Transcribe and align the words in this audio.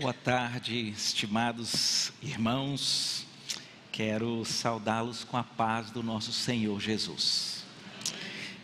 Boa 0.00 0.14
tarde, 0.14 0.88
estimados 0.88 2.12
irmãos. 2.22 3.26
Quero 3.90 4.42
saudá-los 4.42 5.22
com 5.22 5.36
a 5.36 5.44
paz 5.44 5.90
do 5.90 6.02
nosso 6.02 6.32
Senhor 6.32 6.80
Jesus. 6.80 7.62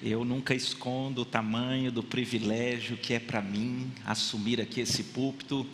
Eu 0.02 0.24
nunca 0.24 0.54
escondo 0.54 1.20
o 1.20 1.26
tamanho 1.26 1.92
do 1.92 2.02
privilégio 2.02 2.96
que 2.96 3.12
é 3.12 3.20
para 3.20 3.42
mim 3.42 3.92
assumir 4.06 4.58
aqui 4.58 4.80
esse 4.80 5.04
púlpito. 5.04 5.66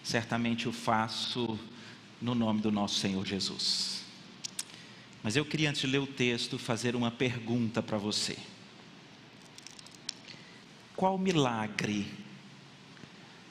Certamente 0.00 0.68
o 0.68 0.72
faço 0.72 1.58
no 2.22 2.32
nome 2.32 2.60
do 2.60 2.70
nosso 2.70 3.00
Senhor 3.00 3.26
Jesus. 3.26 4.04
Mas 5.24 5.34
eu 5.34 5.44
queria, 5.44 5.70
antes 5.70 5.80
de 5.80 5.88
ler 5.88 5.98
o 5.98 6.06
texto, 6.06 6.56
fazer 6.56 6.94
uma 6.94 7.10
pergunta 7.10 7.82
para 7.82 7.98
você. 7.98 8.38
Qual 10.94 11.18
milagre 11.18 12.06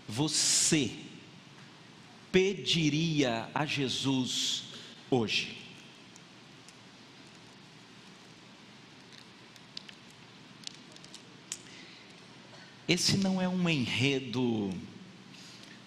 você 0.07 1.08
pediria 2.31 3.49
a 3.53 3.65
Jesus 3.65 4.63
hoje? 5.09 5.57
Esse 12.87 13.17
não 13.17 13.39
é 13.39 13.47
um 13.47 13.69
enredo 13.69 14.73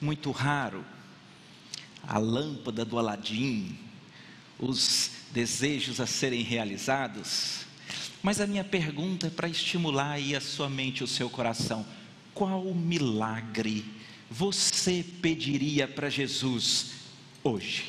muito 0.01 0.30
raro. 0.30 0.85
A 2.05 2.19
lâmpada 2.19 2.85
do 2.85 2.99
Aladim, 2.99 3.77
os 4.59 5.11
desejos 5.33 6.01
a 6.01 6.07
serem 6.07 6.43
realizados. 6.43 7.66
Mas 8.23 8.41
a 8.41 8.47
minha 8.47 8.63
pergunta 8.63 9.27
é 9.27 9.30
para 9.30 9.49
estimular 9.49 10.13
aí 10.13 10.37
a 10.37 10.41
sua 10.41 10.71
mente, 10.71 11.02
o 11.02 11.09
seu 11.09 11.29
coração. 11.29 11.85
Qual 12.33 12.73
milagre 12.73 13.85
você 14.33 15.05
pediria 15.21 15.87
para 15.87 16.09
Jesus 16.09 16.93
hoje? 17.45 17.85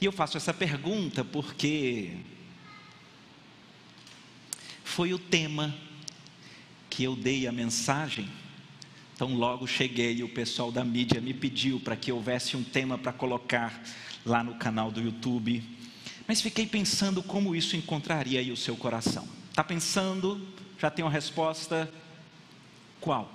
E 0.00 0.04
eu 0.04 0.10
faço 0.10 0.36
essa 0.36 0.52
pergunta 0.52 1.24
porque 1.24 2.16
foi 4.82 5.14
o 5.14 5.18
tema 5.20 5.72
que 6.90 7.04
eu 7.04 7.14
dei 7.14 7.46
a 7.46 7.52
mensagem. 7.52 8.28
Então, 9.14 9.34
logo 9.34 9.68
cheguei, 9.68 10.22
o 10.24 10.28
pessoal 10.28 10.72
da 10.72 10.84
mídia 10.84 11.20
me 11.20 11.32
pediu 11.32 11.78
para 11.78 11.94
que 11.94 12.10
houvesse 12.10 12.56
um 12.56 12.64
tema 12.64 12.98
para 12.98 13.12
colocar 13.12 13.82
lá 14.24 14.42
no 14.42 14.56
canal 14.56 14.90
do 14.90 15.00
YouTube. 15.00 15.62
Mas 16.26 16.40
fiquei 16.40 16.66
pensando 16.66 17.22
como 17.22 17.54
isso 17.54 17.76
encontraria 17.76 18.40
aí 18.40 18.50
o 18.50 18.56
seu 18.56 18.76
coração. 18.76 19.26
Está 19.48 19.62
pensando? 19.62 20.44
Já 20.76 20.90
tem 20.90 21.04
uma 21.04 21.10
resposta? 21.10 21.90
Qual? 23.00 23.32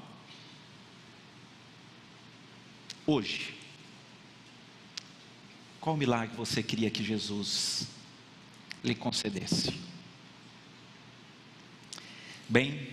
Hoje. 3.05 3.55
Qual 5.79 5.97
milagre 5.97 6.35
você 6.35 6.61
queria 6.61 6.91
que 6.91 7.03
Jesus 7.03 7.87
lhe 8.83 8.93
concedesse? 8.93 9.73
Bem, 12.47 12.89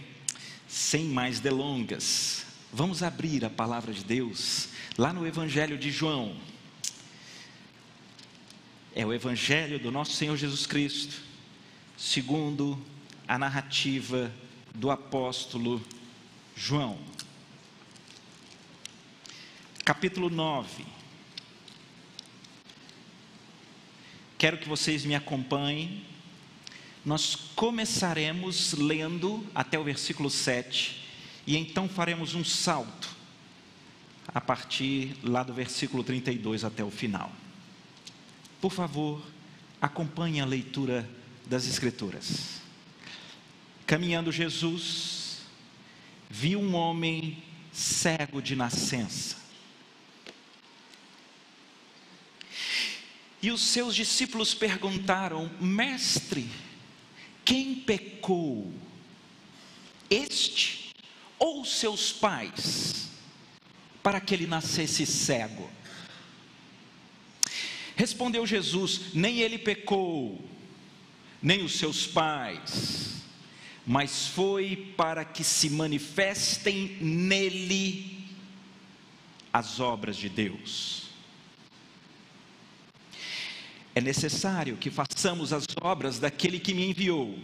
sem 0.66 1.04
mais 1.04 1.40
delongas, 1.40 2.46
vamos 2.72 3.02
abrir 3.02 3.44
a 3.44 3.50
palavra 3.50 3.92
de 3.92 4.04
Deus 4.04 4.68
lá 4.96 5.12
no 5.12 5.26
Evangelho 5.26 5.76
de 5.76 5.90
João. 5.90 6.36
É 8.94 9.04
o 9.04 9.12
Evangelho 9.12 9.78
do 9.78 9.90
nosso 9.90 10.12
Senhor 10.12 10.36
Jesus 10.36 10.64
Cristo, 10.64 11.20
segundo 11.96 12.80
a 13.26 13.38
narrativa 13.38 14.32
do 14.74 14.90
apóstolo 14.90 15.84
João, 16.60 16.98
capítulo 19.84 20.28
9. 20.28 20.84
Quero 24.36 24.58
que 24.58 24.68
vocês 24.68 25.04
me 25.04 25.14
acompanhem. 25.14 26.04
Nós 27.04 27.36
começaremos 27.54 28.72
lendo 28.72 29.46
até 29.54 29.78
o 29.78 29.84
versículo 29.84 30.28
7 30.28 31.00
e 31.46 31.56
então 31.56 31.88
faremos 31.88 32.34
um 32.34 32.42
salto 32.42 33.08
a 34.26 34.40
partir 34.40 35.14
lá 35.22 35.44
do 35.44 35.54
versículo 35.54 36.02
32 36.02 36.64
até 36.64 36.82
o 36.82 36.90
final. 36.90 37.30
Por 38.60 38.72
favor, 38.72 39.22
acompanhe 39.80 40.40
a 40.40 40.44
leitura 40.44 41.08
das 41.46 41.68
Escrituras. 41.68 42.60
Caminhando 43.86 44.32
Jesus, 44.32 45.17
viu 46.28 46.60
um 46.60 46.74
homem 46.74 47.42
cego 47.72 48.42
de 48.42 48.54
nascença. 48.54 49.36
E 53.40 53.50
os 53.50 53.60
seus 53.62 53.94
discípulos 53.94 54.52
perguntaram: 54.54 55.50
Mestre, 55.60 56.50
quem 57.44 57.76
pecou? 57.76 58.72
Este 60.10 60.94
ou 61.38 61.64
seus 61.64 62.12
pais, 62.12 63.10
para 64.02 64.20
que 64.20 64.34
ele 64.34 64.46
nascesse 64.46 65.06
cego? 65.06 65.70
Respondeu 67.94 68.44
Jesus: 68.46 69.14
Nem 69.14 69.38
ele 69.38 69.58
pecou, 69.58 70.44
nem 71.40 71.62
os 71.62 71.78
seus 71.78 72.06
pais 72.06 73.17
mas 73.88 74.26
foi 74.26 74.92
para 74.98 75.24
que 75.24 75.42
se 75.42 75.70
manifestem 75.70 76.98
nele 77.00 78.28
as 79.50 79.80
obras 79.80 80.14
de 80.14 80.28
Deus. 80.28 81.04
É 83.94 84.00
necessário 84.02 84.76
que 84.76 84.90
façamos 84.90 85.54
as 85.54 85.64
obras 85.80 86.18
daquele 86.18 86.60
que 86.60 86.74
me 86.74 86.90
enviou, 86.90 87.38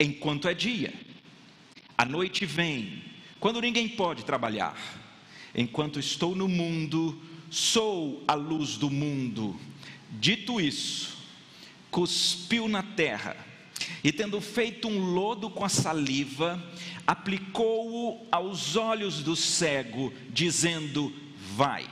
enquanto 0.00 0.48
é 0.48 0.54
dia. 0.54 0.94
A 1.98 2.06
noite 2.06 2.46
vem, 2.46 3.02
quando 3.38 3.60
ninguém 3.60 3.90
pode 3.90 4.24
trabalhar. 4.24 4.74
Enquanto 5.54 6.00
estou 6.00 6.34
no 6.34 6.48
mundo, 6.48 7.20
sou 7.50 8.24
a 8.26 8.32
luz 8.32 8.78
do 8.78 8.88
mundo. 8.88 9.60
Dito 10.12 10.58
isso, 10.58 11.14
cuspiu 11.90 12.68
na 12.68 12.82
terra 12.82 13.51
e 14.04 14.10
tendo 14.10 14.40
feito 14.40 14.88
um 14.88 14.98
lodo 14.98 15.48
com 15.48 15.64
a 15.64 15.68
saliva, 15.68 16.62
aplicou-o 17.06 18.26
aos 18.32 18.74
olhos 18.76 19.22
do 19.22 19.36
cego, 19.36 20.12
dizendo: 20.30 21.14
Vai, 21.54 21.88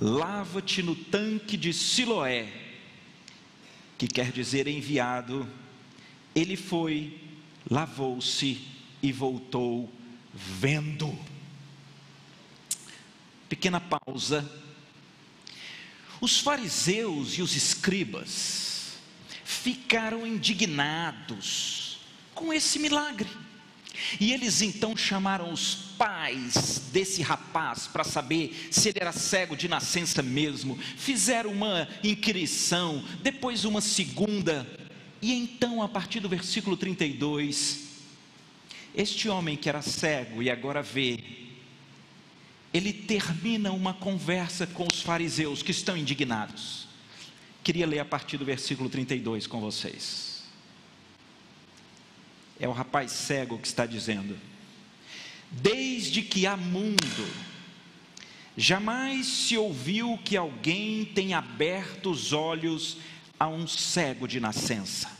lava-te 0.00 0.82
no 0.82 0.94
tanque 0.94 1.56
de 1.56 1.72
Siloé, 1.72 2.46
que 3.98 4.06
quer 4.06 4.30
dizer 4.30 4.68
enviado. 4.68 5.48
Ele 6.34 6.56
foi, 6.56 7.20
lavou-se 7.70 8.60
e 9.02 9.12
voltou 9.12 9.92
vendo. 10.32 11.18
Pequena 13.48 13.80
pausa. 13.80 14.50
Os 16.20 16.38
fariseus 16.38 17.36
e 17.36 17.42
os 17.42 17.56
escribas, 17.56 18.71
ficaram 19.62 20.26
indignados 20.26 21.98
com 22.34 22.52
esse 22.52 22.78
milagre. 22.78 23.28
E 24.18 24.32
eles 24.32 24.60
então 24.62 24.96
chamaram 24.96 25.52
os 25.52 25.74
pais 25.96 26.90
desse 26.92 27.22
rapaz 27.22 27.86
para 27.86 28.02
saber 28.02 28.68
se 28.70 28.88
ele 28.88 28.98
era 29.00 29.12
cego 29.12 29.56
de 29.56 29.68
nascença 29.68 30.22
mesmo. 30.22 30.76
Fizeram 30.96 31.50
uma 31.50 31.88
inquirição, 32.02 33.04
depois 33.22 33.64
uma 33.64 33.80
segunda. 33.80 34.66
E 35.20 35.32
então, 35.32 35.80
a 35.80 35.88
partir 35.88 36.18
do 36.18 36.28
versículo 36.28 36.76
32, 36.76 37.82
este 38.94 39.28
homem 39.28 39.56
que 39.56 39.68
era 39.68 39.82
cego 39.82 40.42
e 40.42 40.50
agora 40.50 40.82
vê, 40.82 41.22
ele 42.74 42.92
termina 42.92 43.70
uma 43.70 43.94
conversa 43.94 44.66
com 44.66 44.88
os 44.90 45.00
fariseus 45.00 45.62
que 45.62 45.70
estão 45.70 45.96
indignados. 45.96 46.91
Queria 47.62 47.86
ler 47.86 48.00
a 48.00 48.04
partir 48.04 48.36
do 48.36 48.44
versículo 48.44 48.88
32 48.88 49.46
com 49.46 49.60
vocês. 49.60 50.42
É 52.58 52.66
o 52.68 52.72
rapaz 52.72 53.12
cego 53.12 53.58
que 53.58 53.66
está 53.66 53.86
dizendo: 53.86 54.36
Desde 55.50 56.22
que 56.22 56.44
há 56.44 56.56
mundo, 56.56 57.28
jamais 58.56 59.26
se 59.26 59.56
ouviu 59.56 60.18
que 60.24 60.36
alguém 60.36 61.04
tenha 61.04 61.38
aberto 61.38 62.10
os 62.10 62.32
olhos 62.32 62.96
a 63.38 63.46
um 63.46 63.66
cego 63.66 64.26
de 64.26 64.40
nascença. 64.40 65.10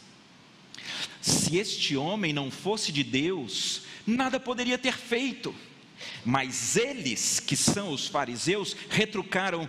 Se 1.20 1.56
este 1.56 1.96
homem 1.96 2.32
não 2.32 2.50
fosse 2.50 2.90
de 2.90 3.04
Deus, 3.04 3.82
nada 4.04 4.40
poderia 4.40 4.76
ter 4.76 4.96
feito. 4.96 5.54
Mas 6.24 6.76
eles, 6.76 7.38
que 7.38 7.56
são 7.56 7.92
os 7.92 8.08
fariseus, 8.08 8.76
retrucaram: 8.90 9.68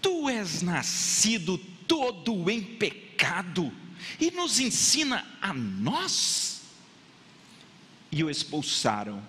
Tu 0.00 0.28
és 0.28 0.62
nascido 0.62 1.60
todo 1.92 2.48
em 2.48 2.62
pecado 2.62 3.70
e 4.18 4.30
nos 4.30 4.58
ensina 4.58 5.26
a 5.42 5.52
nós. 5.52 6.62
E 8.10 8.24
o 8.24 8.30
expulsaram. 8.30 9.22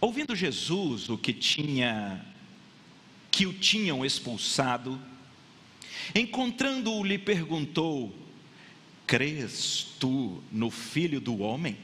Ouvindo 0.00 0.34
Jesus 0.34 1.08
o 1.08 1.16
que 1.16 1.32
tinha 1.32 2.26
que 3.30 3.46
o 3.46 3.52
tinham 3.52 4.04
expulsado, 4.04 5.00
encontrando-o 6.12 7.04
lhe 7.04 7.16
perguntou: 7.16 8.12
Crês 9.06 9.94
tu 10.00 10.42
no 10.50 10.72
Filho 10.72 11.20
do 11.20 11.38
homem? 11.38 11.76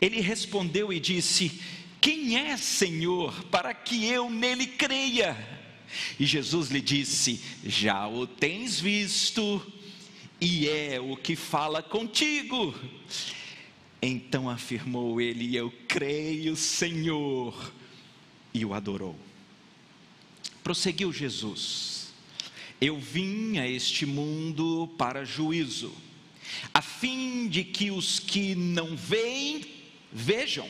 Ele 0.00 0.20
respondeu 0.20 0.92
e 0.92 1.00
disse: 1.00 1.60
Quem 2.00 2.38
é, 2.38 2.56
Senhor, 2.56 3.42
para 3.46 3.74
que 3.74 4.04
eu 4.04 4.30
nele 4.30 4.68
creia? 4.68 5.63
E 6.18 6.26
Jesus 6.26 6.68
lhe 6.70 6.80
disse: 6.80 7.40
Já 7.64 8.06
o 8.06 8.26
tens 8.26 8.80
visto, 8.80 9.60
e 10.40 10.68
é 10.68 11.00
o 11.00 11.16
que 11.16 11.36
fala 11.36 11.82
contigo. 11.82 12.74
Então 14.02 14.50
afirmou 14.50 15.20
ele: 15.20 15.56
Eu 15.56 15.72
creio, 15.88 16.56
Senhor, 16.56 17.72
e 18.52 18.64
o 18.64 18.74
adorou. 18.74 19.18
Prosseguiu 20.62 21.12
Jesus: 21.12 22.12
Eu 22.80 22.98
vim 22.98 23.58
a 23.58 23.68
este 23.68 24.04
mundo 24.04 24.88
para 24.98 25.24
juízo, 25.24 25.92
a 26.72 26.82
fim 26.82 27.48
de 27.48 27.64
que 27.64 27.90
os 27.90 28.18
que 28.18 28.54
não 28.54 28.96
veem, 28.96 29.64
vejam, 30.12 30.68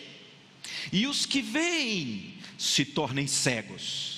e 0.92 1.06
os 1.06 1.26
que 1.26 1.42
veem 1.42 2.34
se 2.56 2.84
tornem 2.84 3.26
cegos. 3.26 4.13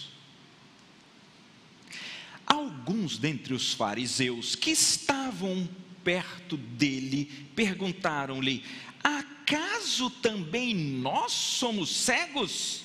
Alguns 2.47 3.19
dentre 3.19 3.53
os 3.53 3.73
fariseus 3.75 4.55
que 4.55 4.71
estavam 4.71 5.69
perto 6.05 6.57
dele 6.57 7.31
perguntaram-lhe: 7.57 8.63
Acaso 9.03 10.09
também 10.11 10.75
nós 10.75 11.33
somos 11.33 11.91
cegos? 11.91 12.83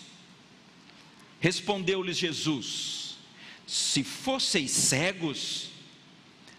Respondeu-lhes 1.39 2.17
Jesus: 2.17 3.17
Se 3.67 4.03
fosseis 4.03 4.71
cegos, 4.71 5.69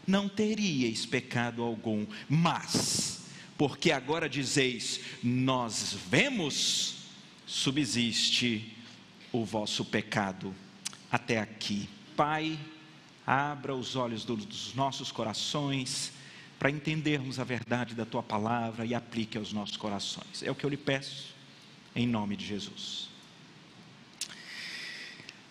não 0.07 0.29
teríeis 0.29 1.07
pecado 1.07 1.63
algum, 1.63 2.07
mas, 2.29 3.23
porque 3.57 3.93
agora 3.93 4.29
dizeis, 4.29 5.01
nós 5.23 5.97
vemos, 6.09 6.95
subsiste 7.47 8.73
o 9.31 9.45
vosso 9.45 9.85
pecado. 9.85 10.55
Até 11.11 11.39
aqui. 11.39 11.89
Pai, 12.17 12.59
abra 13.27 13.75
os 13.75 13.97
olhos 13.97 14.25
dos 14.25 14.75
nossos 14.75 15.13
corações 15.13 16.13
para 16.59 16.71
entendermos 16.71 17.39
a 17.39 17.45
verdade 17.45 17.95
da 17.95 18.05
tua 18.05 18.23
palavra 18.23 18.87
e 18.87 18.95
aplique 18.95 19.37
aos 19.37 19.53
nossos 19.53 19.77
corações. 19.77 20.43
É 20.43 20.51
o 20.51 20.55
que 20.55 20.65
eu 20.65 20.71
lhe 20.71 20.77
peço, 20.77 21.35
em 21.95 22.07
nome 22.07 22.37
de 22.37 22.47
Jesus. 22.47 23.09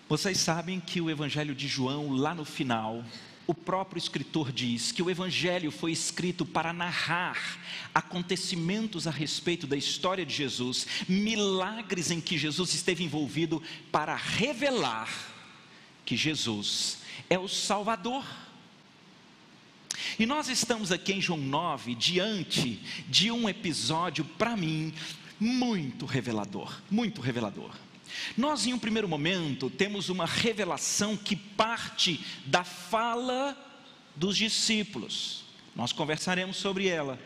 Vocês 0.08 0.38
sabem 0.40 0.80
que 0.80 1.02
o 1.02 1.10
Evangelho 1.10 1.56
de 1.56 1.68
João, 1.68 2.12
lá 2.12 2.34
no 2.34 2.46
final, 2.46 3.04
o 3.48 3.54
próprio 3.54 3.98
escritor 3.98 4.52
diz 4.52 4.92
que 4.92 5.02
o 5.02 5.10
Evangelho 5.10 5.72
foi 5.72 5.92
escrito 5.92 6.46
para 6.46 6.72
narrar 6.72 7.60
acontecimentos 7.94 9.08
a 9.08 9.12
respeito 9.12 9.68
da 9.68 9.76
história 9.76 10.26
de 10.26 10.34
Jesus, 10.34 10.88
milagres 11.08 12.12
em 12.12 12.22
que 12.22 12.38
Jesus 12.38 12.74
esteve 12.74 13.04
envolvido, 13.04 13.62
para 13.92 14.16
revelar 14.16 15.10
que 16.06 16.16
Jesus 16.16 17.01
é 17.32 17.40
o 17.40 17.48
Salvador. 17.48 18.26
E 20.20 20.26
nós 20.26 20.50
estamos 20.50 20.92
aqui 20.92 21.14
em 21.14 21.22
João 21.22 21.40
9, 21.40 21.96
diante 21.96 22.78
de 23.08 23.32
um 23.32 23.48
episódio, 23.48 24.26
para 24.26 24.58
mim, 24.58 24.94
muito 25.40 26.06
revelador 26.06 26.82
muito 26.92 27.22
revelador. 27.22 27.72
Nós, 28.38 28.68
em 28.68 28.74
um 28.74 28.78
primeiro 28.78 29.08
momento, 29.08 29.70
temos 29.70 30.10
uma 30.10 30.26
revelação 30.26 31.16
que 31.16 31.38
parte 31.38 32.20
da 32.46 32.66
fala 32.66 33.58
dos 34.14 34.36
discípulos. 34.36 35.46
Nós 35.74 35.94
conversaremos 35.94 36.58
sobre 36.58 36.88
ela. 36.88 37.18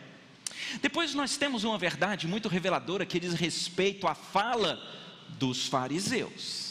Depois, 0.80 1.14
nós 1.14 1.36
temos 1.36 1.64
uma 1.64 1.76
verdade 1.76 2.28
muito 2.28 2.48
reveladora 2.48 3.04
que 3.04 3.18
diz 3.18 3.34
respeito 3.34 4.06
à 4.06 4.14
fala 4.14 4.80
dos 5.30 5.66
fariseus. 5.66 6.65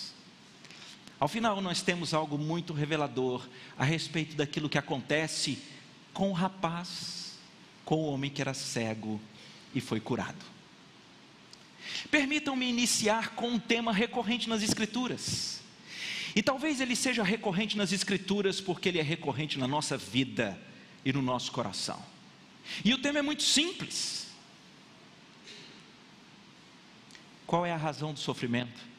Ao 1.19 1.27
final, 1.27 1.61
nós 1.61 1.81
temos 1.81 2.13
algo 2.13 2.37
muito 2.37 2.73
revelador 2.73 3.47
a 3.77 3.85
respeito 3.85 4.35
daquilo 4.35 4.69
que 4.69 4.77
acontece 4.77 5.57
com 6.13 6.29
o 6.29 6.33
rapaz, 6.33 7.37
com 7.85 7.95
o 7.95 8.05
homem 8.07 8.29
que 8.29 8.41
era 8.41 8.53
cego 8.53 9.19
e 9.73 9.79
foi 9.79 9.99
curado. 9.99 10.43
Permitam-me 12.11 12.67
iniciar 12.67 13.35
com 13.35 13.49
um 13.49 13.59
tema 13.59 13.93
recorrente 13.93 14.49
nas 14.49 14.61
Escrituras. 14.61 15.61
E 16.35 16.43
talvez 16.43 16.81
ele 16.81 16.95
seja 16.95 17.23
recorrente 17.23 17.77
nas 17.77 17.93
Escrituras 17.93 18.59
porque 18.59 18.89
ele 18.89 18.99
é 18.99 19.03
recorrente 19.03 19.57
na 19.57 19.67
nossa 19.67 19.97
vida 19.97 20.59
e 21.05 21.13
no 21.13 21.21
nosso 21.21 21.51
coração. 21.51 22.01
E 22.83 22.93
o 22.93 22.97
tema 22.97 23.19
é 23.19 23.21
muito 23.21 23.43
simples. 23.43 24.27
Qual 27.45 27.65
é 27.65 27.71
a 27.71 27.77
razão 27.77 28.11
do 28.11 28.19
sofrimento? 28.19 28.94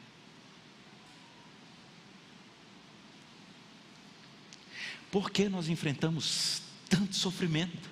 Por 5.17 5.31
que 5.31 5.49
nós 5.49 5.71
enfrentamos 5.71 6.61
tanto 6.91 7.17
sofrimento? 7.17 7.89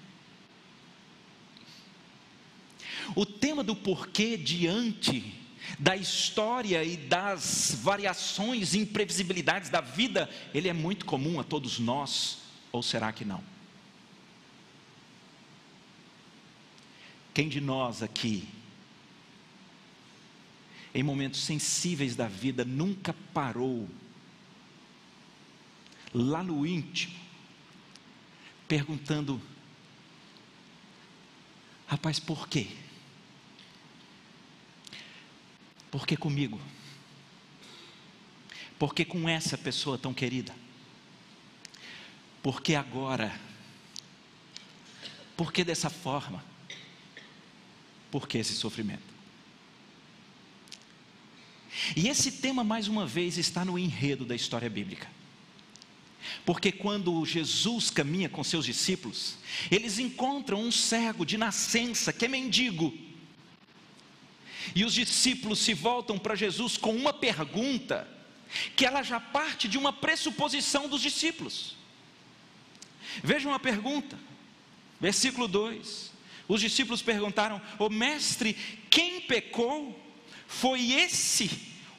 O 3.17 3.25
tema 3.25 3.65
do 3.65 3.75
porquê 3.75 4.37
diante 4.37 5.33
da 5.79 5.97
história 5.97 6.85
e 6.85 6.99
das 6.99 7.79
variações 7.83 8.75
e 8.75 8.81
imprevisibilidades 8.81 9.71
da 9.71 9.81
vida, 9.81 10.29
ele 10.53 10.69
é 10.69 10.75
muito 10.75 11.07
comum 11.07 11.41
a 11.41 11.43
todos 11.43 11.79
nós, 11.79 12.43
ou 12.71 12.83
será 12.83 13.11
que 13.11 13.25
não? 13.25 13.43
Quem 17.33 17.49
de 17.49 17.59
nós 17.59 18.03
aqui, 18.03 18.47
em 20.95 21.03
momentos 21.03 21.43
sensíveis 21.43 22.15
da 22.15 22.29
vida, 22.29 22.67
nunca 22.67 23.15
parou 23.33 23.89
lá 26.15 26.43
no 26.43 26.65
íntimo, 26.65 27.19
perguntando: 28.69 29.43
rapaz, 31.87 32.21
por 32.21 32.49
quê? 32.49 32.69
Por 35.91 36.07
que 36.07 36.17
comigo? 36.17 36.61
Por 38.79 38.95
que 38.95 39.05
com 39.05 39.29
essa 39.29 39.59
pessoa 39.59 39.99
tão 39.99 40.15
querida? 40.15 40.55
Por 42.43 42.61
que 42.61 42.75
agora? 42.75 43.41
Por 45.37 45.53
que 45.53 45.65
dessa 45.65 45.91
forma? 45.91 46.45
Por 48.11 48.29
que 48.29 48.39
esse 48.39 48.55
sofrimento? 48.55 49.15
E 51.97 52.09
esse 52.09 52.31
tema, 52.33 52.63
mais 52.63 52.89
uma 52.89 53.07
vez, 53.07 53.39
está 53.39 53.65
no 53.65 53.79
enredo 53.79 54.25
da 54.25 54.35
história 54.35 54.71
bíblica. 54.71 55.14
Porque 56.45 56.73
quando 56.73 57.25
Jesus 57.25 57.91
caminha 57.91 58.29
com 58.29 58.43
seus 58.43 58.65
discípulos, 58.65 59.37
eles 59.71 59.99
encontram 59.99 60.63
um 60.63 60.71
cego 60.71 61.25
de 61.25 61.37
nascença, 61.37 62.13
que 62.13 62.25
é 62.25 62.29
mendigo, 62.29 62.93
e 64.75 64.85
os 64.85 64.95
discípulos 64.95 65.59
se 65.59 65.75
voltam 65.75 66.19
para 66.19 66.35
Jesus 66.35 66.77
com 66.77 66.95
uma 66.95 67.13
pergunta, 67.13 68.09
que 68.77 68.87
ela 68.87 69.03
já 69.03 69.19
parte 69.19 69.67
de 69.67 69.77
uma 69.77 69.93
pressuposição 69.93 70.89
dos 70.89 71.03
discípulos. 71.03 71.77
Vejam 73.23 73.53
a 73.53 73.59
pergunta, 73.59 74.19
versículo 75.01 75.49
2: 75.49 76.13
os 76.49 76.61
discípulos 76.61 77.03
perguntaram, 77.03 77.61
ô 77.79 77.89
mestre, 77.89 78.55
quem 78.89 79.21
pecou? 79.21 80.01
Foi 80.47 80.93
esse 80.93 81.51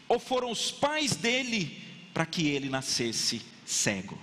ou 0.07 0.19
foram 0.19 0.51
os 0.51 0.71
pais 0.71 1.15
dele 1.15 1.81
para 2.13 2.25
que 2.25 2.47
ele 2.47 2.69
nascesse 2.69 3.41
cego? 3.65 4.17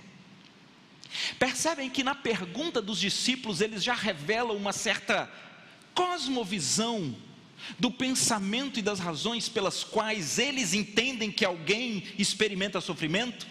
Percebem 1.37 1.89
que 1.89 2.03
na 2.03 2.15
pergunta 2.15 2.81
dos 2.81 2.99
discípulos 2.99 3.61
eles 3.61 3.83
já 3.83 3.93
revelam 3.93 4.57
uma 4.57 4.73
certa 4.73 5.31
cosmovisão 5.93 7.15
do 7.77 7.91
pensamento 7.91 8.79
e 8.79 8.81
das 8.81 8.99
razões 8.99 9.47
pelas 9.47 9.83
quais 9.83 10.39
eles 10.39 10.73
entendem 10.73 11.31
que 11.31 11.45
alguém 11.45 12.03
experimenta 12.17 12.81
sofrimento? 12.81 13.47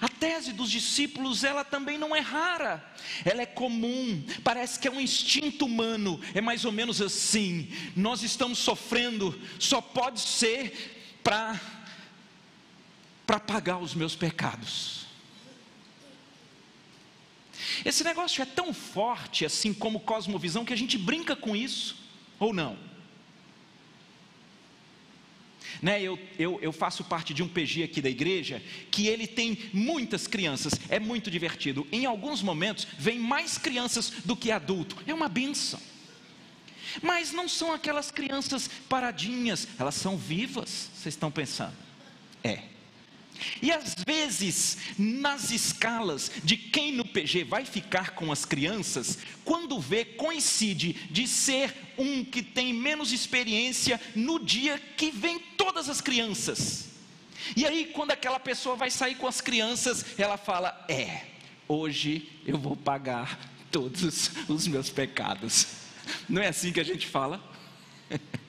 A 0.00 0.08
tese 0.08 0.52
dos 0.52 0.70
discípulos, 0.70 1.42
ela 1.42 1.64
também 1.64 1.98
não 1.98 2.14
é 2.14 2.20
rara, 2.20 2.84
ela 3.24 3.42
é 3.42 3.46
comum, 3.46 4.24
parece 4.44 4.78
que 4.78 4.86
é 4.86 4.90
um 4.90 5.00
instinto 5.00 5.66
humano, 5.66 6.20
é 6.34 6.40
mais 6.40 6.64
ou 6.64 6.70
menos 6.70 7.02
assim: 7.02 7.68
nós 7.96 8.22
estamos 8.22 8.58
sofrendo, 8.58 9.38
só 9.58 9.80
pode 9.80 10.20
ser 10.20 11.18
para 11.24 11.60
para 13.32 13.40
pagar 13.40 13.78
os 13.78 13.94
meus 13.94 14.14
pecados. 14.14 15.06
Esse 17.82 18.04
negócio 18.04 18.42
é 18.42 18.44
tão 18.44 18.74
forte, 18.74 19.46
assim 19.46 19.72
como 19.72 20.00
cosmovisão, 20.00 20.66
que 20.66 20.72
a 20.74 20.76
gente 20.76 20.98
brinca 20.98 21.34
com 21.34 21.56
isso, 21.56 21.96
ou 22.38 22.52
não? 22.52 22.76
Né, 25.80 26.02
eu, 26.02 26.18
eu, 26.38 26.58
eu, 26.60 26.72
faço 26.72 27.04
parte 27.04 27.32
de 27.32 27.42
um 27.42 27.48
PG 27.48 27.84
aqui 27.84 28.02
da 28.02 28.10
igreja 28.10 28.62
que 28.90 29.06
ele 29.06 29.26
tem 29.26 29.70
muitas 29.72 30.26
crianças, 30.26 30.74
é 30.90 31.00
muito 31.00 31.30
divertido. 31.30 31.88
Em 31.90 32.04
alguns 32.04 32.42
momentos 32.42 32.86
vem 32.98 33.18
mais 33.18 33.56
crianças 33.56 34.10
do 34.26 34.36
que 34.36 34.50
adulto, 34.50 34.98
é 35.06 35.14
uma 35.14 35.30
benção. 35.30 35.80
Mas 37.00 37.32
não 37.32 37.48
são 37.48 37.72
aquelas 37.72 38.10
crianças 38.10 38.68
paradinhas, 38.90 39.66
elas 39.78 39.94
são 39.94 40.18
vivas, 40.18 40.90
vocês 40.94 41.14
estão 41.14 41.30
pensando? 41.30 41.74
É. 42.44 42.71
E 43.60 43.70
às 43.70 43.94
vezes, 44.06 44.78
nas 44.98 45.50
escalas 45.50 46.30
de 46.42 46.56
quem 46.56 46.92
no 46.92 47.04
PG 47.04 47.44
vai 47.44 47.64
ficar 47.64 48.10
com 48.10 48.30
as 48.30 48.44
crianças, 48.44 49.18
quando 49.44 49.80
vê, 49.80 50.04
coincide 50.04 50.92
de 51.10 51.26
ser 51.26 51.74
um 51.98 52.24
que 52.24 52.42
tem 52.42 52.72
menos 52.72 53.12
experiência 53.12 54.00
no 54.14 54.38
dia 54.38 54.78
que 54.96 55.10
vem 55.10 55.38
todas 55.38 55.88
as 55.88 56.00
crianças. 56.00 56.88
E 57.56 57.66
aí, 57.66 57.90
quando 57.92 58.12
aquela 58.12 58.38
pessoa 58.38 58.76
vai 58.76 58.90
sair 58.90 59.16
com 59.16 59.26
as 59.26 59.40
crianças, 59.40 60.04
ela 60.18 60.36
fala: 60.36 60.84
É, 60.88 61.26
hoje 61.68 62.30
eu 62.46 62.58
vou 62.58 62.76
pagar 62.76 63.38
todos 63.70 64.30
os 64.48 64.66
meus 64.66 64.90
pecados. 64.90 65.66
Não 66.28 66.42
é 66.42 66.48
assim 66.48 66.72
que 66.72 66.80
a 66.80 66.84
gente 66.84 67.06
fala? 67.06 67.42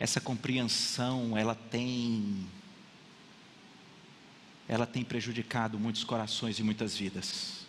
Essa 0.00 0.20
compreensão, 0.20 1.38
ela 1.38 1.54
tem 1.54 2.48
ela 4.68 4.86
tem 4.86 5.04
prejudicado 5.04 5.78
muitos 5.78 6.02
corações 6.02 6.58
e 6.58 6.62
muitas 6.62 6.96
vidas. 6.96 7.66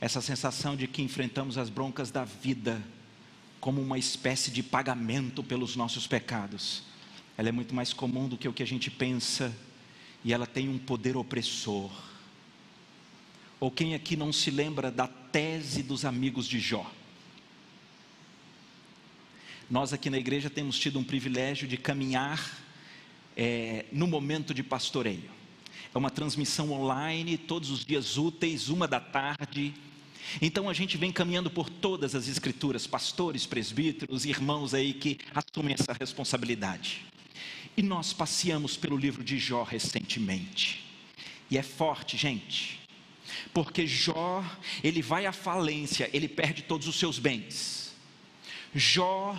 Essa 0.00 0.20
sensação 0.20 0.76
de 0.76 0.86
que 0.86 1.02
enfrentamos 1.02 1.58
as 1.58 1.68
broncas 1.68 2.10
da 2.10 2.24
vida 2.24 2.82
como 3.60 3.80
uma 3.80 3.98
espécie 3.98 4.50
de 4.50 4.62
pagamento 4.62 5.42
pelos 5.42 5.76
nossos 5.76 6.06
pecados 6.06 6.82
ela 7.36 7.48
é 7.48 7.52
muito 7.52 7.74
mais 7.74 7.92
comum 7.92 8.28
do 8.28 8.36
que 8.36 8.48
o 8.48 8.52
que 8.52 8.62
a 8.62 8.66
gente 8.66 8.90
pensa 8.90 9.54
e 10.24 10.32
ela 10.32 10.46
tem 10.46 10.68
um 10.68 10.78
poder 10.78 11.16
opressor. 11.16 11.90
Ou 13.62 13.70
quem 13.70 13.94
aqui 13.94 14.16
não 14.16 14.32
se 14.32 14.50
lembra 14.50 14.90
da 14.90 15.06
tese 15.06 15.84
dos 15.84 16.04
amigos 16.04 16.48
de 16.48 16.58
Jó? 16.58 16.84
Nós 19.70 19.92
aqui 19.92 20.10
na 20.10 20.18
igreja 20.18 20.50
temos 20.50 20.76
tido 20.76 20.98
um 20.98 21.04
privilégio 21.04 21.68
de 21.68 21.76
caminhar 21.76 22.58
é, 23.36 23.84
no 23.92 24.08
momento 24.08 24.52
de 24.52 24.64
pastoreio. 24.64 25.30
É 25.94 25.96
uma 25.96 26.10
transmissão 26.10 26.72
online, 26.72 27.38
todos 27.38 27.70
os 27.70 27.84
dias 27.84 28.18
úteis, 28.18 28.68
uma 28.68 28.88
da 28.88 28.98
tarde. 28.98 29.72
Então 30.40 30.68
a 30.68 30.74
gente 30.74 30.96
vem 30.96 31.12
caminhando 31.12 31.48
por 31.48 31.70
todas 31.70 32.16
as 32.16 32.26
escrituras, 32.26 32.88
pastores, 32.88 33.46
presbíteros, 33.46 34.24
irmãos 34.24 34.74
aí 34.74 34.92
que 34.92 35.20
assumem 35.32 35.76
essa 35.78 35.92
responsabilidade. 35.92 37.06
E 37.76 37.82
nós 37.82 38.12
passeamos 38.12 38.76
pelo 38.76 38.96
livro 38.96 39.22
de 39.22 39.38
Jó 39.38 39.62
recentemente. 39.62 40.84
E 41.48 41.56
é 41.56 41.62
forte, 41.62 42.16
gente. 42.16 42.81
Porque 43.52 43.86
Jó, 43.86 44.44
ele 44.82 45.02
vai 45.02 45.26
à 45.26 45.32
falência, 45.32 46.08
ele 46.12 46.28
perde 46.28 46.62
todos 46.62 46.86
os 46.86 46.98
seus 46.98 47.18
bens. 47.18 47.92
Jó, 48.74 49.38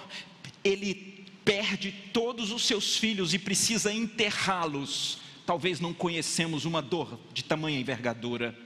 ele 0.63 1.25
perde 1.43 1.91
todos 2.13 2.51
os 2.51 2.65
seus 2.65 2.97
filhos 2.97 3.33
e 3.33 3.39
precisa 3.39 3.93
enterrá-los. 3.93 5.19
Talvez 5.45 5.79
não 5.79 5.93
conhecemos 5.93 6.65
uma 6.65 6.81
dor 6.81 7.19
de 7.33 7.43
tamanha 7.43 7.79
envergadura. 7.79 8.57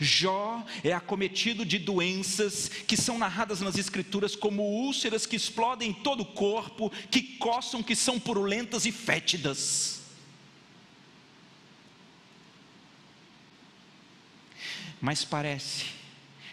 Jó 0.00 0.64
é 0.82 0.92
acometido 0.92 1.64
de 1.64 1.78
doenças 1.78 2.68
que 2.68 2.96
são 2.96 3.18
narradas 3.18 3.60
nas 3.60 3.78
Escrituras 3.78 4.34
como 4.34 4.62
úlceras 4.62 5.24
que 5.24 5.36
explodem 5.36 5.92
todo 5.92 6.22
o 6.22 6.26
corpo, 6.26 6.90
que 7.10 7.22
coçam, 7.22 7.82
que 7.82 7.94
são 7.94 8.18
purulentas 8.18 8.84
e 8.84 8.92
fétidas. 8.92 9.97
Mas 15.00 15.24
parece 15.24 15.86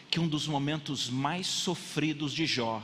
que 0.09 0.19
um 0.19 0.27
dos 0.27 0.47
momentos 0.47 1.09
mais 1.09 1.47
sofridos 1.47 2.33
de 2.33 2.45
Jó 2.45 2.81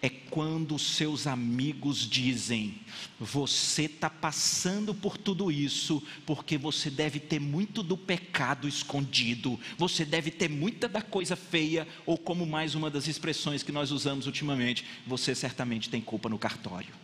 é 0.00 0.08
quando 0.08 0.78
seus 0.78 1.26
amigos 1.26 2.08
dizem: 2.08 2.80
Você 3.18 3.82
está 3.82 4.08
passando 4.08 4.94
por 4.94 5.16
tudo 5.16 5.50
isso 5.50 6.02
porque 6.24 6.56
você 6.56 6.88
deve 6.88 7.18
ter 7.18 7.40
muito 7.40 7.82
do 7.82 7.96
pecado 7.96 8.68
escondido, 8.68 9.58
você 9.76 10.04
deve 10.04 10.30
ter 10.30 10.48
muita 10.48 10.88
da 10.88 11.02
coisa 11.02 11.34
feia, 11.34 11.86
ou 12.06 12.16
como 12.16 12.46
mais 12.46 12.74
uma 12.74 12.90
das 12.90 13.08
expressões 13.08 13.62
que 13.62 13.72
nós 13.72 13.90
usamos 13.90 14.26
ultimamente, 14.26 14.84
você 15.06 15.34
certamente 15.34 15.90
tem 15.90 16.00
culpa 16.00 16.28
no 16.28 16.38
cartório. 16.38 16.94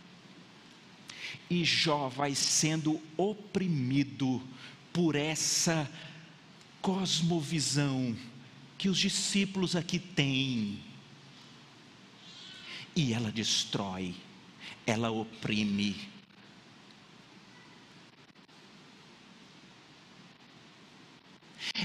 E 1.49 1.63
Jó 1.63 2.07
vai 2.07 2.33
sendo 2.33 3.01
oprimido 3.17 4.41
por 4.91 5.15
essa 5.15 5.89
cosmovisão 6.85 8.15
que 8.77 8.89
os 8.89 8.99
discípulos 8.99 9.75
aqui 9.75 9.97
têm 9.97 10.79
e 12.95 13.11
ela 13.11 13.31
destrói, 13.31 14.13
ela 14.85 15.09
oprime. 15.09 15.95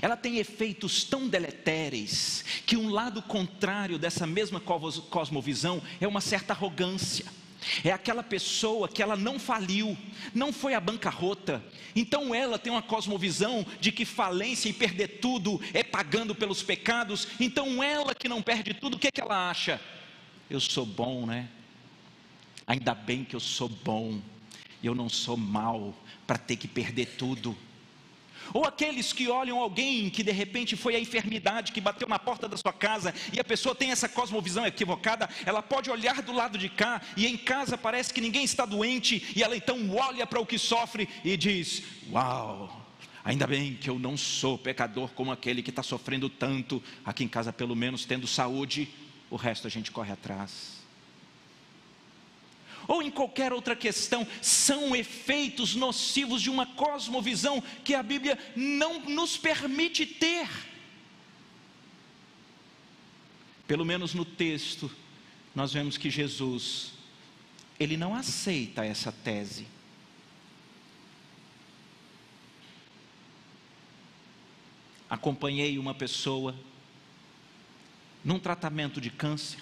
Ela 0.03 0.19
tem 0.19 0.37
efeitos 0.37 1.03
tão 1.03 1.27
deletéreis 1.27 2.45
que 2.67 2.77
um 2.77 2.91
lado 2.91 3.23
contrário 3.23 3.99
dessa 3.99 4.27
mesma 4.27 4.61
cosmovisão 4.61 5.83
é 5.99 6.07
uma 6.07 6.21
certa 6.21 6.53
arrogância. 6.53 7.25
É 7.85 7.93
aquela 7.93 8.23
pessoa 8.23 8.89
que 8.89 9.03
ela 9.03 9.17
não 9.17 9.39
faliu, 9.39 9.97
não 10.35 10.53
foi 10.53 10.75
à 10.75 10.81
bancarrota. 10.81 11.63
Então 11.95 12.35
ela 12.35 12.59
tem 12.59 12.73
uma 12.73 12.83
cosmovisão 12.83 13.67
de 13.81 13.93
que 13.93 14.05
falência 14.05 14.69
e 14.69 14.73
perder 14.73 15.19
tudo 15.21 15.61
é 15.75 15.83
pagando 15.83 16.35
pelos 16.35 16.63
pecados. 16.63 17.29
Então 17.39 17.83
ela 17.83 18.15
que 18.15 18.29
não 18.29 18.43
perde 18.43 18.75
tudo, 18.75 18.95
o 18.95 18.99
que, 18.99 19.09
é 19.09 19.11
que 19.11 19.21
ela 19.21 19.51
acha? 19.51 19.81
eu 20.51 20.59
sou 20.59 20.85
bom, 20.85 21.25
né? 21.25 21.49
Ainda 22.67 22.93
bem 22.93 23.25
que 23.25 23.37
eu 23.37 23.41
sou 23.41 23.69
bom, 23.69 24.21
eu 24.83 24.95
não 24.95 25.09
sou 25.09 25.37
mal 25.37 25.95
para 26.27 26.37
ter 26.37 26.57
que 26.57 26.67
perder 26.67 27.07
tudo. 27.17 27.57
Ou 28.53 28.65
aqueles 28.65 29.13
que 29.13 29.29
olham 29.29 29.59
alguém 29.59 30.11
que 30.11 30.23
de 30.23 30.33
repente 30.33 30.77
foi 30.77 30.97
a 30.97 31.01
enfermidade 31.01 31.73
que 31.73 31.81
bateu 31.81 32.09
na 32.09 32.19
porta 32.19 32.49
da 32.49 32.57
sua 32.57 32.73
casa 32.73 33.15
e 33.33 33.41
a 33.41 33.45
pessoa 33.45 33.75
tem 33.75 33.91
essa 33.91 34.09
cosmovisão 34.09 34.67
equivocada, 34.67 35.29
ela 35.45 35.63
pode 35.63 35.91
olhar 35.91 36.23
do 36.23 36.33
lado 36.33 36.59
de 36.59 36.69
cá 36.69 37.01
e 37.17 37.27
em 37.27 37.37
casa 37.37 37.79
parece 37.79 38.13
que 38.13 38.21
ninguém 38.21 38.45
está 38.45 38.65
doente 38.65 39.33
e 39.35 39.43
ela 39.43 39.57
então 39.57 39.79
olha 39.95 40.27
para 40.27 40.41
o 40.41 40.47
que 40.47 40.59
sofre 40.59 41.09
e 41.25 41.37
diz: 41.37 41.83
Uau, 42.11 42.85
ainda 43.25 43.47
bem 43.47 43.75
que 43.75 43.89
eu 43.89 43.99
não 43.99 44.17
sou 44.17 44.59
pecador 44.59 45.11
como 45.11 45.33
aquele 45.33 45.63
que 45.63 45.71
está 45.71 45.83
sofrendo 45.83 46.29
tanto, 46.29 46.83
aqui 47.05 47.25
em 47.25 47.29
casa 47.29 47.53
pelo 47.53 47.77
menos 47.77 48.05
tendo 48.05 48.27
saúde 48.27 48.89
o 49.31 49.37
resto 49.37 49.67
a 49.67 49.71
gente 49.71 49.91
corre 49.93 50.13
atrás. 50.13 50.80
Ou 52.89 53.03
em 53.03 53.11
qualquer 53.11 53.53
outra 53.53 53.77
questão, 53.77 54.27
são 54.41 54.95
efeitos 54.97 55.75
nocivos 55.75 56.43
de 56.43 56.51
uma 56.51 56.67
cosmovisão 56.67 57.63
que 57.85 57.95
a 57.95 58.03
Bíblia 58.03 58.39
não 58.57 59.01
nos 59.01 59.37
permite 59.37 60.07
ter. 60.07 60.49
Pelo 63.67 63.85
menos 63.85 64.15
no 64.15 64.25
texto, 64.25 64.91
nós 65.55 65.73
vemos 65.73 65.97
que 65.97 66.11
Jesus, 66.11 66.93
ele 67.79 67.97
não 67.97 68.15
aceita 68.15 68.85
essa 68.85 69.13
tese. 69.13 69.67
Acompanhei 75.09 75.79
uma 75.79 75.95
pessoa 75.95 76.55
num 78.25 78.39
tratamento 78.39 79.01
de 79.01 79.11
câncer, 79.11 79.61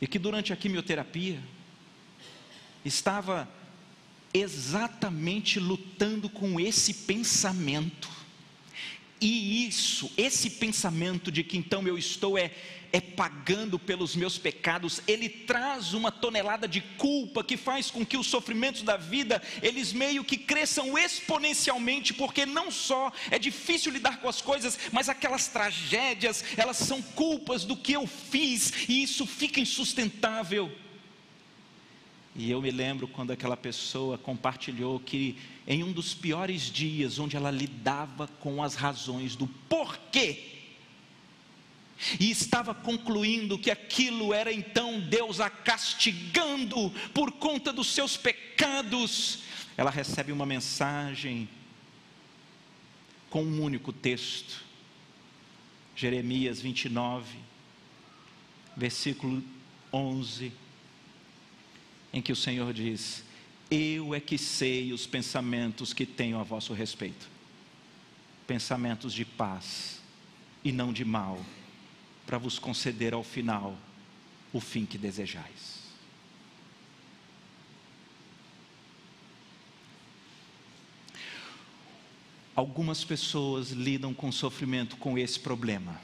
e 0.00 0.06
que 0.06 0.18
durante 0.18 0.52
a 0.52 0.56
quimioterapia 0.56 1.42
estava 2.84 3.48
exatamente 4.32 5.58
lutando 5.58 6.28
com 6.28 6.60
esse 6.60 6.94
pensamento. 6.94 8.08
E 9.20 9.66
isso, 9.66 10.10
esse 10.16 10.50
pensamento 10.50 11.30
de 11.30 11.44
que 11.44 11.58
então 11.58 11.86
eu 11.86 11.98
estou 11.98 12.38
é 12.38 12.52
é 12.92 13.00
pagando 13.00 13.78
pelos 13.78 14.16
meus 14.16 14.38
pecados, 14.38 15.00
ele 15.06 15.28
traz 15.28 15.94
uma 15.94 16.10
tonelada 16.10 16.66
de 16.66 16.80
culpa 16.80 17.44
que 17.44 17.56
faz 17.56 17.90
com 17.90 18.04
que 18.04 18.16
os 18.16 18.26
sofrimentos 18.26 18.82
da 18.82 18.96
vida, 18.96 19.42
eles 19.62 19.92
meio 19.92 20.24
que 20.24 20.36
cresçam 20.36 20.98
exponencialmente, 20.98 22.12
porque 22.12 22.44
não 22.44 22.70
só 22.70 23.12
é 23.30 23.38
difícil 23.38 23.92
lidar 23.92 24.20
com 24.20 24.28
as 24.28 24.40
coisas, 24.40 24.78
mas 24.92 25.08
aquelas 25.08 25.48
tragédias, 25.48 26.44
elas 26.56 26.76
são 26.76 27.00
culpas 27.00 27.64
do 27.64 27.76
que 27.76 27.92
eu 27.92 28.06
fiz, 28.06 28.88
e 28.88 29.02
isso 29.02 29.26
fica 29.26 29.60
insustentável. 29.60 30.70
E 32.34 32.50
eu 32.50 32.62
me 32.62 32.70
lembro 32.70 33.08
quando 33.08 33.32
aquela 33.32 33.56
pessoa 33.56 34.16
compartilhou 34.16 35.00
que 35.00 35.36
em 35.66 35.82
um 35.82 35.92
dos 35.92 36.14
piores 36.14 36.62
dias, 36.62 37.18
onde 37.18 37.36
ela 37.36 37.50
lidava 37.50 38.28
com 38.40 38.62
as 38.62 38.74
razões 38.74 39.34
do 39.34 39.46
porquê, 39.46 40.46
e 42.18 42.30
estava 42.30 42.74
concluindo 42.74 43.58
que 43.58 43.70
aquilo 43.70 44.32
era 44.32 44.52
então 44.52 45.00
Deus 45.00 45.38
a 45.38 45.50
castigando 45.50 46.90
por 47.12 47.32
conta 47.32 47.72
dos 47.72 47.88
seus 47.88 48.16
pecados, 48.16 49.40
ela 49.76 49.90
recebe 49.90 50.32
uma 50.32 50.46
mensagem 50.46 51.48
com 53.28 53.42
um 53.42 53.62
único 53.62 53.92
texto, 53.92 54.64
Jeremias 55.94 56.60
29, 56.60 57.38
versículo 58.76 59.42
11 59.92 60.52
em 62.12 62.20
que 62.20 62.32
o 62.32 62.36
Senhor 62.36 62.72
diz: 62.72 63.24
Eu 63.70 64.14
é 64.14 64.20
que 64.20 64.38
sei 64.38 64.92
os 64.92 65.06
pensamentos 65.06 65.92
que 65.92 66.06
tenho 66.06 66.38
a 66.38 66.42
vosso 66.42 66.72
respeito, 66.72 67.28
pensamentos 68.46 69.12
de 69.12 69.24
paz 69.24 70.00
e 70.64 70.72
não 70.72 70.92
de 70.92 71.04
mal, 71.04 71.44
para 72.26 72.38
vos 72.38 72.58
conceder 72.58 73.14
ao 73.14 73.22
final 73.22 73.76
o 74.52 74.60
fim 74.60 74.84
que 74.84 74.98
desejais. 74.98 75.80
Algumas 82.54 83.04
pessoas 83.04 83.70
lidam 83.70 84.12
com 84.12 84.30
sofrimento 84.30 84.96
com 84.96 85.16
esse 85.16 85.40
problema. 85.40 85.98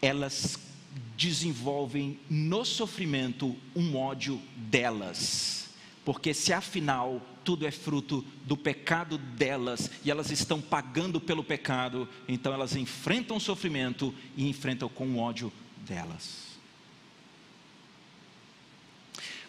Elas 0.00 0.69
desenvolvem 1.16 2.18
no 2.28 2.64
sofrimento 2.64 3.56
um 3.74 3.96
ódio 3.96 4.40
delas. 4.56 5.68
Porque 6.04 6.32
se 6.32 6.52
afinal 6.52 7.20
tudo 7.44 7.66
é 7.66 7.70
fruto 7.70 8.24
do 8.44 8.56
pecado 8.56 9.18
delas 9.18 9.90
e 10.04 10.10
elas 10.10 10.30
estão 10.30 10.60
pagando 10.60 11.20
pelo 11.20 11.44
pecado, 11.44 12.08
então 12.28 12.52
elas 12.52 12.74
enfrentam 12.74 13.36
o 13.36 13.40
sofrimento 13.40 14.14
e 14.36 14.48
enfrentam 14.48 14.88
com 14.88 15.06
o 15.08 15.18
ódio 15.18 15.52
delas. 15.86 16.50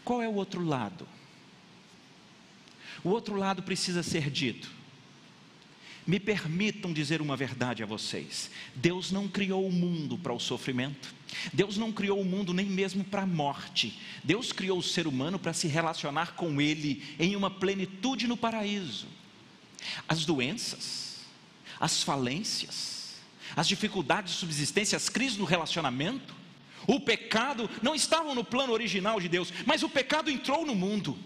Qual 0.03 0.21
é 0.21 0.27
o 0.27 0.33
outro 0.33 0.63
lado? 0.63 1.07
O 3.03 3.09
outro 3.09 3.35
lado 3.35 3.63
precisa 3.63 4.03
ser 4.03 4.29
dito. 4.29 4.80
Me 6.05 6.19
permitam 6.19 6.91
dizer 6.91 7.21
uma 7.21 7.37
verdade 7.37 7.83
a 7.83 7.85
vocês: 7.85 8.49
Deus 8.75 9.11
não 9.11 9.27
criou 9.27 9.67
o 9.67 9.71
mundo 9.71 10.17
para 10.17 10.33
o 10.33 10.39
sofrimento, 10.39 11.13
Deus 11.53 11.77
não 11.77 11.91
criou 11.91 12.19
o 12.19 12.25
mundo 12.25 12.53
nem 12.53 12.65
mesmo 12.65 13.03
para 13.03 13.21
a 13.21 13.27
morte, 13.27 13.99
Deus 14.23 14.51
criou 14.51 14.79
o 14.79 14.83
ser 14.83 15.05
humano 15.07 15.37
para 15.37 15.53
se 15.53 15.67
relacionar 15.67 16.33
com 16.33 16.59
Ele 16.59 17.03
em 17.19 17.35
uma 17.35 17.51
plenitude 17.51 18.27
no 18.27 18.35
paraíso. 18.35 19.07
As 20.07 20.25
doenças, 20.25 21.19
as 21.79 22.03
falências, 22.03 23.15
as 23.55 23.67
dificuldades 23.67 24.33
de 24.33 24.39
subsistência, 24.39 24.95
as 24.95 25.09
crises 25.09 25.37
no 25.37 25.45
relacionamento, 25.45 26.33
o 26.87 26.99
pecado 26.99 27.69
não 27.81 27.93
estavam 27.93 28.33
no 28.33 28.43
plano 28.43 28.73
original 28.73 29.19
de 29.19 29.29
Deus, 29.29 29.53
mas 29.65 29.83
o 29.83 29.89
pecado 29.89 30.31
entrou 30.31 30.65
no 30.65 30.73
mundo. 30.73 31.17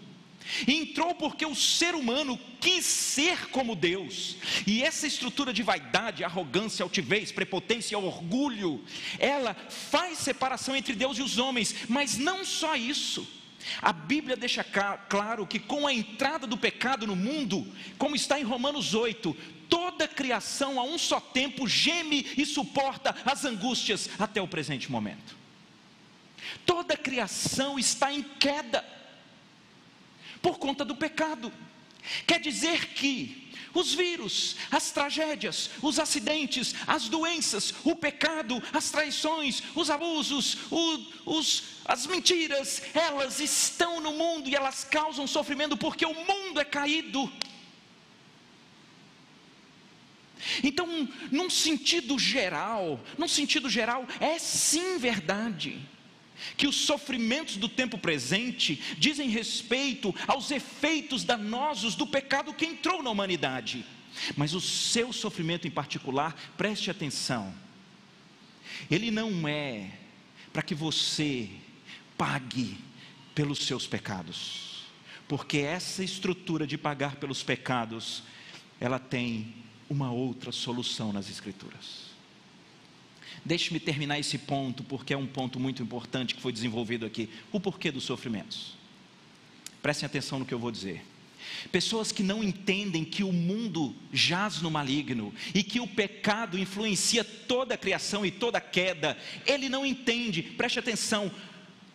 Entrou 0.66 1.14
porque 1.14 1.44
o 1.44 1.54
ser 1.54 1.94
humano 1.94 2.38
quis 2.60 2.84
ser 2.84 3.48
como 3.48 3.74
Deus. 3.74 4.36
E 4.66 4.82
essa 4.82 5.06
estrutura 5.06 5.52
de 5.52 5.62
vaidade, 5.62 6.24
arrogância, 6.24 6.82
altivez, 6.82 7.32
prepotência, 7.32 7.98
orgulho, 7.98 8.84
ela 9.18 9.54
faz 9.54 10.18
separação 10.18 10.76
entre 10.76 10.94
Deus 10.94 11.18
e 11.18 11.22
os 11.22 11.38
homens, 11.38 11.74
mas 11.88 12.16
não 12.16 12.44
só 12.44 12.76
isso. 12.76 13.26
A 13.82 13.92
Bíblia 13.92 14.36
deixa 14.36 14.64
claro 15.08 15.46
que 15.46 15.58
com 15.58 15.86
a 15.86 15.92
entrada 15.92 16.46
do 16.46 16.56
pecado 16.56 17.06
no 17.06 17.16
mundo, 17.16 17.66
como 17.98 18.14
está 18.14 18.38
em 18.38 18.44
Romanos 18.44 18.94
8, 18.94 19.36
toda 19.68 20.04
a 20.04 20.08
criação 20.08 20.78
a 20.78 20.84
um 20.84 20.96
só 20.96 21.20
tempo 21.20 21.66
geme 21.66 22.26
e 22.36 22.46
suporta 22.46 23.14
as 23.24 23.44
angústias 23.44 24.08
até 24.18 24.40
o 24.40 24.48
presente 24.48 24.90
momento. 24.90 25.36
Toda 26.64 26.94
a 26.94 26.98
criação 26.98 27.78
está 27.78 28.12
em 28.12 28.22
queda 28.22 28.84
por 30.46 30.60
conta 30.60 30.84
do 30.84 30.94
pecado. 30.94 31.52
Quer 32.24 32.38
dizer 32.38 32.94
que 32.94 33.50
os 33.74 33.92
vírus, 33.92 34.54
as 34.70 34.92
tragédias, 34.92 35.70
os 35.82 35.98
acidentes, 35.98 36.72
as 36.86 37.08
doenças, 37.08 37.74
o 37.82 37.96
pecado, 37.96 38.62
as 38.72 38.88
traições, 38.92 39.60
os 39.74 39.90
abusos, 39.90 40.56
o, 40.70 41.04
os, 41.36 41.64
as 41.84 42.06
mentiras, 42.06 42.80
elas 42.94 43.40
estão 43.40 44.00
no 44.00 44.12
mundo 44.12 44.48
e 44.48 44.54
elas 44.54 44.84
causam 44.84 45.26
sofrimento 45.26 45.76
porque 45.76 46.06
o 46.06 46.14
mundo 46.14 46.60
é 46.60 46.64
caído. 46.64 47.28
Então, 50.62 50.86
num 51.32 51.50
sentido 51.50 52.16
geral, 52.20 53.00
num 53.18 53.26
sentido 53.26 53.68
geral, 53.68 54.06
é 54.20 54.38
sim 54.38 54.96
verdade 54.96 55.95
que 56.56 56.66
os 56.66 56.76
sofrimentos 56.76 57.56
do 57.56 57.68
tempo 57.68 57.98
presente 57.98 58.80
dizem 58.98 59.28
respeito 59.28 60.14
aos 60.26 60.50
efeitos 60.50 61.24
danosos 61.24 61.94
do 61.94 62.06
pecado 62.06 62.54
que 62.54 62.66
entrou 62.66 63.02
na 63.02 63.10
humanidade. 63.10 63.84
Mas 64.36 64.54
o 64.54 64.60
seu 64.60 65.12
sofrimento 65.12 65.66
em 65.66 65.70
particular, 65.70 66.34
preste 66.56 66.90
atenção, 66.90 67.54
ele 68.90 69.10
não 69.10 69.46
é 69.46 69.90
para 70.52 70.62
que 70.62 70.74
você 70.74 71.50
pague 72.16 72.78
pelos 73.34 73.66
seus 73.66 73.86
pecados, 73.86 74.86
porque 75.28 75.58
essa 75.58 76.02
estrutura 76.02 76.66
de 76.66 76.78
pagar 76.78 77.16
pelos 77.16 77.42
pecados, 77.42 78.22
ela 78.80 78.98
tem 78.98 79.54
uma 79.88 80.10
outra 80.10 80.50
solução 80.50 81.12
nas 81.12 81.28
Escrituras. 81.28 82.05
Deixe-me 83.46 83.78
terminar 83.78 84.18
esse 84.18 84.38
ponto, 84.38 84.82
porque 84.82 85.14
é 85.14 85.16
um 85.16 85.26
ponto 85.26 85.60
muito 85.60 85.80
importante 85.80 86.34
que 86.34 86.42
foi 86.42 86.52
desenvolvido 86.52 87.06
aqui: 87.06 87.30
o 87.52 87.60
porquê 87.60 87.92
dos 87.92 88.02
sofrimentos. 88.02 88.74
Prestem 89.80 90.04
atenção 90.04 90.40
no 90.40 90.44
que 90.44 90.52
eu 90.52 90.58
vou 90.58 90.72
dizer. 90.72 91.06
Pessoas 91.70 92.10
que 92.10 92.24
não 92.24 92.42
entendem 92.42 93.04
que 93.04 93.22
o 93.22 93.32
mundo 93.32 93.94
jaz 94.12 94.60
no 94.60 94.68
maligno 94.68 95.32
e 95.54 95.62
que 95.62 95.78
o 95.78 95.86
pecado 95.86 96.58
influencia 96.58 97.22
toda 97.22 97.74
a 97.74 97.78
criação 97.78 98.26
e 98.26 98.32
toda 98.32 98.58
a 98.58 98.60
queda, 98.60 99.16
ele 99.46 99.68
não 99.68 99.86
entende, 99.86 100.42
preste 100.42 100.80
atenção, 100.80 101.30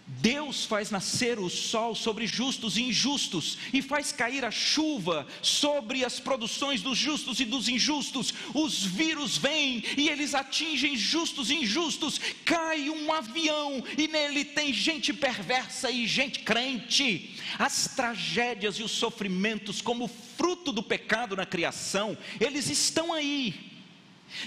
Deus 0.08 0.66
faz 0.66 0.92
nascer 0.92 1.40
o 1.40 1.50
sol 1.50 1.96
sobre 1.96 2.28
justos 2.28 2.76
e 2.76 2.84
injustos, 2.84 3.58
e 3.72 3.82
faz 3.82 4.12
cair 4.12 4.44
a 4.44 4.52
chuva 4.52 5.26
sobre 5.42 6.04
as 6.04 6.20
produções 6.20 6.82
dos 6.82 6.98
justos 6.98 7.40
e 7.40 7.46
dos 7.46 7.70
injustos. 7.70 8.34
Os 8.54 8.84
vírus 8.84 9.38
vêm 9.38 9.84
e 9.98 10.10
eles 10.10 10.36
atingem 10.36 10.98
justos 10.98 11.50
e 11.50 11.56
injustos. 11.56 12.20
Cai 12.44 12.90
um 12.90 13.12
avião 13.12 13.84
e 13.98 14.08
nele 14.08 14.44
tem 14.44 14.74
gente 14.74 15.14
perversa 15.14 15.90
e 15.90 16.06
gente 16.06 16.40
crente. 16.40 17.36
As 17.58 17.88
tragédias 17.96 18.76
e 18.76 18.84
os 18.84 18.92
sofrimentos, 18.92 19.82
como 19.82 20.08
fruto 20.08 20.72
do 20.72 20.84
pecado 20.84 21.36
na 21.36 21.46
criação, 21.46 22.18
eles 22.40 22.70
estão 22.70 23.14
aí. 23.14 23.72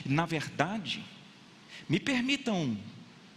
Na 0.05 0.27
verdade, 0.27 1.03
me 1.89 1.99
permitam 1.99 2.77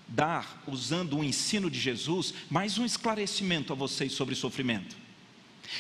dar, 0.07 0.63
usando 0.67 1.17
o 1.17 1.23
ensino 1.23 1.69
de 1.69 1.79
Jesus, 1.79 2.33
mais 2.49 2.77
um 2.77 2.85
esclarecimento 2.85 3.73
a 3.73 3.75
vocês 3.75 4.13
sobre 4.13 4.35
sofrimento. 4.35 4.95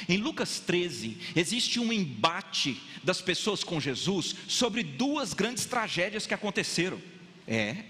Em 0.07 0.17
Lucas 0.17 0.59
13, 0.59 1.17
existe 1.35 1.79
um 1.79 1.93
embate 1.93 2.81
das 3.03 3.21
pessoas 3.21 3.63
com 3.63 3.79
Jesus 3.79 4.35
sobre 4.47 4.83
duas 4.83 5.33
grandes 5.33 5.65
tragédias 5.65 6.27
que 6.27 6.33
aconteceram. 6.33 7.01
É, 7.47 7.85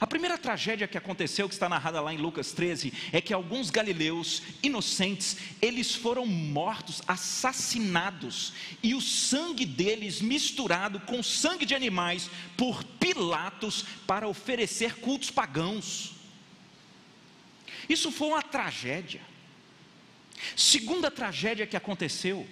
a 0.00 0.06
primeira 0.06 0.36
tragédia 0.36 0.88
que 0.88 0.98
aconteceu, 0.98 1.48
que 1.48 1.54
está 1.54 1.68
narrada 1.68 2.00
lá 2.00 2.12
em 2.12 2.18
Lucas 2.18 2.52
13, 2.52 2.92
é 3.12 3.20
que 3.20 3.32
alguns 3.32 3.70
galileus 3.70 4.42
inocentes, 4.62 5.36
eles 5.60 5.94
foram 5.94 6.26
mortos, 6.26 7.02
assassinados, 7.06 8.52
e 8.82 8.94
o 8.94 9.00
sangue 9.00 9.64
deles 9.64 10.20
misturado 10.20 11.00
com 11.00 11.22
sangue 11.22 11.64
de 11.64 11.74
animais 11.74 12.30
por 12.56 12.84
Pilatos 12.84 13.84
para 14.06 14.28
oferecer 14.28 14.96
cultos 14.96 15.30
pagãos. 15.30 16.14
Isso 17.88 18.10
foi 18.10 18.28
uma 18.28 18.42
tragédia. 18.42 19.20
Segunda 20.54 21.10
tragédia 21.10 21.66
que 21.66 21.76
aconteceu 21.76 22.46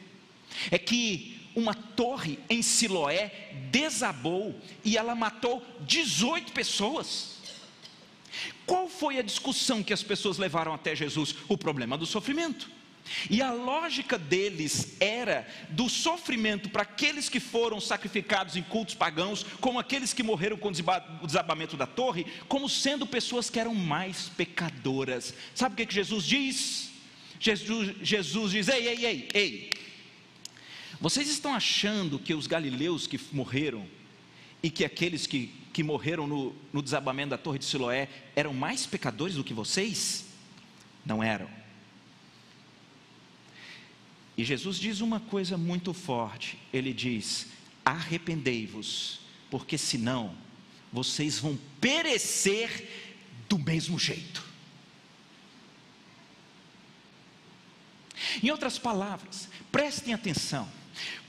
é 0.71 0.79
que 0.79 1.44
uma 1.55 1.75
torre 1.75 2.39
em 2.49 2.63
Siloé 2.63 3.51
desabou 3.71 4.55
e 4.85 4.97
ela 4.97 5.15
matou 5.15 5.65
18 5.81 6.53
pessoas. 6.53 7.35
Qual 8.67 8.89
foi 8.89 9.19
a 9.19 9.23
discussão 9.23 9.83
que 9.83 9.93
as 9.93 10.03
pessoas 10.03 10.39
levaram 10.39 10.75
até 10.75 10.95
Jesus? 10.95 11.35
O 11.49 11.57
problema 11.57 11.97
do 11.97 12.07
sofrimento. 12.07 12.69
E 13.29 13.43
a 13.43 13.53
lógica 13.53 14.19
deles 14.19 14.97
era 14.99 15.47
do 15.69 15.91
sofrimento 15.91 16.71
para 16.71 16.83
aqueles 16.83 17.29
que 17.29 17.39
foram 17.39 17.79
sacrificados 17.79 18.57
em 18.57 18.63
cultos 18.63 18.95
pagãos, 18.95 19.45
como 19.61 19.79
aqueles 19.79 20.15
que 20.15 20.23
morreram 20.23 20.57
com 20.57 20.69
o 20.69 21.27
desabamento 21.27 21.77
da 21.77 21.87
torre, 21.87 22.27
como 22.49 22.69
sendo 22.69 23.07
pessoas 23.07 23.51
que 23.51 23.61
eram 23.61 23.75
mais 23.75 24.31
pecadoras. 24.31 25.35
Sabe 25.55 25.75
o 25.75 25.87
que, 25.87 25.95
Jesus 25.95 26.25
diz? 26.25 26.91
Jesus, 27.39 27.95
Jesus 28.01 28.53
diz: 28.53 28.69
Ei, 28.69 28.89
ei, 28.89 29.07
ei, 29.07 29.29
ei. 29.35 29.71
Vocês 31.01 31.29
estão 31.29 31.55
achando 31.55 32.19
que 32.19 32.35
os 32.35 32.47
galileus 32.47 33.07
que 33.07 33.21
morreram 33.33 33.87
e 34.63 34.71
que 34.71 34.85
aqueles 34.85 35.27
que, 35.27 35.49
que 35.73 35.83
morreram 35.83 36.27
no, 36.27 36.55
no 36.73 36.83
desabamento 36.83 37.31
da 37.31 37.39
torre 37.39 37.59
de 37.59 37.65
Siloé 37.65 38.09
eram 38.35 38.55
mais 38.55 38.87
pecadores 38.87 39.37
do 39.37 39.45
que 39.45 39.53
vocês? 39.53 40.27
Não 41.05 41.23
eram 41.23 41.49
e 44.37 44.45
Jesus 44.45 44.79
diz 44.79 45.01
uma 45.01 45.21
coisa 45.21 45.57
muito 45.57 45.93
forte: 45.95 46.59
Ele 46.73 46.93
diz: 46.93 47.47
arrependei-vos, 47.85 49.21
porque 49.51 49.79
senão 49.79 50.35
vocês 50.93 51.39
vão 51.39 51.59
perecer 51.81 52.89
do 53.49 53.59
mesmo 53.59 53.99
jeito. 53.99 54.45
Em 58.43 58.51
outras 58.51 58.79
palavras, 58.79 59.49
prestem 59.71 60.13
atenção 60.13 60.69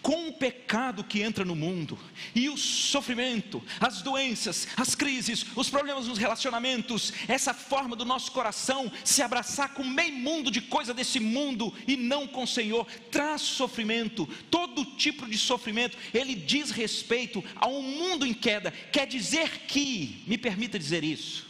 com 0.06 0.28
o 0.28 0.34
pecado 0.34 1.04
que 1.04 1.24
entra 1.24 1.44
no 1.44 1.56
mundo, 1.56 1.98
e 2.36 2.48
o 2.48 2.56
sofrimento, 2.56 3.60
as 3.80 4.04
doenças, 4.04 4.68
as 4.78 4.94
crises, 4.94 5.44
os 5.56 5.68
problemas 5.68 6.06
nos 6.06 6.20
relacionamentos, 6.20 7.12
essa 7.28 7.56
forma 7.56 7.96
do 7.96 8.06
nosso 8.06 8.32
coração 8.32 8.92
se 9.04 9.24
abraçar 9.24 9.74
com 9.74 9.84
meio 9.84 10.14
mundo 10.14 10.52
de 10.52 10.62
coisa 10.62 10.94
desse 10.94 11.20
mundo 11.20 11.74
e 11.88 11.98
não 11.98 12.28
com 12.28 12.44
o 12.44 12.48
Senhor, 12.48 12.86
traz 13.10 13.42
sofrimento, 13.42 14.30
todo 14.52 14.86
tipo 14.86 15.28
de 15.28 15.40
sofrimento, 15.40 15.98
ele 16.14 16.36
diz 16.36 16.70
respeito 16.70 17.44
a 17.56 17.66
um 17.66 17.82
mundo 17.82 18.28
em 18.28 18.34
queda, 18.34 18.70
quer 18.70 19.08
dizer 19.08 19.62
que, 19.62 20.24
me 20.28 20.38
permita 20.38 20.78
dizer 20.78 21.04
isso, 21.04 21.48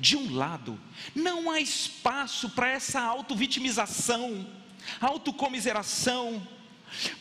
de 0.00 0.16
um 0.16 0.34
lado, 0.34 0.80
não 1.14 1.48
há 1.48 1.60
espaço 1.60 2.50
para 2.50 2.70
essa 2.70 3.00
auto-vitimização, 3.00 4.44
autocomiseração, 5.00 6.44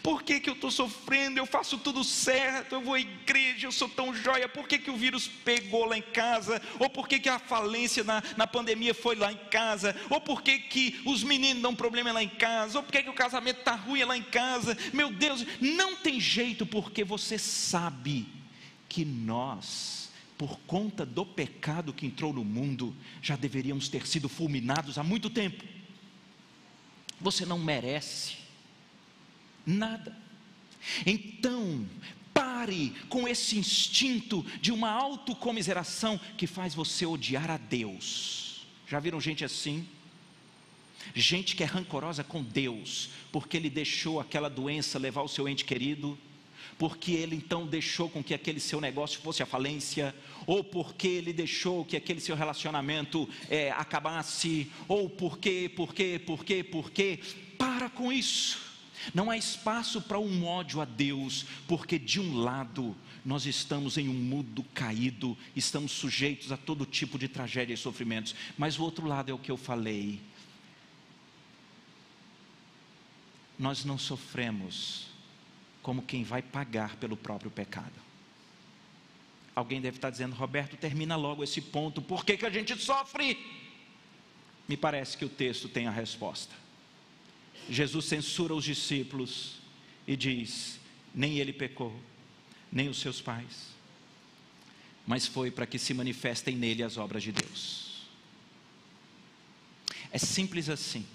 por 0.02 0.24
que, 0.24 0.40
que 0.40 0.50
eu 0.50 0.54
estou 0.54 0.72
sofrendo? 0.72 1.38
Eu 1.38 1.46
faço 1.46 1.78
tudo 1.78 2.04
certo, 2.04 2.74
eu 2.74 2.82
vou 2.82 2.94
à 2.96 3.00
igreja, 3.00 3.68
eu 3.68 3.72
sou 3.72 3.88
tão 3.90 4.14
joia. 4.14 4.48
Por 4.48 4.68
que, 4.68 4.78
que 4.78 4.92
o 4.92 4.98
vírus 4.98 5.28
pegou 5.28 5.86
lá 5.86 5.98
em 5.98 6.02
casa? 6.02 6.62
Ou 6.80 6.90
por 6.90 7.08
que, 7.08 7.20
que 7.20 7.30
a 7.30 7.40
falência 7.40 8.04
na, 8.04 8.24
na 8.36 8.48
pandemia 8.48 8.94
foi 8.94 9.16
lá 9.16 9.32
em 9.32 9.38
casa? 9.50 9.96
Ou 10.10 10.20
por 10.20 10.42
que, 10.42 10.60
que 10.60 11.02
os 11.06 11.24
meninos 11.24 11.62
dão 11.62 11.76
problema 11.76 12.12
lá 12.12 12.24
em 12.24 12.30
casa? 12.30 12.80
Ou 12.80 12.84
por 12.84 12.92
que, 12.92 13.04
que 13.04 13.10
o 13.10 13.14
casamento 13.14 13.60
está 13.60 13.76
ruim 13.76 14.04
lá 14.04 14.18
em 14.18 14.24
casa? 14.24 14.78
Meu 14.94 15.12
Deus, 15.12 15.46
não 15.62 15.96
tem 15.96 16.20
jeito, 16.20 16.66
porque 16.66 17.04
você 17.04 17.38
sabe 17.38 18.28
que 18.88 19.06
nós, 19.06 20.10
por 20.38 20.60
conta 20.62 21.06
do 21.06 21.26
pecado 21.26 21.94
que 21.94 22.06
entrou 22.06 22.34
no 22.34 22.44
mundo, 22.44 22.96
já 23.22 23.36
deveríamos 23.36 23.88
ter 23.88 24.08
sido 24.08 24.28
fulminados 24.28 24.98
há 24.98 25.04
muito 25.04 25.30
tempo. 25.30 25.64
Você 27.22 27.46
não 27.46 27.60
merece 27.60 28.39
nada. 29.70 30.16
Então, 31.06 31.88
pare 32.34 32.94
com 33.08 33.28
esse 33.28 33.58
instinto 33.58 34.46
de 34.62 34.72
uma 34.72 34.90
autocomiseração 34.90 36.20
que 36.38 36.48
faz 36.48 36.74
você 36.74 37.06
odiar 37.06 37.50
a 37.52 37.58
Deus. 37.58 38.66
Já 38.88 39.00
viram 39.00 39.22
gente 39.22 39.46
assim? 39.46 39.88
Gente 41.14 41.56
que 41.56 41.64
é 41.64 41.66
rancorosa 41.66 42.24
com 42.24 42.44
Deus, 42.44 43.10
porque 43.32 43.58
ele 43.58 43.70
deixou 43.70 44.20
aquela 44.20 44.50
doença 44.50 45.00
levar 45.00 45.22
o 45.22 45.28
seu 45.28 45.48
ente 45.48 45.64
querido, 45.64 46.18
porque 46.78 47.12
ele 47.12 47.36
então 47.36 47.66
deixou 47.66 48.10
com 48.10 48.24
que 48.24 48.34
aquele 48.34 48.60
seu 48.60 48.80
negócio 48.80 49.20
fosse 49.22 49.44
a 49.44 49.46
falência, 49.46 50.16
ou 50.46 50.64
porque 50.64 51.08
ele 51.08 51.34
deixou 51.34 51.86
que 51.86 51.98
aquele 51.98 52.22
seu 52.22 52.36
relacionamento 52.36 53.28
é, 53.50 53.72
acabasse, 53.72 54.72
ou 54.88 55.10
porque, 55.10 55.72
porque, 55.76 56.20
porque, 56.26 56.64
porque. 56.64 57.20
Para 57.58 57.90
com 57.90 58.12
isso. 58.12 58.69
Não 59.14 59.30
há 59.30 59.38
espaço 59.38 60.02
para 60.02 60.20
um 60.20 60.46
ódio 60.46 60.82
a 60.82 60.86
Deus, 60.86 61.46
porque 61.68 61.98
de 61.98 62.20
um 62.20 62.38
lado 62.38 62.96
nós 63.24 63.46
estamos 63.46 63.98
em 63.98 64.10
um 64.10 64.14
mundo 64.14 64.64
caído, 64.74 65.38
estamos 65.56 65.92
sujeitos 65.92 66.52
a 66.52 66.58
todo 66.58 66.86
tipo 66.86 67.18
de 67.18 67.28
tragédia 67.28 67.74
e 67.74 67.78
sofrimentos, 67.78 68.36
mas 68.58 68.78
o 68.80 68.84
outro 68.84 69.08
lado 69.08 69.32
é 69.32 69.34
o 69.34 69.40
que 69.40 69.52
eu 69.52 69.58
falei. 69.58 70.22
Nós 73.58 73.84
não 73.84 73.98
sofremos 73.98 75.08
como 75.82 76.02
quem 76.02 76.24
vai 76.24 76.42
pagar 76.42 76.96
pelo 76.98 77.18
próprio 77.18 77.52
pecado. 77.52 77.94
Alguém 79.56 79.82
deve 79.82 79.98
estar 79.98 80.10
dizendo, 80.10 80.36
Roberto, 80.36 80.78
termina 80.78 81.16
logo 81.16 81.44
esse 81.44 81.60
ponto, 81.60 82.02
por 82.02 82.24
que, 82.24 82.38
que 82.38 82.46
a 82.46 82.50
gente 82.50 82.78
sofre? 82.78 83.38
Me 84.68 84.78
parece 84.78 85.18
que 85.18 85.26
o 85.26 85.30
texto 85.30 85.68
tem 85.68 85.88
a 85.88 85.92
resposta. 85.92 86.56
Jesus 87.70 88.06
censura 88.06 88.54
os 88.54 88.64
discípulos 88.64 89.60
e 90.08 90.16
diz: 90.16 90.80
nem 91.14 91.38
ele 91.38 91.54
pecou, 91.54 91.98
nem 92.72 92.90
os 92.90 93.00
seus 93.00 93.22
pais, 93.22 93.68
mas 95.06 95.28
foi 95.28 95.52
para 95.52 95.68
que 95.68 95.78
se 95.78 95.94
manifestem 95.94 96.56
nele 96.56 96.84
as 96.84 96.98
obras 96.98 97.24
de 97.24 97.32
Deus. 97.32 98.08
É 100.12 100.18
simples 100.18 100.70
assim. 100.70 101.06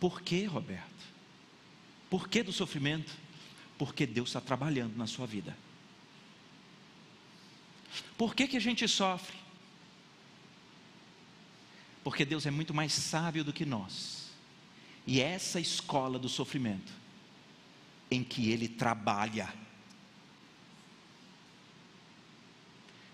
Por 0.00 0.22
que, 0.22 0.44
Roberto? 0.44 0.90
Por 2.10 2.28
que 2.28 2.42
do 2.42 2.52
sofrimento? 2.52 3.12
Porque 3.78 4.06
Deus 4.06 4.30
está 4.30 4.40
trabalhando 4.40 4.96
na 4.96 5.06
sua 5.06 5.26
vida. 5.26 5.56
Por 8.16 8.34
que, 8.34 8.48
que 8.48 8.56
a 8.56 8.60
gente 8.60 8.88
sofre? 8.88 9.41
Porque 12.02 12.24
Deus 12.24 12.46
é 12.46 12.50
muito 12.50 12.74
mais 12.74 12.92
sábio 12.92 13.44
do 13.44 13.52
que 13.52 13.64
nós. 13.64 14.30
E 15.06 15.20
é 15.20 15.30
essa 15.32 15.60
escola 15.60 16.18
do 16.18 16.28
sofrimento 16.28 16.92
em 18.10 18.22
que 18.22 18.50
Ele 18.50 18.68
trabalha. 18.68 19.52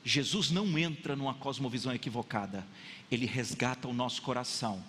Jesus 0.05 0.51
não 0.51 0.79
entra 0.79 1.14
numa 1.14 1.35
cosmovisão 1.35 1.92
equivocada, 1.94 2.66
Ele 3.11 3.27
resgata 3.27 3.88
o 3.88 3.92
nosso 3.92 4.22
coração. 4.22 4.83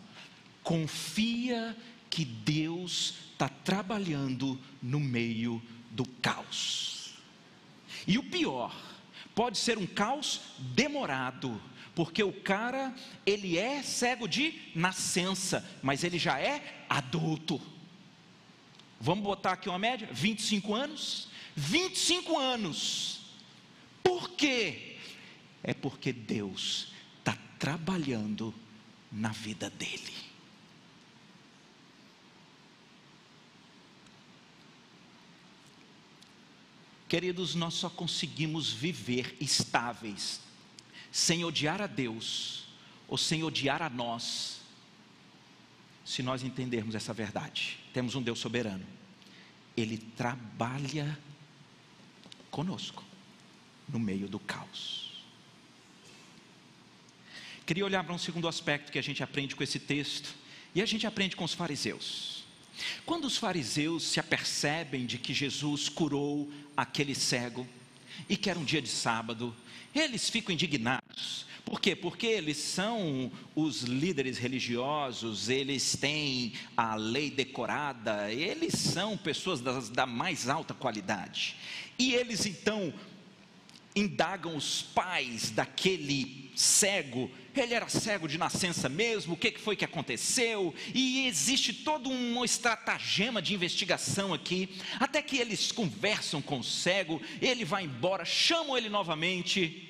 Confia 0.63 1.75
que 2.09 2.25
Deus 2.25 3.15
está 3.33 3.47
trabalhando 3.49 4.59
no 4.81 4.99
meio 4.99 5.61
do 5.91 6.05
caos. 6.05 7.13
E 8.07 8.17
o 8.17 8.23
pior, 8.23 8.75
pode 9.35 9.57
ser 9.57 9.77
um 9.77 9.85
caos 9.85 10.41
demorado, 10.59 11.61
porque 11.99 12.23
o 12.23 12.31
cara, 12.31 12.95
ele 13.25 13.57
é 13.57 13.83
cego 13.83 14.25
de 14.25 14.57
nascença, 14.73 15.69
mas 15.83 16.01
ele 16.01 16.17
já 16.17 16.39
é 16.39 16.85
adulto. 16.87 17.61
Vamos 19.01 19.21
botar 19.21 19.51
aqui 19.51 19.67
uma 19.67 19.77
média? 19.77 20.07
25 20.09 20.73
anos? 20.73 21.27
25 21.57 22.39
anos. 22.39 23.19
Por 24.01 24.29
quê? 24.29 24.95
É 25.61 25.73
porque 25.73 26.13
Deus 26.13 26.93
está 27.17 27.37
trabalhando 27.59 28.55
na 29.11 29.33
vida 29.33 29.69
dele. 29.69 30.13
Queridos, 37.09 37.55
nós 37.55 37.73
só 37.73 37.89
conseguimos 37.89 38.71
viver 38.71 39.35
estáveis 39.41 40.47
sem 41.11 41.43
odiar 41.43 41.81
a 41.81 41.87
Deus 41.87 42.65
ou 43.07 43.17
sem 43.17 43.43
odiar 43.43 43.81
a 43.81 43.89
nós, 43.89 44.59
se 46.05 46.21
nós 46.21 46.43
entendermos 46.43 46.95
essa 46.95 47.13
verdade. 47.13 47.79
Temos 47.93 48.15
um 48.15 48.21
Deus 48.21 48.39
soberano, 48.39 48.85
Ele 49.75 49.97
trabalha 49.97 51.17
conosco 52.51 53.03
no 53.87 53.99
meio 53.99 54.27
do 54.27 54.39
caos. 54.39 55.23
Queria 57.65 57.85
olhar 57.85 58.03
para 58.03 58.13
um 58.13 58.17
segundo 58.17 58.47
aspecto 58.47 58.91
que 58.91 58.97
a 58.97 59.03
gente 59.03 59.21
aprende 59.21 59.55
com 59.55 59.63
esse 59.63 59.79
texto, 59.79 60.33
e 60.73 60.81
a 60.81 60.85
gente 60.85 61.05
aprende 61.05 61.35
com 61.35 61.43
os 61.43 61.53
fariseus. 61.53 62.43
Quando 63.05 63.25
os 63.25 63.37
fariseus 63.37 64.03
se 64.03 64.19
apercebem 64.19 65.05
de 65.05 65.17
que 65.17 65.33
Jesus 65.33 65.89
curou 65.89 66.51
aquele 66.75 67.13
cego, 67.13 67.67
e 68.27 68.35
que 68.35 68.49
era 68.49 68.59
um 68.59 68.63
dia 68.63 68.81
de 68.81 68.89
sábado, 68.89 69.55
eles 69.93 70.29
ficam 70.29 70.53
indignados. 70.53 71.45
Por 71.63 71.79
quê? 71.79 71.95
Porque 71.95 72.25
eles 72.25 72.57
são 72.57 73.31
os 73.55 73.83
líderes 73.83 74.39
religiosos, 74.39 75.49
eles 75.49 75.95
têm 75.95 76.53
a 76.75 76.95
lei 76.95 77.29
decorada, 77.29 78.31
eles 78.31 78.73
são 78.73 79.15
pessoas 79.15 79.61
das, 79.61 79.87
da 79.89 80.05
mais 80.05 80.49
alta 80.49 80.73
qualidade. 80.73 81.55
E 81.97 82.15
eles 82.15 82.45
então 82.45 82.91
indagam 83.95 84.55
os 84.55 84.81
pais 84.81 85.51
daquele 85.51 86.49
cego: 86.55 87.29
ele 87.61 87.73
era 87.73 87.87
cego 87.89 88.27
de 88.27 88.37
nascença 88.37 88.87
mesmo, 88.89 89.33
o 89.33 89.37
que 89.37 89.51
foi 89.59 89.75
que 89.75 89.85
aconteceu, 89.85 90.73
e 90.93 91.27
existe 91.27 91.73
todo 91.73 92.09
um 92.09 92.43
estratagema 92.43 93.41
de 93.41 93.53
investigação 93.53 94.33
aqui, 94.33 94.69
até 94.99 95.21
que 95.21 95.37
eles 95.37 95.71
conversam 95.71 96.41
com 96.41 96.59
o 96.59 96.63
cego, 96.63 97.21
ele 97.41 97.65
vai 97.65 97.83
embora, 97.83 98.25
chamam 98.25 98.77
ele 98.77 98.89
novamente, 98.89 99.89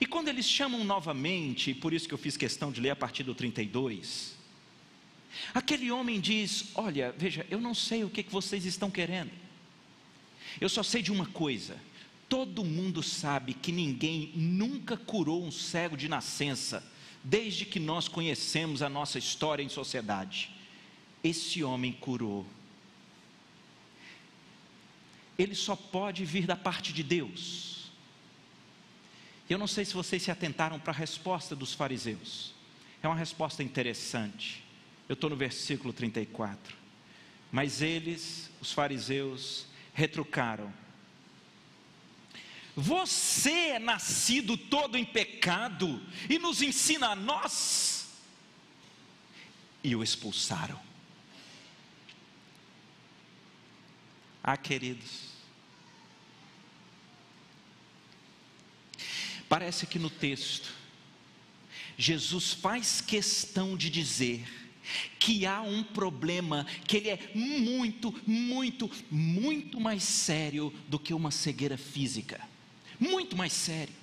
e 0.00 0.06
quando 0.06 0.28
eles 0.28 0.48
chamam 0.48 0.82
novamente, 0.84 1.74
por 1.74 1.92
isso 1.92 2.08
que 2.08 2.14
eu 2.14 2.18
fiz 2.18 2.36
questão 2.36 2.72
de 2.72 2.80
ler 2.80 2.90
a 2.90 2.96
partir 2.96 3.22
do 3.22 3.34
32, 3.34 4.36
aquele 5.54 5.90
homem 5.90 6.20
diz: 6.20 6.66
Olha, 6.74 7.14
veja, 7.16 7.46
eu 7.50 7.60
não 7.60 7.74
sei 7.74 8.02
o 8.02 8.10
que, 8.10 8.22
vocês 8.24 8.64
estão 8.64 8.90
querendo, 8.90 9.30
eu 10.60 10.68
só 10.68 10.82
sei 10.82 11.02
de 11.02 11.12
uma 11.12 11.26
coisa 11.26 11.76
Todo 12.32 12.64
mundo 12.64 13.02
sabe 13.02 13.52
que 13.52 13.70
ninguém 13.70 14.32
nunca 14.34 14.96
curou 14.96 15.44
um 15.44 15.50
cego 15.50 15.98
de 15.98 16.08
nascença, 16.08 16.82
desde 17.22 17.66
que 17.66 17.78
nós 17.78 18.08
conhecemos 18.08 18.80
a 18.80 18.88
nossa 18.88 19.18
história 19.18 19.62
em 19.62 19.68
sociedade. 19.68 20.50
Esse 21.22 21.62
homem 21.62 21.92
curou. 21.92 22.46
Ele 25.38 25.54
só 25.54 25.76
pode 25.76 26.24
vir 26.24 26.46
da 26.46 26.56
parte 26.56 26.90
de 26.90 27.02
Deus. 27.02 27.90
Eu 29.46 29.58
não 29.58 29.66
sei 29.66 29.84
se 29.84 29.92
vocês 29.92 30.22
se 30.22 30.30
atentaram 30.30 30.80
para 30.80 30.94
a 30.94 30.96
resposta 30.96 31.54
dos 31.54 31.74
fariseus. 31.74 32.54
É 33.02 33.08
uma 33.08 33.14
resposta 33.14 33.62
interessante. 33.62 34.64
Eu 35.06 35.12
estou 35.12 35.28
no 35.28 35.36
versículo 35.36 35.92
34. 35.92 36.74
Mas 37.52 37.82
eles, 37.82 38.50
os 38.58 38.72
fariseus, 38.72 39.66
retrucaram 39.92 40.72
você 42.74 43.50
é 43.50 43.78
nascido 43.78 44.56
todo 44.56 44.96
em 44.96 45.04
pecado 45.04 46.00
e 46.28 46.38
nos 46.38 46.62
ensina 46.62 47.08
a 47.08 47.16
nós. 47.16 48.08
E 49.84 49.94
o 49.94 50.02
expulsaram. 50.02 50.80
Ah, 54.42 54.56
queridos, 54.56 55.30
parece 59.48 59.86
que 59.86 59.98
no 59.98 60.10
texto, 60.10 60.72
Jesus 61.96 62.52
faz 62.52 63.00
questão 63.00 63.76
de 63.76 63.88
dizer 63.88 64.44
que 65.20 65.46
há 65.46 65.60
um 65.60 65.84
problema 65.84 66.66
que 66.88 66.96
ele 66.96 67.10
é 67.10 67.30
muito, 67.34 68.12
muito, 68.26 68.90
muito 69.08 69.80
mais 69.80 70.02
sério 70.02 70.74
do 70.88 70.98
que 70.98 71.14
uma 71.14 71.30
cegueira 71.30 71.78
física 71.78 72.51
muito 73.02 73.36
mais 73.36 73.52
sério. 73.52 73.94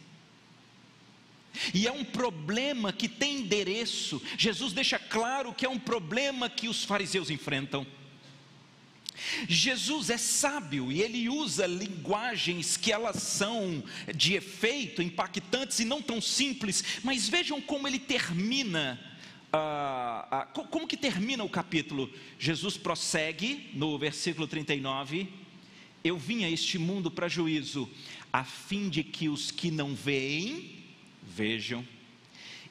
E 1.73 1.87
é 1.87 1.91
um 1.91 2.03
problema 2.03 2.93
que 2.93 3.07
tem 3.07 3.39
endereço. 3.39 4.21
Jesus 4.37 4.73
deixa 4.73 4.99
claro 4.99 5.53
que 5.53 5.65
é 5.65 5.69
um 5.69 5.79
problema 5.79 6.49
que 6.49 6.67
os 6.67 6.83
fariseus 6.83 7.29
enfrentam. 7.29 7.85
Jesus 9.47 10.09
é 10.09 10.17
sábio 10.17 10.91
e 10.91 11.01
ele 11.01 11.27
usa 11.27 11.67
linguagens 11.67 12.77
que 12.77 12.91
elas 12.91 13.17
são 13.17 13.83
de 14.15 14.35
efeito, 14.35 15.01
impactantes 15.01 15.79
e 15.79 15.85
não 15.85 16.01
tão 16.01 16.21
simples, 16.21 16.83
mas 17.03 17.27
vejam 17.27 17.59
como 17.61 17.87
ele 17.87 17.99
termina. 17.99 18.99
Ah, 19.51 20.27
ah, 20.31 20.45
como 20.45 20.87
que 20.87 20.95
termina 20.95 21.43
o 21.43 21.49
capítulo? 21.49 22.09
Jesus 22.37 22.77
prossegue 22.77 23.71
no 23.73 23.97
versículo 23.97 24.47
39. 24.47 25.27
Eu 26.03 26.17
vim 26.17 26.43
a 26.43 26.49
este 26.49 26.77
mundo 26.77 27.11
para 27.11 27.27
juízo, 27.27 27.89
a 28.31 28.43
fim 28.43 28.89
de 28.89 29.03
que 29.03 29.27
os 29.27 29.51
que 29.51 29.69
não 29.69 29.93
veem, 29.93 30.83
vejam, 31.21 31.85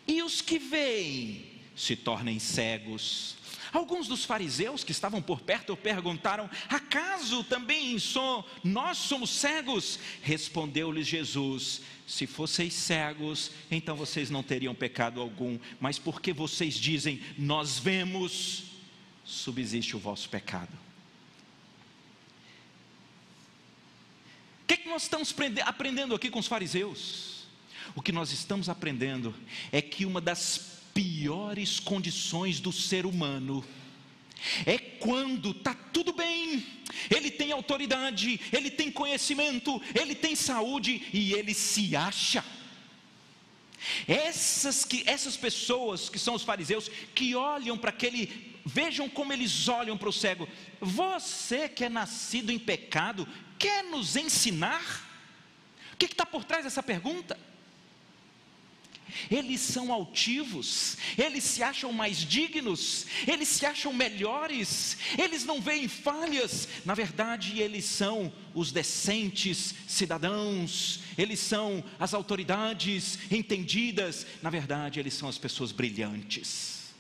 e 0.06 0.22
os 0.22 0.40
que 0.40 0.58
veem 0.58 1.44
se 1.76 1.94
tornem 1.94 2.38
cegos. 2.38 3.36
Alguns 3.72 4.08
dos 4.08 4.24
fariseus 4.24 4.82
que 4.82 4.92
estavam 4.92 5.20
por 5.20 5.40
perto 5.40 5.76
perguntaram: 5.76 6.48
Acaso 6.68 7.44
também 7.44 7.96
nós 8.64 8.98
somos 8.98 9.30
cegos? 9.30 9.98
Respondeu-lhes 10.22 11.06
Jesus: 11.06 11.82
Se 12.06 12.26
fosseis 12.26 12.72
cegos, 12.72 13.50
então 13.70 13.94
vocês 13.94 14.30
não 14.30 14.42
teriam 14.42 14.74
pecado 14.74 15.20
algum, 15.20 15.58
mas 15.78 15.98
porque 15.98 16.32
vocês 16.32 16.74
dizem, 16.74 17.20
nós 17.36 17.78
vemos, 17.78 18.64
subsiste 19.22 19.94
o 19.94 19.98
vosso 19.98 20.30
pecado. 20.30 20.88
Que, 24.68 24.76
que 24.76 24.88
nós 24.88 25.02
estamos 25.02 25.35
aprendendo 25.64 26.14
aqui 26.14 26.28
com 26.28 26.38
os 26.38 26.46
fariseus? 26.46 27.46
O 27.96 28.02
que 28.02 28.12
nós 28.12 28.33
estamos 28.33 28.68
aprendendo 28.68 29.35
é 29.72 29.81
que 29.81 30.04
uma 30.04 30.20
das 30.20 30.83
piores 30.92 31.81
condições 31.81 32.61
do 32.61 32.70
ser 32.70 33.07
humano 33.07 33.64
é 34.66 34.76
quando 34.78 35.52
está 35.52 35.74
tudo 35.74 36.12
bem, 36.12 36.64
ele 37.11 37.31
tem 37.31 37.50
autoridade, 37.50 38.38
ele 38.52 38.70
tem 38.70 38.90
conhecimento, 38.90 39.81
ele 39.98 40.14
tem 40.14 40.37
saúde 40.37 41.02
e 41.14 41.33
ele 41.33 41.54
se 41.54 41.96
acha. 41.96 42.44
Essas, 44.07 44.85
que, 44.85 45.02
essas 45.07 45.37
pessoas 45.37 46.11
que 46.11 46.18
são 46.18 46.35
os 46.35 46.42
fariseus, 46.42 46.90
que 47.14 47.35
olham 47.35 47.78
para 47.78 47.90
aquele, 47.90 48.61
vejam 48.66 49.09
como 49.09 49.33
eles 49.33 49.66
olham 49.66 49.96
para 49.96 50.09
o 50.11 50.12
cego. 50.12 50.46
Você 50.78 51.68
que 51.68 51.85
é 51.85 51.88
nascido 51.88 52.52
em 52.52 52.59
pecado, 52.59 53.26
quer 53.58 53.84
nos 53.84 54.16
ensinar? 54.16 55.04
O 55.92 55.96
que 55.96 56.06
está 56.06 56.24
por 56.24 56.44
trás 56.44 56.64
dessa 56.64 56.82
pergunta? 56.82 57.36
Eles 59.30 59.60
são 59.60 59.92
altivos, 59.92 60.96
eles 61.16 61.42
se 61.42 61.62
acham 61.62 61.92
mais 61.92 62.18
dignos, 62.18 63.06
eles 63.26 63.48
se 63.48 63.64
acham 63.64 63.92
melhores, 63.92 64.98
eles 65.18 65.44
não 65.44 65.60
veem 65.60 65.88
falhas, 65.88 66.68
na 66.84 66.94
verdade, 66.94 67.60
eles 67.60 67.84
são 67.84 68.32
os 68.54 68.70
decentes 68.70 69.74
cidadãos, 69.86 71.00
eles 71.16 71.40
são 71.40 71.82
as 71.98 72.12
autoridades 72.12 73.18
entendidas, 73.30 74.26
na 74.42 74.50
verdade, 74.50 75.00
eles 75.00 75.14
são 75.14 75.28
as 75.28 75.38
pessoas 75.38 75.72
brilhantes. 75.72 76.92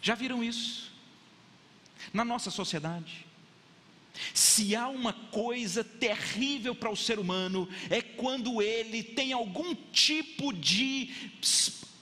Já 0.00 0.14
viram 0.14 0.42
isso? 0.42 0.90
Na 2.12 2.24
nossa 2.24 2.50
sociedade. 2.50 3.26
Se 4.34 4.74
há 4.74 4.88
uma 4.88 5.12
coisa 5.12 5.82
terrível 5.84 6.74
para 6.74 6.90
o 6.90 6.96
ser 6.96 7.18
humano, 7.18 7.68
é 7.88 8.00
quando 8.00 8.60
ele 8.60 9.02
tem 9.02 9.32
algum 9.32 9.74
tipo 9.74 10.52
de 10.52 11.10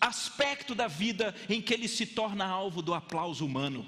aspecto 0.00 0.74
da 0.74 0.86
vida 0.86 1.34
em 1.48 1.60
que 1.60 1.74
ele 1.74 1.88
se 1.88 2.06
torna 2.06 2.44
alvo 2.44 2.82
do 2.82 2.94
aplauso 2.94 3.44
humano. 3.44 3.86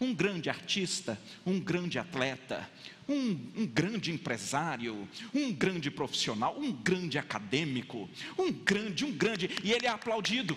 Um 0.00 0.14
grande 0.14 0.48
artista, 0.48 1.20
um 1.44 1.58
grande 1.58 1.98
atleta, 1.98 2.70
um, 3.08 3.30
um, 3.56 3.66
grande 3.66 4.12
empresário, 4.12 5.08
um 5.34 5.52
grande 5.52 5.90
profissional, 5.90 6.56
um 6.58 6.70
grande 6.70 7.18
acadêmico, 7.18 8.08
um 8.38 8.52
grande, 8.52 9.04
um 9.04 9.10
grande, 9.10 9.50
e 9.64 9.72
ele 9.72 9.86
é 9.86 9.90
aplaudido. 9.90 10.56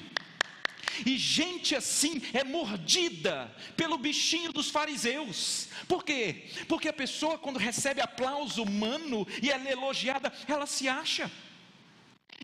E 1.05 1.17
gente 1.17 1.75
assim 1.75 2.21
é 2.33 2.43
mordida 2.43 3.53
pelo 3.75 3.97
bichinho 3.97 4.51
dos 4.51 4.69
fariseus. 4.69 5.67
Por 5.87 6.03
quê? 6.03 6.45
Porque 6.67 6.87
a 6.87 6.93
pessoa, 6.93 7.37
quando 7.37 7.57
recebe 7.57 8.01
aplauso 8.01 8.63
humano 8.63 9.27
e 9.41 9.49
ela 9.49 9.67
é 9.67 9.71
elogiada, 9.71 10.31
ela 10.47 10.65
se 10.65 10.87
acha. 10.87 11.31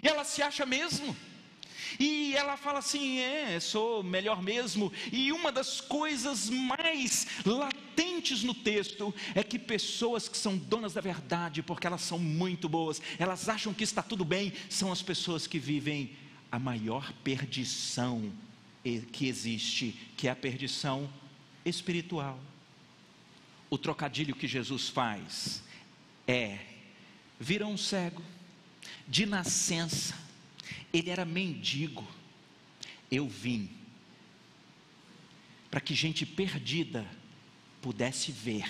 Ela 0.01 0.23
se 0.23 0.41
acha 0.41 0.65
mesmo. 0.65 1.15
E 1.99 2.35
ela 2.35 2.57
fala 2.57 2.79
assim: 2.79 3.19
é, 3.19 3.59
sou 3.59 4.03
melhor 4.03 4.41
mesmo. 4.41 4.91
E 5.11 5.31
uma 5.31 5.51
das 5.51 5.79
coisas 5.81 6.49
mais 6.49 7.27
latentes 7.45 8.43
no 8.43 8.53
texto 8.53 9.13
é 9.33 9.43
que 9.43 9.57
pessoas 9.57 10.27
que 10.27 10.37
são 10.37 10.57
donas 10.57 10.93
da 10.93 11.01
verdade, 11.01 11.63
porque 11.63 11.87
elas 11.87 12.01
são 12.01 12.19
muito 12.19 12.67
boas, 12.67 13.01
elas 13.17 13.47
acham 13.47 13.73
que 13.73 13.83
está 13.83 14.03
tudo 14.03 14.25
bem, 14.25 14.53
são 14.69 14.91
as 14.91 15.01
pessoas 15.01 15.47
que 15.47 15.59
vivem 15.59 16.15
a 16.51 16.59
maior 16.59 17.11
perdição 17.23 18.31
que 19.11 19.27
existe, 19.27 19.95
que 20.15 20.27
é 20.27 20.31
a 20.31 20.35
perdição 20.35 21.11
espiritual. 21.65 22.39
O 23.69 23.77
trocadilho 23.77 24.35
que 24.35 24.47
Jesus 24.47 24.89
faz 24.89 25.61
é: 26.27 26.59
vira 27.39 27.65
um 27.65 27.77
cego, 27.77 28.23
de 29.07 29.25
nascença, 29.25 30.15
ele 30.93 31.09
era 31.09 31.25
mendigo. 31.25 32.07
Eu 33.09 33.27
vim 33.27 33.69
para 35.69 35.81
que 35.81 35.93
gente 35.93 36.25
perdida 36.25 37.05
pudesse 37.81 38.31
ver. 38.31 38.69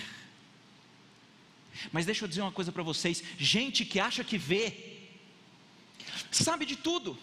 Mas 1.92 2.06
deixa 2.06 2.24
eu 2.24 2.28
dizer 2.28 2.42
uma 2.42 2.52
coisa 2.52 2.72
para 2.72 2.82
vocês: 2.82 3.22
gente 3.38 3.84
que 3.84 4.00
acha 4.00 4.24
que 4.24 4.38
vê, 4.38 5.08
sabe 6.30 6.66
de 6.66 6.76
tudo 6.76 7.18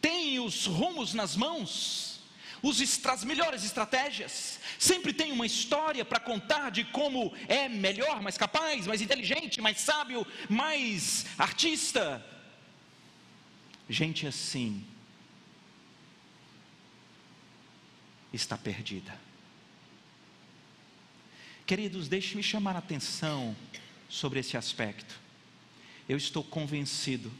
tem 0.00 0.38
os 0.40 0.66
rumos 0.66 1.14
nas 1.14 1.36
mãos, 1.36 2.20
os, 2.62 2.80
as 3.06 3.24
melhores 3.24 3.64
estratégias, 3.64 4.58
sempre 4.78 5.12
tem 5.12 5.32
uma 5.32 5.46
história 5.46 6.04
para 6.04 6.18
contar 6.18 6.70
de 6.70 6.84
como 6.84 7.32
é 7.48 7.68
melhor, 7.68 8.20
mais 8.22 8.36
capaz, 8.36 8.86
mais 8.86 9.00
inteligente, 9.00 9.60
mais 9.60 9.80
sábio, 9.80 10.26
mais 10.48 11.26
artista. 11.38 12.24
Gente 13.88 14.26
assim 14.26 14.84
está 18.32 18.56
perdida. 18.58 19.18
Queridos, 21.66 22.08
deixe-me 22.08 22.42
chamar 22.42 22.76
a 22.76 22.78
atenção 22.78 23.56
sobre 24.08 24.40
esse 24.40 24.56
aspecto. 24.56 25.18
Eu 26.08 26.16
estou 26.16 26.44
convencido 26.44 27.32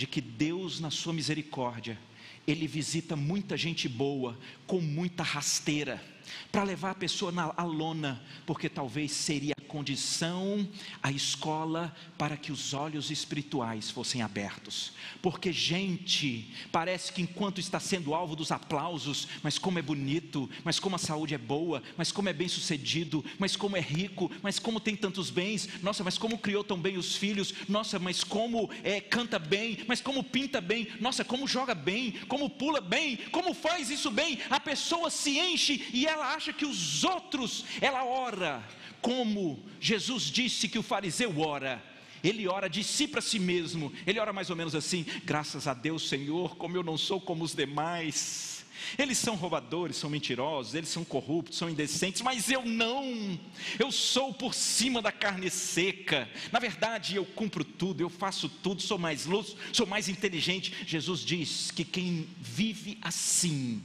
de 0.00 0.06
que 0.06 0.22
Deus, 0.22 0.80
na 0.80 0.90
sua 0.90 1.12
misericórdia, 1.12 1.98
Ele 2.46 2.66
visita 2.66 3.14
muita 3.14 3.54
gente 3.54 3.86
boa 3.86 4.38
com 4.66 4.80
muita 4.80 5.22
rasteira 5.22 6.02
para 6.50 6.62
levar 6.62 6.90
a 6.90 6.94
pessoa 6.94 7.30
na 7.30 7.52
a 7.56 7.64
lona, 7.64 8.22
porque 8.46 8.68
talvez 8.68 9.12
seria 9.12 9.54
a 9.58 9.62
condição, 9.62 10.68
a 11.02 11.10
escola 11.10 11.94
para 12.18 12.36
que 12.36 12.50
os 12.52 12.74
olhos 12.74 13.10
espirituais 13.10 13.90
fossem 13.90 14.22
abertos. 14.22 14.92
Porque 15.22 15.52
gente, 15.52 16.52
parece 16.72 17.12
que 17.12 17.22
enquanto 17.22 17.60
está 17.60 17.78
sendo 17.78 18.14
alvo 18.14 18.34
dos 18.34 18.50
aplausos, 18.50 19.28
mas 19.42 19.58
como 19.58 19.78
é 19.78 19.82
bonito, 19.82 20.48
mas 20.64 20.78
como 20.78 20.96
a 20.96 20.98
saúde 20.98 21.34
é 21.34 21.38
boa, 21.38 21.82
mas 21.96 22.10
como 22.12 22.28
é 22.28 22.32
bem 22.32 22.48
sucedido, 22.48 23.24
mas 23.38 23.56
como 23.56 23.76
é 23.76 23.80
rico, 23.80 24.30
mas 24.42 24.58
como 24.58 24.80
tem 24.80 24.96
tantos 24.96 25.30
bens, 25.30 25.68
nossa, 25.82 26.02
mas 26.02 26.18
como 26.18 26.38
criou 26.38 26.64
tão 26.64 26.78
bem 26.78 26.96
os 26.96 27.16
filhos, 27.16 27.54
nossa, 27.68 27.98
mas 27.98 28.24
como 28.24 28.70
é, 28.82 29.00
canta 29.00 29.38
bem, 29.38 29.84
mas 29.86 30.00
como 30.00 30.24
pinta 30.24 30.60
bem, 30.60 30.88
nossa, 31.00 31.24
como 31.24 31.46
joga 31.46 31.74
bem, 31.74 32.12
como 32.28 32.50
pula 32.50 32.80
bem, 32.80 33.16
como 33.30 33.54
faz 33.54 33.90
isso 33.90 34.10
bem, 34.10 34.38
a 34.48 34.60
pessoa 34.60 35.10
se 35.10 35.38
enche 35.38 35.88
e 35.92 36.06
ela 36.06 36.19
ela 36.20 36.34
acha 36.34 36.52
que 36.52 36.64
os 36.64 37.02
outros, 37.02 37.64
ela 37.80 38.04
ora 38.04 38.62
como 39.00 39.64
Jesus 39.80 40.24
disse 40.24 40.68
que 40.68 40.78
o 40.78 40.82
fariseu 40.82 41.40
ora. 41.40 41.82
Ele 42.22 42.46
ora 42.46 42.68
de 42.68 42.84
si 42.84 43.08
para 43.08 43.22
si 43.22 43.38
mesmo. 43.38 43.90
Ele 44.06 44.20
ora 44.20 44.32
mais 44.32 44.50
ou 44.50 44.56
menos 44.56 44.74
assim: 44.74 45.06
graças 45.24 45.66
a 45.66 45.72
Deus, 45.72 46.08
Senhor, 46.08 46.56
como 46.56 46.76
eu 46.76 46.82
não 46.82 46.98
sou 46.98 47.20
como 47.20 47.42
os 47.42 47.54
demais. 47.54 48.60
Eles 48.98 49.18
são 49.18 49.36
roubadores, 49.36 49.96
são 49.96 50.08
mentirosos, 50.08 50.74
eles 50.74 50.88
são 50.88 51.04
corruptos, 51.04 51.58
são 51.58 51.68
indecentes, 51.68 52.22
mas 52.22 52.50
eu 52.50 52.64
não. 52.64 53.38
Eu 53.78 53.92
sou 53.92 54.32
por 54.34 54.54
cima 54.54 55.00
da 55.02 55.12
carne 55.12 55.50
seca. 55.50 56.28
Na 56.50 56.58
verdade, 56.58 57.14
eu 57.14 57.24
cumpro 57.24 57.62
tudo, 57.62 58.00
eu 58.00 58.08
faço 58.08 58.48
tudo, 58.48 58.82
sou 58.82 58.98
mais 58.98 59.26
luz, 59.26 59.54
sou 59.72 59.86
mais 59.86 60.08
inteligente. 60.08 60.74
Jesus 60.86 61.20
diz 61.20 61.70
que 61.70 61.84
quem 61.84 62.26
vive 62.38 62.98
assim 63.02 63.82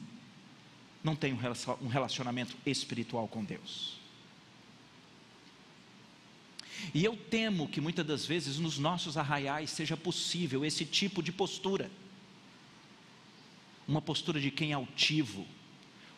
não 1.05 1.15
tem 1.15 1.37
um 1.81 1.87
relacionamento 1.87 2.57
espiritual 2.65 3.27
com 3.27 3.45
Deus. 3.45 3.99
E 6.95 7.05
eu 7.05 7.15
temo 7.15 7.69
que 7.69 7.79
muitas 7.79 8.03
das 8.03 8.25
vezes 8.25 8.57
nos 8.57 8.79
nossos 8.79 9.15
arraiais 9.15 9.69
seja 9.69 9.95
possível 9.95 10.65
esse 10.65 10.83
tipo 10.83 11.21
de 11.21 11.31
postura. 11.31 11.91
Uma 13.87 14.01
postura 14.01 14.41
de 14.41 14.49
quem 14.49 14.71
é 14.71 14.73
altivo, 14.73 15.45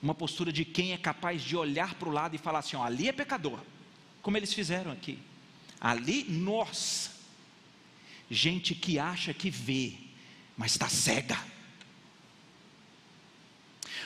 uma 0.01 0.15
postura 0.15 0.53
de 0.53 0.63
quem 0.63 0.93
é 0.93 0.97
capaz 0.97 1.41
de 1.41 1.57
olhar 1.57 1.95
para 1.95 2.07
o 2.07 2.11
lado 2.11 2.35
e 2.37 2.39
falar 2.39 2.59
assim: 2.59 2.77
ó, 2.77 2.83
ali 2.83 3.09
é 3.09 3.11
pecador, 3.11 3.59
como 4.21 4.37
eles 4.37 4.53
fizeram 4.53 4.93
aqui. 4.93 5.19
Ali, 5.81 6.23
nossa, 6.23 7.11
gente 8.31 8.73
que 8.73 8.97
acha 8.97 9.33
que 9.33 9.49
vê, 9.49 9.95
mas 10.55 10.71
está 10.71 10.87
cega 10.87 11.37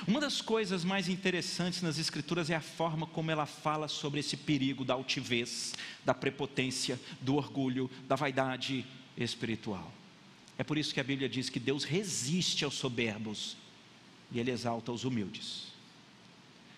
uma 0.08 0.20
das 0.20 0.42
coisas 0.42 0.84
mais 0.84 1.08
interessantes 1.08 1.82
nas 1.82 2.00
Escrituras 2.00 2.50
é 2.50 2.56
a 2.56 2.62
forma 2.62 3.06
como 3.06 3.30
ela 3.30 3.46
fala 3.46 3.88
sobre 3.88 4.20
esse 4.20 4.36
perigo 4.36 4.84
da 4.84 4.94
altivez, 4.94 5.74
da 6.04 6.14
prepotência, 6.14 7.00
do 7.22 7.36
orgulho, 7.36 7.90
da 8.08 8.16
vaidade 8.16 8.86
espiritual. 9.16 9.92
É 10.58 10.64
por 10.64 10.78
isso 10.78 10.94
que 10.94 11.00
a 11.00 11.04
Bíblia 11.04 11.30
diz 11.30 11.50
que 11.50 11.60
Deus 11.60 11.84
resiste 11.84 12.66
aos 12.66 12.74
soberbos 12.74 13.58
e 14.32 14.40
Ele 14.40 14.52
exalta 14.52 14.92
os 14.92 15.04
humildes. 15.04 15.72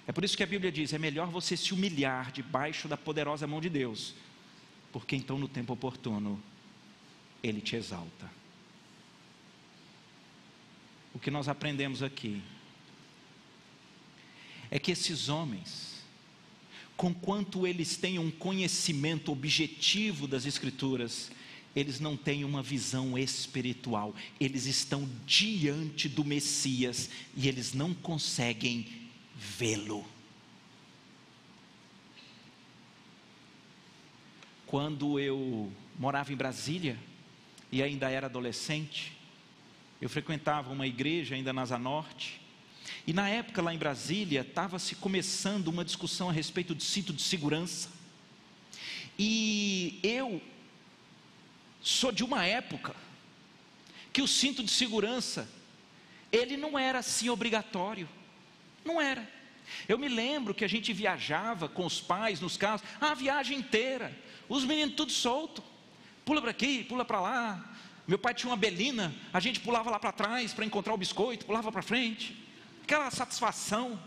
É 0.05 0.11
por 0.11 0.23
isso 0.23 0.35
que 0.35 0.43
a 0.43 0.47
Bíblia 0.47 0.71
diz: 0.71 0.91
é 0.91 0.99
melhor 0.99 1.27
você 1.27 1.55
se 1.55 1.73
humilhar 1.73 2.31
debaixo 2.31 2.87
da 2.87 2.97
poderosa 2.97 3.47
mão 3.47 3.61
de 3.61 3.69
Deus, 3.69 4.13
porque 4.91 5.15
então 5.15 5.37
no 5.37 5.47
tempo 5.47 5.73
oportuno 5.73 6.41
Ele 7.41 7.61
te 7.61 7.75
exalta. 7.75 8.29
O 11.13 11.19
que 11.19 11.31
nós 11.31 11.47
aprendemos 11.47 12.03
aqui 12.03 12.41
é 14.73 14.79
que 14.79 14.91
esses 14.91 15.29
homens, 15.29 16.03
conquanto 16.97 17.67
eles 17.67 17.95
têm 17.95 18.17
um 18.17 18.31
conhecimento 18.31 19.31
objetivo 19.31 20.27
das 20.27 20.47
Escrituras, 20.47 21.31
eles 21.75 21.99
não 21.99 22.17
têm 22.17 22.43
uma 22.43 22.63
visão 22.63 23.15
espiritual, 23.15 24.15
eles 24.39 24.65
estão 24.65 25.07
diante 25.27 26.09
do 26.09 26.25
Messias 26.25 27.11
e 27.37 27.47
eles 27.47 27.71
não 27.75 27.93
conseguem 27.93 28.87
vê-lo. 29.35 30.03
Quando 34.65 35.19
eu 35.19 35.71
morava 35.99 36.33
em 36.33 36.35
Brasília 36.35 36.97
e 37.71 37.83
ainda 37.83 38.09
era 38.09 38.25
adolescente, 38.25 39.13
eu 40.01 40.09
frequentava 40.09 40.73
uma 40.73 40.87
igreja 40.87 41.35
ainda 41.35 41.53
na 41.53 41.61
Asa 41.61 41.77
Norte, 41.77 42.41
e 43.05 43.11
na 43.11 43.27
época, 43.29 43.61
lá 43.61 43.73
em 43.73 43.77
Brasília, 43.77 44.41
estava 44.41 44.79
se 44.79 44.95
começando 44.95 45.67
uma 45.67 45.83
discussão 45.83 46.29
a 46.29 46.31
respeito 46.31 46.73
de 46.73 46.83
cinto 46.83 47.11
de 47.11 47.21
segurança. 47.21 47.89
E 49.19 49.99
eu 50.01 50.41
sou 51.81 52.13
de 52.13 52.23
uma 52.23 52.45
época 52.45 52.95
que 54.13 54.21
o 54.21 54.27
cinto 54.27 54.63
de 54.63 54.71
segurança, 54.71 55.49
ele 56.31 56.55
não 56.55 56.79
era 56.79 56.99
assim 56.99 57.27
obrigatório. 57.27 58.07
Não 58.85 59.01
era. 59.01 59.29
Eu 59.87 59.97
me 59.97 60.07
lembro 60.07 60.53
que 60.53 60.63
a 60.63 60.69
gente 60.69 60.93
viajava 60.93 61.67
com 61.67 61.85
os 61.85 61.99
pais 61.99 62.39
nos 62.39 62.55
carros, 62.55 62.83
a 63.01 63.13
viagem 63.13 63.59
inteira, 63.59 64.17
os 64.47 64.63
meninos 64.63 64.95
tudo 64.95 65.11
solto, 65.11 65.61
pula 66.23 66.41
para 66.41 66.51
aqui, 66.51 66.85
pula 66.85 67.03
para 67.03 67.19
lá. 67.19 67.75
Meu 68.07 68.17
pai 68.17 68.33
tinha 68.33 68.49
uma 68.49 68.57
belina, 68.57 69.13
a 69.33 69.41
gente 69.41 69.59
pulava 69.59 69.89
lá 69.89 69.99
para 69.99 70.11
trás 70.13 70.53
para 70.53 70.65
encontrar 70.65 70.93
o 70.93 70.97
biscoito, 70.97 71.45
pulava 71.45 71.69
para 71.69 71.81
frente 71.81 72.43
aquela 72.83 73.09
satisfação. 73.09 73.99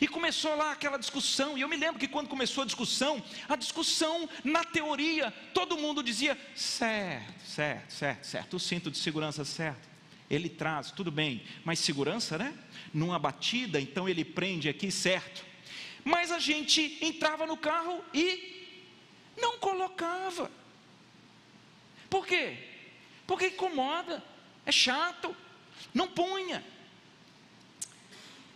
E 0.00 0.06
começou 0.06 0.54
lá 0.54 0.70
aquela 0.70 0.96
discussão, 0.96 1.58
e 1.58 1.62
eu 1.62 1.68
me 1.68 1.76
lembro 1.76 1.98
que 1.98 2.06
quando 2.06 2.28
começou 2.28 2.62
a 2.62 2.64
discussão, 2.64 3.20
a 3.48 3.56
discussão, 3.56 4.28
na 4.44 4.62
teoria, 4.62 5.32
todo 5.52 5.76
mundo 5.76 6.00
dizia: 6.00 6.38
certo, 6.54 7.42
certo, 7.44 7.90
certo, 7.92 8.24
certo, 8.24 8.56
o 8.56 8.60
cinto 8.60 8.88
de 8.88 8.98
segurança 8.98 9.44
certo, 9.44 9.88
ele 10.30 10.48
traz, 10.48 10.92
tudo 10.92 11.10
bem, 11.10 11.42
mas 11.64 11.80
segurança, 11.80 12.38
né? 12.38 12.56
Numa 12.92 13.18
batida, 13.18 13.80
então 13.80 14.08
ele 14.08 14.24
prende 14.24 14.68
aqui, 14.68 14.92
certo. 14.92 15.44
Mas 16.04 16.30
a 16.30 16.38
gente 16.38 16.96
entrava 17.00 17.44
no 17.44 17.56
carro 17.56 18.04
e 18.14 18.78
não 19.36 19.58
colocava. 19.58 20.50
Por 22.08 22.24
quê? 22.24 22.56
Porque 23.26 23.48
incomoda, 23.48 24.22
é 24.64 24.70
chato, 24.70 25.34
não 25.92 26.06
punha. 26.06 26.64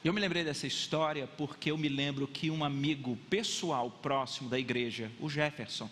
Eu 0.08 0.14
me 0.14 0.22
lembrei 0.22 0.42
dessa 0.42 0.66
história 0.66 1.26
porque 1.26 1.70
eu 1.70 1.76
me 1.76 1.86
lembro 1.86 2.26
que 2.26 2.50
um 2.50 2.64
amigo 2.64 3.14
pessoal 3.28 3.90
próximo 3.90 4.48
da 4.48 4.58
igreja, 4.58 5.12
o 5.20 5.28
Jefferson, 5.28 5.90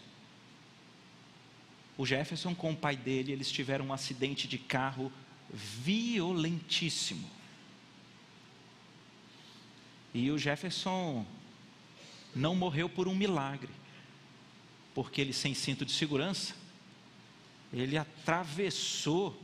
o 1.98 2.06
Jefferson 2.06 2.54
com 2.54 2.72
o 2.72 2.76
pai 2.76 2.96
dele, 2.96 3.30
eles 3.30 3.52
tiveram 3.52 3.88
um 3.88 3.92
acidente 3.92 4.48
de 4.48 4.56
carro 4.56 5.12
violentíssimo. 5.52 7.28
E 10.14 10.30
o 10.30 10.38
Jefferson 10.38 11.26
não 12.34 12.56
morreu 12.56 12.88
por 12.88 13.06
um 13.08 13.14
milagre, 13.14 13.68
porque 14.94 15.20
ele 15.20 15.34
sem 15.34 15.52
cinto 15.52 15.84
de 15.84 15.92
segurança, 15.92 16.54
ele 17.70 17.98
atravessou 17.98 19.38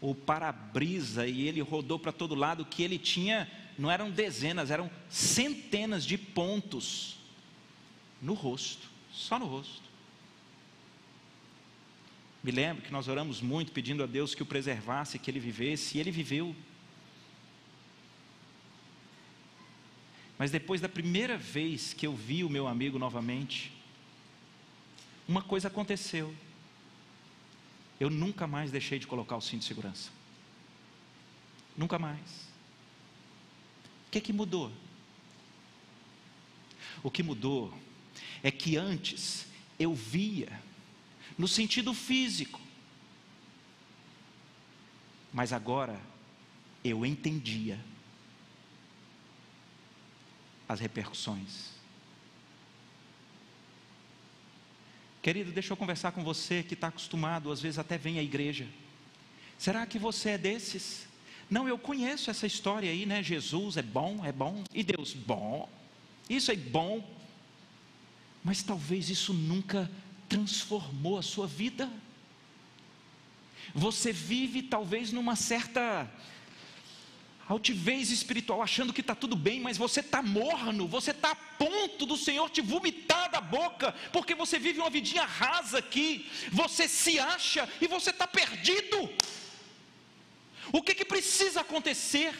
o 0.00 0.12
para-brisa 0.12 1.24
e 1.24 1.46
ele 1.46 1.60
rodou 1.60 2.00
para 2.00 2.10
todo 2.10 2.34
lado 2.34 2.64
que 2.64 2.82
ele 2.82 2.98
tinha 2.98 3.48
não 3.78 3.88
eram 3.88 4.10
dezenas, 4.10 4.72
eram 4.72 4.90
centenas 5.08 6.04
de 6.04 6.18
pontos 6.18 7.16
no 8.20 8.34
rosto, 8.34 8.90
só 9.12 9.38
no 9.38 9.46
rosto. 9.46 9.88
Me 12.42 12.50
lembro 12.50 12.82
que 12.82 12.90
nós 12.90 13.06
oramos 13.06 13.40
muito 13.40 13.70
pedindo 13.70 14.02
a 14.02 14.06
Deus 14.06 14.34
que 14.34 14.42
o 14.42 14.46
preservasse, 14.46 15.18
que 15.18 15.30
ele 15.30 15.38
vivesse, 15.38 15.96
e 15.96 16.00
ele 16.00 16.10
viveu. 16.10 16.54
Mas 20.36 20.50
depois 20.50 20.80
da 20.80 20.88
primeira 20.88 21.36
vez 21.36 21.92
que 21.92 22.06
eu 22.06 22.14
vi 22.14 22.42
o 22.42 22.50
meu 22.50 22.66
amigo 22.66 22.98
novamente, 22.98 23.72
uma 25.26 25.42
coisa 25.42 25.68
aconteceu. 25.68 26.34
Eu 28.00 28.08
nunca 28.08 28.46
mais 28.46 28.70
deixei 28.70 28.98
de 28.98 29.06
colocar 29.06 29.36
o 29.36 29.40
cinto 29.40 29.60
de 29.60 29.66
segurança. 29.66 30.10
Nunca 31.76 31.98
mais. 31.98 32.47
O 34.08 34.10
que, 34.10 34.22
que 34.22 34.32
mudou? 34.32 34.72
O 37.02 37.10
que 37.10 37.22
mudou 37.22 37.72
é 38.42 38.50
que 38.50 38.76
antes 38.76 39.46
eu 39.78 39.94
via, 39.94 40.62
no 41.36 41.46
sentido 41.46 41.92
físico, 41.92 42.58
mas 45.32 45.52
agora 45.52 46.00
eu 46.82 47.04
entendia 47.04 47.78
as 50.66 50.80
repercussões. 50.80 51.70
Querido, 55.20 55.52
deixa 55.52 55.74
eu 55.74 55.76
conversar 55.76 56.12
com 56.12 56.24
você 56.24 56.62
que 56.62 56.74
está 56.74 56.88
acostumado, 56.88 57.52
às 57.52 57.60
vezes 57.60 57.78
até 57.78 57.98
vem 57.98 58.18
à 58.18 58.22
igreja. 58.22 58.66
Será 59.58 59.84
que 59.86 59.98
você 59.98 60.30
é 60.30 60.38
desses? 60.38 61.07
Não, 61.50 61.66
eu 61.66 61.78
conheço 61.78 62.30
essa 62.30 62.46
história 62.46 62.90
aí, 62.90 63.06
né? 63.06 63.22
Jesus 63.22 63.76
é 63.76 63.82
bom, 63.82 64.24
é 64.24 64.32
bom, 64.32 64.62
e 64.72 64.82
Deus, 64.82 65.14
bom, 65.14 65.68
isso 66.28 66.52
é 66.52 66.56
bom, 66.56 67.02
mas 68.44 68.62
talvez 68.62 69.08
isso 69.08 69.32
nunca 69.32 69.90
transformou 70.28 71.18
a 71.18 71.22
sua 71.22 71.46
vida. 71.46 71.90
Você 73.74 74.12
vive 74.12 74.62
talvez 74.62 75.10
numa 75.10 75.36
certa 75.36 76.10
altivez 77.48 78.10
espiritual, 78.10 78.60
achando 78.60 78.92
que 78.92 79.00
está 79.00 79.14
tudo 79.14 79.34
bem, 79.34 79.58
mas 79.58 79.78
você 79.78 80.00
está 80.00 80.22
morno, 80.22 80.86
você 80.86 81.12
está 81.12 81.30
a 81.30 81.34
ponto 81.34 82.04
do 82.04 82.16
Senhor 82.16 82.50
te 82.50 82.60
vomitar 82.60 83.30
da 83.30 83.40
boca, 83.40 83.94
porque 84.12 84.34
você 84.34 84.58
vive 84.58 84.80
uma 84.80 84.90
vidinha 84.90 85.24
rasa 85.24 85.78
aqui, 85.78 86.30
você 86.52 86.86
se 86.86 87.18
acha 87.18 87.66
e 87.80 87.86
você 87.86 88.10
está 88.10 88.26
perdido. 88.26 89.10
O 90.72 90.82
que, 90.82 90.94
que 90.94 91.04
precisa 91.04 91.60
acontecer? 91.60 92.34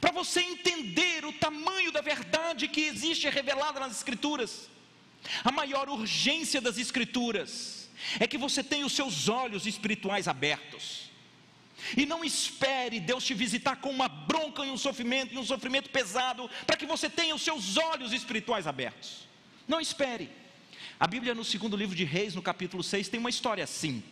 Para 0.00 0.12
você 0.12 0.40
entender 0.40 1.24
o 1.24 1.32
tamanho 1.32 1.92
da 1.92 2.00
verdade 2.00 2.68
que 2.68 2.82
existe 2.82 3.28
revelada 3.28 3.80
nas 3.80 3.96
Escrituras, 3.96 4.68
a 5.44 5.52
maior 5.52 5.88
urgência 5.88 6.60
das 6.60 6.78
Escrituras 6.78 7.90
é 8.18 8.26
que 8.26 8.38
você 8.38 8.62
tenha 8.62 8.86
os 8.86 8.92
seus 8.92 9.28
olhos 9.28 9.66
espirituais 9.66 10.26
abertos. 10.26 11.10
E 11.96 12.06
não 12.06 12.24
espere 12.24 13.00
Deus 13.00 13.24
te 13.24 13.34
visitar 13.34 13.76
com 13.76 13.90
uma 13.90 14.08
bronca 14.08 14.64
e 14.64 14.70
um 14.70 14.76
sofrimento, 14.76 15.34
e 15.34 15.38
um 15.38 15.44
sofrimento 15.44 15.90
pesado, 15.90 16.48
para 16.66 16.76
que 16.76 16.86
você 16.86 17.10
tenha 17.10 17.34
os 17.34 17.42
seus 17.42 17.76
olhos 17.76 18.12
espirituais 18.12 18.66
abertos. 18.66 19.28
Não 19.66 19.80
espere. 19.80 20.30
A 20.98 21.06
Bíblia, 21.06 21.34
no 21.34 21.44
segundo 21.44 21.76
livro 21.76 21.96
de 21.96 22.04
Reis, 22.04 22.34
no 22.34 22.42
capítulo 22.42 22.82
6, 22.82 23.08
tem 23.08 23.18
uma 23.18 23.30
história 23.30 23.64
assim. 23.64 24.02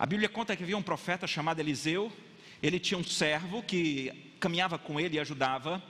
A 0.00 0.06
Bíblia 0.06 0.30
conta 0.30 0.56
que 0.56 0.62
havia 0.62 0.78
um 0.78 0.82
profeta 0.82 1.26
chamado 1.26 1.60
Eliseu, 1.60 2.10
ele 2.62 2.80
tinha 2.80 2.96
um 2.96 3.04
servo 3.04 3.62
que 3.62 4.10
caminhava 4.40 4.78
com 4.78 4.98
ele 4.98 5.16
e 5.16 5.20
ajudava. 5.20 5.82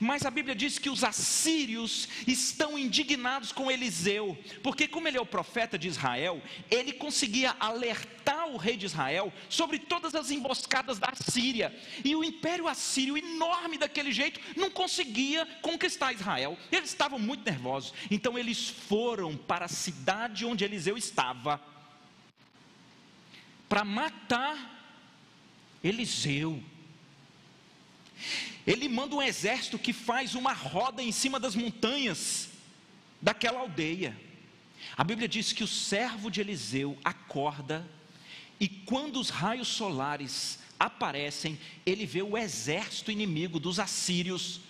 Mas 0.00 0.26
a 0.26 0.32
Bíblia 0.32 0.52
diz 0.52 0.80
que 0.80 0.90
os 0.90 1.04
assírios 1.04 2.08
estão 2.26 2.76
indignados 2.76 3.52
com 3.52 3.70
Eliseu, 3.70 4.36
porque, 4.64 4.88
como 4.88 5.06
ele 5.06 5.16
é 5.16 5.20
o 5.20 5.24
profeta 5.24 5.78
de 5.78 5.86
Israel, 5.86 6.42
ele 6.68 6.92
conseguia 6.92 7.54
alertar 7.60 8.48
o 8.48 8.56
rei 8.56 8.76
de 8.76 8.86
Israel 8.86 9.32
sobre 9.48 9.78
todas 9.78 10.16
as 10.16 10.32
emboscadas 10.32 10.98
da 10.98 11.12
Síria, 11.14 11.72
e 12.04 12.16
o 12.16 12.24
império 12.24 12.66
assírio, 12.66 13.16
enorme 13.16 13.78
daquele 13.78 14.10
jeito, 14.10 14.40
não 14.56 14.72
conseguia 14.72 15.46
conquistar 15.62 16.12
Israel. 16.12 16.58
Eles 16.72 16.88
estavam 16.88 17.20
muito 17.20 17.48
nervosos, 17.48 17.94
então 18.10 18.36
eles 18.36 18.68
foram 18.68 19.36
para 19.36 19.66
a 19.66 19.68
cidade 19.68 20.44
onde 20.44 20.64
Eliseu 20.64 20.98
estava, 20.98 21.62
para 23.72 23.86
matar 23.86 25.00
Eliseu. 25.82 26.62
Ele 28.66 28.86
manda 28.86 29.14
um 29.14 29.22
exército 29.22 29.78
que 29.78 29.94
faz 29.94 30.34
uma 30.34 30.52
roda 30.52 31.02
em 31.02 31.10
cima 31.10 31.40
das 31.40 31.56
montanhas 31.56 32.50
daquela 33.18 33.60
aldeia. 33.60 34.14
A 34.94 35.02
Bíblia 35.02 35.26
diz 35.26 35.54
que 35.54 35.64
o 35.64 35.66
servo 35.66 36.30
de 36.30 36.42
Eliseu 36.42 36.98
acorda 37.02 37.90
e 38.60 38.68
quando 38.68 39.18
os 39.18 39.30
raios 39.30 39.68
solares 39.68 40.58
aparecem, 40.78 41.58
ele 41.86 42.04
vê 42.04 42.20
o 42.20 42.36
exército 42.36 43.10
inimigo 43.10 43.58
dos 43.58 43.78
assírios 43.78 44.60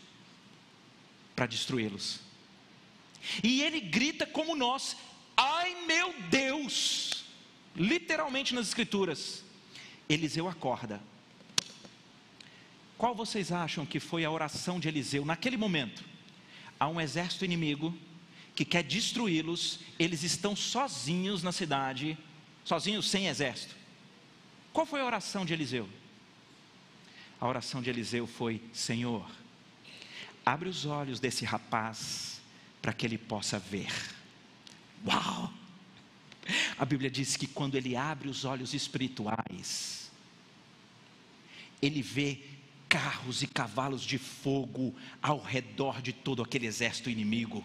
para 1.34 1.46
destruí-los. 1.46 2.20
E 3.42 3.62
ele 3.62 3.80
grita 3.80 4.24
como 4.24 4.54
nós: 4.54 4.96
"Ai 5.36 5.86
meu 5.86 6.14
Deus!" 6.30 7.21
Literalmente 7.74 8.54
nas 8.54 8.68
escrituras. 8.68 9.44
Eliseu 10.08 10.48
acorda 10.48 11.00
qual 13.02 13.16
vocês 13.16 13.50
acham 13.50 13.84
que 13.84 13.98
foi 13.98 14.24
a 14.24 14.30
oração 14.30 14.78
de 14.78 14.86
Eliseu 14.86 15.24
naquele 15.24 15.56
momento? 15.56 16.04
Há 16.78 16.86
um 16.86 17.00
exército 17.00 17.44
inimigo 17.44 17.92
que 18.54 18.64
quer 18.64 18.84
destruí-los, 18.84 19.80
eles 19.98 20.22
estão 20.22 20.54
sozinhos 20.54 21.42
na 21.42 21.50
cidade, 21.50 22.16
sozinhos 22.64 23.10
sem 23.10 23.26
exército. 23.26 23.74
Qual 24.72 24.86
foi 24.86 25.00
a 25.00 25.04
oração 25.04 25.44
de 25.44 25.52
Eliseu? 25.52 25.88
A 27.40 27.48
oração 27.48 27.82
de 27.82 27.90
Eliseu 27.90 28.24
foi: 28.24 28.62
Senhor, 28.72 29.28
abre 30.46 30.68
os 30.68 30.86
olhos 30.86 31.18
desse 31.18 31.44
rapaz 31.44 32.40
para 32.80 32.92
que 32.92 33.04
ele 33.04 33.18
possa 33.18 33.58
ver. 33.58 33.90
Uau! 35.04 35.52
A 36.78 36.84
Bíblia 36.84 37.10
diz 37.10 37.36
que 37.36 37.46
quando 37.46 37.76
ele 37.76 37.96
abre 37.96 38.28
os 38.28 38.44
olhos 38.44 38.74
espirituais, 38.74 40.10
ele 41.80 42.02
vê 42.02 42.40
carros 42.88 43.42
e 43.42 43.46
cavalos 43.46 44.02
de 44.02 44.18
fogo 44.18 44.94
ao 45.22 45.40
redor 45.40 46.02
de 46.02 46.12
todo 46.12 46.42
aquele 46.42 46.66
exército 46.66 47.08
inimigo. 47.08 47.64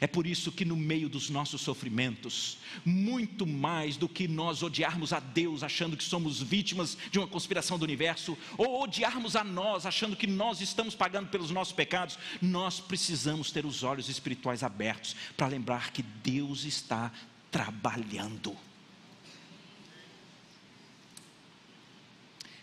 É 0.00 0.06
por 0.06 0.26
isso 0.26 0.52
que 0.52 0.64
no 0.64 0.76
meio 0.76 1.08
dos 1.08 1.28
nossos 1.28 1.60
sofrimentos, 1.60 2.58
muito 2.84 3.46
mais 3.46 3.96
do 3.96 4.08
que 4.08 4.26
nós 4.26 4.62
odiarmos 4.62 5.12
a 5.12 5.20
Deus 5.20 5.62
achando 5.62 5.96
que 5.96 6.04
somos 6.04 6.40
vítimas 6.40 6.96
de 7.10 7.18
uma 7.18 7.28
conspiração 7.28 7.78
do 7.78 7.84
universo, 7.84 8.38
ou 8.56 8.82
odiarmos 8.82 9.36
a 9.36 9.44
nós 9.44 9.84
achando 9.84 10.16
que 10.16 10.26
nós 10.26 10.60
estamos 10.60 10.94
pagando 10.94 11.28
pelos 11.28 11.50
nossos 11.50 11.74
pecados, 11.74 12.18
nós 12.40 12.80
precisamos 12.80 13.50
ter 13.50 13.66
os 13.66 13.82
olhos 13.82 14.08
espirituais 14.08 14.62
abertos 14.62 15.14
para 15.36 15.48
lembrar 15.48 15.92
que 15.92 16.02
Deus 16.02 16.64
está 16.64 17.12
trabalhando. 17.54 18.56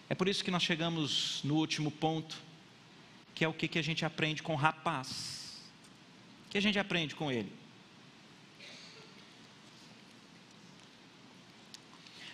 É 0.10 0.14
por 0.14 0.28
isso 0.28 0.44
que 0.44 0.52
nós 0.52 0.62
chegamos 0.62 1.39
no 1.46 1.56
último 1.56 1.89
ponto, 1.89 2.36
que 3.34 3.46
é 3.46 3.48
o 3.48 3.54
que, 3.54 3.70
que 3.70 3.80
a 3.80 3.82
gente 3.82 4.04
aprende 4.04 4.44
com 4.44 4.52
o 4.52 4.58
rapaz. 4.58 5.62
O 6.46 6.50
que 6.50 6.58
a 6.58 6.62
gente 6.62 6.78
aprende 6.78 7.16
com 7.16 7.32
ele? 7.32 7.50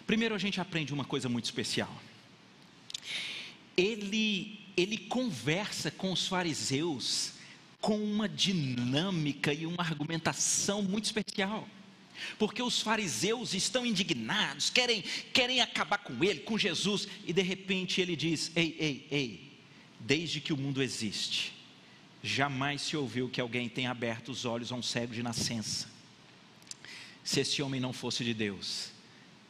Primeiro 0.08 0.34
a 0.34 0.40
gente 0.40 0.60
aprende 0.60 0.92
uma 0.92 1.06
coisa 1.06 1.30
muito 1.30 1.46
especial. 1.46 1.96
Ele, 3.78 4.60
ele 4.76 4.98
conversa 4.98 5.92
com 5.92 6.12
os 6.12 6.26
fariseus 6.26 7.34
com 7.80 8.04
uma 8.04 8.28
dinâmica 8.28 9.54
e 9.54 9.68
uma 9.68 9.84
argumentação 9.84 10.82
muito 10.82 11.06
especial 11.06 11.70
porque 12.38 12.62
os 12.62 12.82
fariseus 12.82 13.54
estão 13.54 13.86
indignados, 13.86 14.70
querem, 14.70 15.04
querem 15.34 15.62
acabar 15.62 15.98
com 16.00 16.24
ele, 16.24 16.40
com 16.40 16.58
Jesus, 16.58 17.08
e 17.26 17.34
de 17.34 17.42
repente 17.42 18.02
ele 18.02 18.16
diz: 18.16 18.52
Ei, 18.56 18.76
ei, 18.80 19.08
ei, 19.12 19.52
desde 20.00 20.42
que 20.42 20.54
o 20.54 20.58
mundo 20.58 20.82
existe, 20.82 21.54
jamais 22.24 22.82
se 22.82 22.98
ouviu 22.98 23.30
que 23.30 23.42
alguém 23.42 23.70
tenha 23.70 23.92
aberto 23.92 24.30
os 24.30 24.46
olhos 24.46 24.72
a 24.72 24.76
um 24.76 24.84
cego 24.84 25.14
de 25.14 25.24
nascença. 25.24 25.88
Se 27.24 27.42
esse 27.42 27.62
homem 27.62 27.80
não 27.80 27.92
fosse 27.92 28.24
de 28.24 28.34
Deus, 28.34 28.92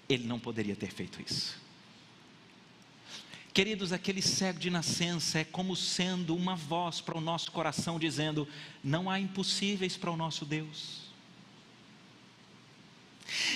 ele 0.10 0.26
não 0.26 0.40
poderia 0.40 0.76
ter 0.76 0.92
feito 0.92 1.22
isso. 1.22 1.68
Queridos, 3.54 3.92
aquele 3.92 4.22
cego 4.22 4.60
de 4.60 4.70
nascença 4.70 5.40
é 5.40 5.44
como 5.44 5.76
sendo 5.76 6.36
uma 6.36 6.56
voz 6.56 7.02
para 7.02 7.18
o 7.18 7.22
nosso 7.22 7.52
coração 7.52 7.98
dizendo: 7.98 8.48
não 8.84 9.10
há 9.10 9.20
impossíveis 9.20 9.98
para 9.98 10.12
o 10.12 10.16
nosso 10.16 10.46
Deus. 10.46 11.07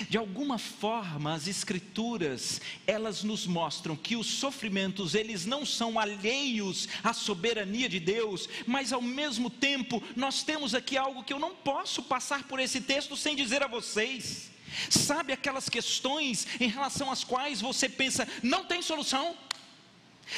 De 0.09 0.17
alguma 0.17 0.57
forma, 0.57 1.33
as 1.33 1.47
escrituras, 1.47 2.61
elas 2.85 3.23
nos 3.23 3.47
mostram 3.47 3.95
que 3.95 4.15
os 4.15 4.27
sofrimentos, 4.27 5.15
eles 5.15 5.45
não 5.45 5.65
são 5.65 5.99
alheios 5.99 6.87
à 7.03 7.13
soberania 7.13 7.87
de 7.87 7.99
Deus, 7.99 8.49
mas 8.65 8.91
ao 8.91 9.01
mesmo 9.01 9.49
tempo, 9.49 10.03
nós 10.15 10.43
temos 10.43 10.75
aqui 10.75 10.97
algo 10.97 11.23
que 11.23 11.33
eu 11.33 11.39
não 11.39 11.55
posso 11.55 12.03
passar 12.03 12.43
por 12.43 12.59
esse 12.59 12.81
texto 12.81 13.15
sem 13.15 13.35
dizer 13.35 13.63
a 13.63 13.67
vocês. 13.67 14.51
Sabe 14.89 15.33
aquelas 15.33 15.69
questões 15.69 16.47
em 16.59 16.67
relação 16.67 17.11
às 17.11 17.23
quais 17.23 17.61
você 17.61 17.89
pensa, 17.89 18.27
não 18.41 18.65
tem 18.65 18.81
solução? 18.81 19.35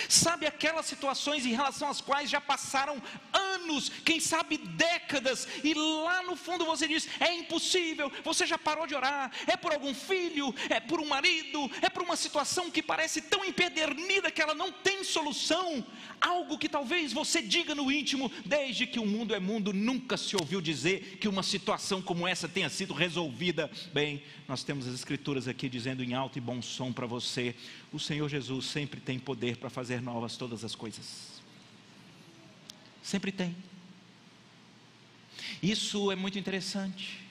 Sabe 0.09 0.45
aquelas 0.45 0.85
situações 0.85 1.45
em 1.45 1.51
relação 1.51 1.89
às 1.89 2.01
quais 2.01 2.29
já 2.29 2.41
passaram 2.41 3.01
anos, 3.31 3.89
quem 4.03 4.19
sabe 4.19 4.57
décadas, 4.57 5.47
e 5.63 5.73
lá 5.73 6.23
no 6.23 6.35
fundo 6.35 6.65
você 6.65 6.87
diz: 6.87 7.07
é 7.19 7.33
impossível, 7.33 8.11
você 8.23 8.45
já 8.45 8.57
parou 8.57 8.87
de 8.87 8.95
orar, 8.95 9.31
é 9.47 9.55
por 9.55 9.71
algum 9.71 9.93
filho, 9.93 10.53
é 10.69 10.79
por 10.79 10.99
um 10.99 11.07
marido, 11.07 11.69
é 11.81 11.89
por 11.89 12.03
uma 12.03 12.15
situação 12.15 12.69
que 12.69 12.81
parece 12.81 13.21
tão 13.21 13.43
empedernida 13.45 14.31
que 14.31 14.41
ela 14.41 14.55
não 14.55 14.71
tem 14.71 15.03
solução. 15.03 15.85
Algo 16.19 16.57
que 16.57 16.69
talvez 16.69 17.11
você 17.11 17.41
diga 17.41 17.75
no 17.75 17.91
íntimo, 17.91 18.31
desde 18.45 18.87
que 18.87 18.99
o 18.99 19.05
mundo 19.05 19.35
é 19.35 19.39
mundo, 19.39 19.73
nunca 19.73 20.15
se 20.15 20.35
ouviu 20.35 20.61
dizer 20.61 21.17
que 21.19 21.27
uma 21.27 21.43
situação 21.43 22.01
como 22.01 22.27
essa 22.27 22.47
tenha 22.47 22.69
sido 22.69 22.93
resolvida. 22.93 23.69
Bem, 23.93 24.23
nós 24.47 24.63
temos 24.63 24.87
as 24.87 24.93
escrituras 24.93 25.47
aqui 25.47 25.67
dizendo 25.67 26.03
em 26.03 26.13
alto 26.13 26.37
e 26.37 26.41
bom 26.41 26.61
som 26.61 26.91
para 26.91 27.05
você: 27.05 27.55
o 27.93 27.99
Senhor 27.99 28.27
Jesus 28.27 28.65
sempre 28.65 28.99
tem 28.99 29.19
poder 29.19 29.57
para 29.57 29.69
fazer 29.69 30.01
novas 30.01 30.35
todas 30.35 30.63
as 30.65 30.73
coisas. 30.73 31.41
Sempre 33.03 33.31
tem. 33.31 33.55
Isso 35.61 36.11
é 36.11 36.15
muito 36.15 36.39
interessante. 36.39 37.21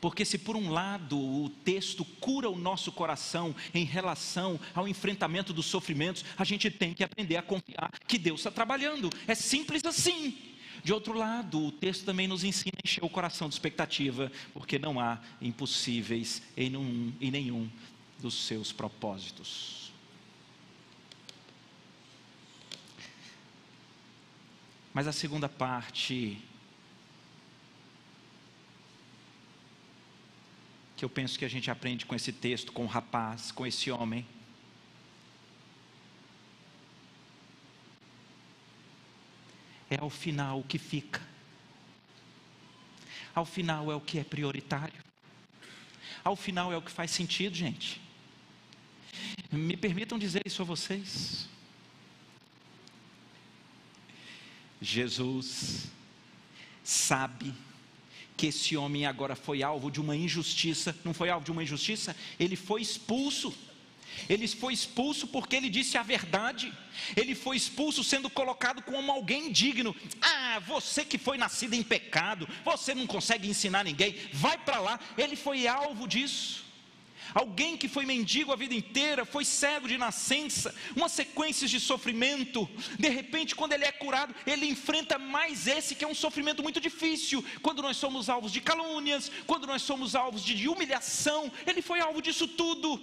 Porque, 0.00 0.24
se 0.24 0.38
por 0.38 0.56
um 0.56 0.70
lado 0.70 1.18
o 1.18 1.50
texto 1.62 2.04
cura 2.04 2.48
o 2.48 2.58
nosso 2.58 2.90
coração 2.90 3.54
em 3.72 3.84
relação 3.84 4.58
ao 4.74 4.88
enfrentamento 4.88 5.52
dos 5.52 5.66
sofrimentos, 5.66 6.24
a 6.36 6.44
gente 6.44 6.70
tem 6.70 6.94
que 6.94 7.04
aprender 7.04 7.36
a 7.36 7.42
confiar 7.42 7.92
que 8.06 8.18
Deus 8.18 8.40
está 8.40 8.50
trabalhando. 8.50 9.10
É 9.26 9.34
simples 9.34 9.84
assim. 9.84 10.36
De 10.82 10.92
outro 10.92 11.12
lado, 11.12 11.66
o 11.66 11.72
texto 11.72 12.04
também 12.04 12.26
nos 12.26 12.42
ensina 12.42 12.72
a 12.82 12.88
encher 12.88 13.04
o 13.04 13.10
coração 13.10 13.48
de 13.48 13.54
expectativa, 13.54 14.32
porque 14.54 14.78
não 14.78 14.98
há 14.98 15.20
impossíveis 15.40 16.42
em 16.56 16.70
nenhum, 16.70 17.12
em 17.20 17.30
nenhum 17.30 17.70
dos 18.18 18.46
seus 18.46 18.72
propósitos. 18.72 19.79
Mas 24.92 25.06
a 25.06 25.12
segunda 25.12 25.48
parte 25.48 26.42
que 31.00 31.04
eu 31.04 31.08
penso 31.08 31.38
que 31.38 31.46
a 31.46 31.48
gente 31.48 31.70
aprende 31.70 32.04
com 32.04 32.14
esse 32.14 32.30
texto, 32.30 32.72
com 32.72 32.84
o 32.84 32.86
rapaz, 32.86 33.50
com 33.50 33.66
esse 33.66 33.90
homem. 33.90 34.26
É 39.88 39.98
ao 39.98 40.10
final 40.10 40.60
o 40.60 40.62
que 40.62 40.76
fica. 40.76 41.26
Ao 43.34 43.46
final 43.46 43.90
é 43.90 43.94
o 43.94 44.00
que 44.00 44.18
é 44.18 44.24
prioritário. 44.24 45.02
Ao 46.22 46.36
final 46.36 46.70
é 46.70 46.76
o 46.76 46.82
que 46.82 46.90
faz 46.90 47.10
sentido, 47.10 47.56
gente. 47.56 47.98
Me 49.50 49.78
permitam 49.78 50.18
dizer 50.18 50.42
isso 50.44 50.60
a 50.60 50.66
vocês. 50.66 51.48
Jesus 54.80 55.86
sabe 56.82 57.52
que 58.36 58.46
esse 58.46 58.76
homem 58.76 59.04
agora 59.04 59.36
foi 59.36 59.62
alvo 59.62 59.90
de 59.90 60.00
uma 60.00 60.16
injustiça. 60.16 60.96
Não 61.04 61.12
foi 61.12 61.28
alvo 61.28 61.44
de 61.44 61.52
uma 61.52 61.62
injustiça? 61.62 62.16
Ele 62.38 62.56
foi 62.56 62.80
expulso. 62.80 63.54
Ele 64.28 64.48
foi 64.48 64.72
expulso 64.72 65.26
porque 65.28 65.56
ele 65.56 65.68
disse 65.68 65.98
a 65.98 66.02
verdade. 66.02 66.72
Ele 67.16 67.34
foi 67.34 67.56
expulso 67.56 68.02
sendo 68.02 68.30
colocado 68.30 68.82
como 68.82 69.12
alguém 69.12 69.52
digno. 69.52 69.94
Ah, 70.20 70.58
você 70.66 71.04
que 71.04 71.18
foi 71.18 71.36
nascido 71.36 71.74
em 71.74 71.82
pecado, 71.82 72.48
você 72.64 72.94
não 72.94 73.06
consegue 73.06 73.48
ensinar 73.48 73.84
ninguém, 73.84 74.16
vai 74.32 74.56
para 74.56 74.80
lá. 74.80 74.98
Ele 75.18 75.36
foi 75.36 75.66
alvo 75.66 76.08
disso. 76.08 76.69
Alguém 77.34 77.76
que 77.76 77.88
foi 77.88 78.04
mendigo 78.04 78.52
a 78.52 78.56
vida 78.56 78.74
inteira, 78.74 79.24
foi 79.24 79.44
cego 79.44 79.88
de 79.88 79.96
nascença, 79.96 80.74
uma 80.96 81.08
sequência 81.08 81.68
de 81.68 81.78
sofrimento. 81.78 82.68
De 82.98 83.08
repente, 83.08 83.54
quando 83.54 83.72
ele 83.72 83.84
é 83.84 83.92
curado, 83.92 84.34
ele 84.46 84.66
enfrenta 84.66 85.18
mais 85.18 85.66
esse 85.66 85.94
que 85.94 86.04
é 86.04 86.08
um 86.08 86.14
sofrimento 86.14 86.62
muito 86.62 86.80
difícil. 86.80 87.44
Quando 87.62 87.82
nós 87.82 87.96
somos 87.96 88.28
alvos 88.28 88.52
de 88.52 88.60
calúnias, 88.60 89.30
quando 89.46 89.66
nós 89.66 89.82
somos 89.82 90.14
alvos 90.14 90.44
de 90.44 90.68
humilhação, 90.68 91.50
ele 91.66 91.82
foi 91.82 92.00
alvo 92.00 92.20
disso 92.20 92.46
tudo. 92.48 93.00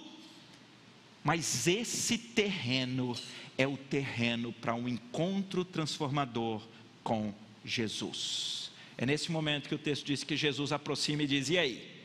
Mas 1.24 1.68
esse 1.68 2.18
terreno 2.18 3.16
é 3.58 3.68
o 3.68 3.76
terreno 3.76 4.54
para 4.54 4.76
um 4.76 4.88
encontro 4.88 5.66
transformador 5.66 6.62
com 7.04 7.34
Jesus. 7.66 8.72
É 8.98 9.06
nesse 9.06 9.32
momento 9.32 9.68
que 9.68 9.76
o 9.76 9.80
texto 9.80 10.06
diz 10.06 10.24
que 10.24 10.38
Jesus 10.38 10.72
aproxima 10.72 11.24
e 11.24 11.28
diz: 11.28 11.50
E 11.50 11.58
aí? 11.58 11.97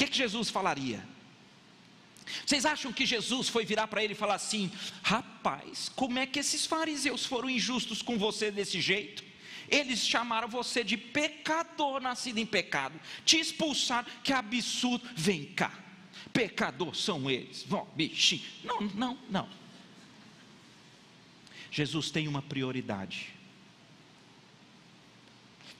Que, 0.00 0.06
que 0.06 0.16
Jesus 0.16 0.48
falaria? 0.48 1.06
Vocês 2.46 2.64
acham 2.64 2.92
que 2.92 3.04
Jesus 3.04 3.48
foi 3.48 3.66
virar 3.66 3.86
para 3.86 4.02
ele 4.02 4.14
e 4.14 4.16
falar 4.16 4.36
assim: 4.36 4.72
rapaz, 5.02 5.90
como 5.94 6.18
é 6.18 6.26
que 6.26 6.38
esses 6.38 6.64
fariseus 6.64 7.26
foram 7.26 7.50
injustos 7.50 8.00
com 8.00 8.16
você 8.16 8.50
desse 8.50 8.80
jeito? 8.80 9.22
Eles 9.68 10.06
chamaram 10.06 10.48
você 10.48 10.82
de 10.82 10.96
pecador 10.96 12.00
nascido 12.00 12.38
em 12.38 12.46
pecado, 12.46 12.98
te 13.24 13.38
expulsaram, 13.38 14.08
que 14.24 14.32
absurdo. 14.32 15.06
Vem 15.14 15.44
cá, 15.44 15.72
pecador 16.32 16.94
são 16.96 17.30
eles, 17.30 17.62
vão, 17.64 17.86
bichinho. 17.94 18.42
Não, 18.64 18.80
não, 18.80 19.18
não. 19.28 19.48
Jesus 21.70 22.10
tem 22.10 22.26
uma 22.26 22.42
prioridade. 22.42 23.28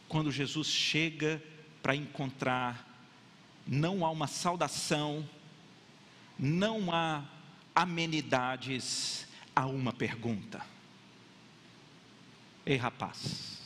Quando 0.09 0.31
Jesus 0.31 0.66
chega 0.68 1.43
para 1.83 1.97
encontrar 1.97 2.89
não 3.71 4.05
há 4.05 4.11
uma 4.11 4.27
saudação, 4.27 5.27
não 6.37 6.93
há 6.93 7.25
amenidades, 7.73 9.29
há 9.55 9.64
uma 9.64 9.93
pergunta. 9.93 10.66
Ei 12.66 12.77
rapaz, 12.77 13.61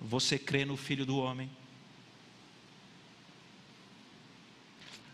você 0.00 0.36
crê 0.36 0.64
no 0.64 0.76
Filho 0.76 1.06
do 1.06 1.16
Homem? 1.16 1.48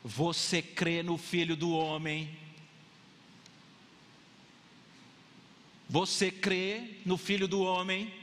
Você 0.03 0.63
crê 0.63 1.03
no 1.03 1.19
Filho 1.19 1.55
do 1.55 1.71
Homem? 1.73 2.35
Você 5.91 6.31
crê 6.31 7.01
no 7.05 7.19
Filho 7.19 7.47
do 7.47 7.61
Homem? 7.61 8.18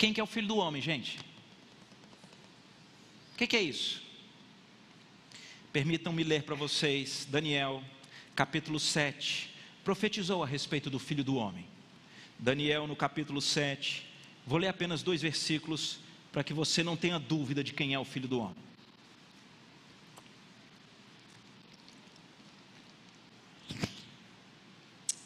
Quem 0.00 0.14
que 0.14 0.20
é 0.20 0.24
o 0.24 0.26
filho 0.26 0.48
do 0.48 0.56
homem, 0.56 0.80
gente? 0.80 1.18
O 3.34 3.36
que, 3.36 3.46
que 3.46 3.54
é 3.54 3.60
isso? 3.60 4.02
Permitam-me 5.74 6.24
ler 6.24 6.42
para 6.44 6.54
vocês, 6.54 7.28
Daniel, 7.30 7.84
capítulo 8.34 8.80
7, 8.80 9.54
profetizou 9.84 10.42
a 10.42 10.46
respeito 10.46 10.88
do 10.88 10.98
filho 10.98 11.22
do 11.22 11.36
homem. 11.36 11.66
Daniel, 12.38 12.86
no 12.86 12.96
capítulo 12.96 13.42
7, 13.42 14.06
vou 14.46 14.58
ler 14.58 14.68
apenas 14.68 15.02
dois 15.02 15.20
versículos 15.20 16.00
para 16.32 16.42
que 16.42 16.54
você 16.54 16.82
não 16.82 16.96
tenha 16.96 17.18
dúvida 17.18 17.62
de 17.62 17.74
quem 17.74 17.92
é 17.92 17.98
o 17.98 18.04
filho 18.06 18.26
do 18.26 18.40
homem. 18.40 18.56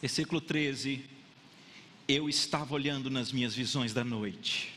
Versículo 0.03 0.41
13 0.41 1.14
eu 2.07 2.29
estava 2.29 2.75
olhando 2.75 3.11
nas 3.11 3.33
minhas 3.33 3.55
visões 3.55 3.93
da 3.93 4.05
noite, 4.05 4.73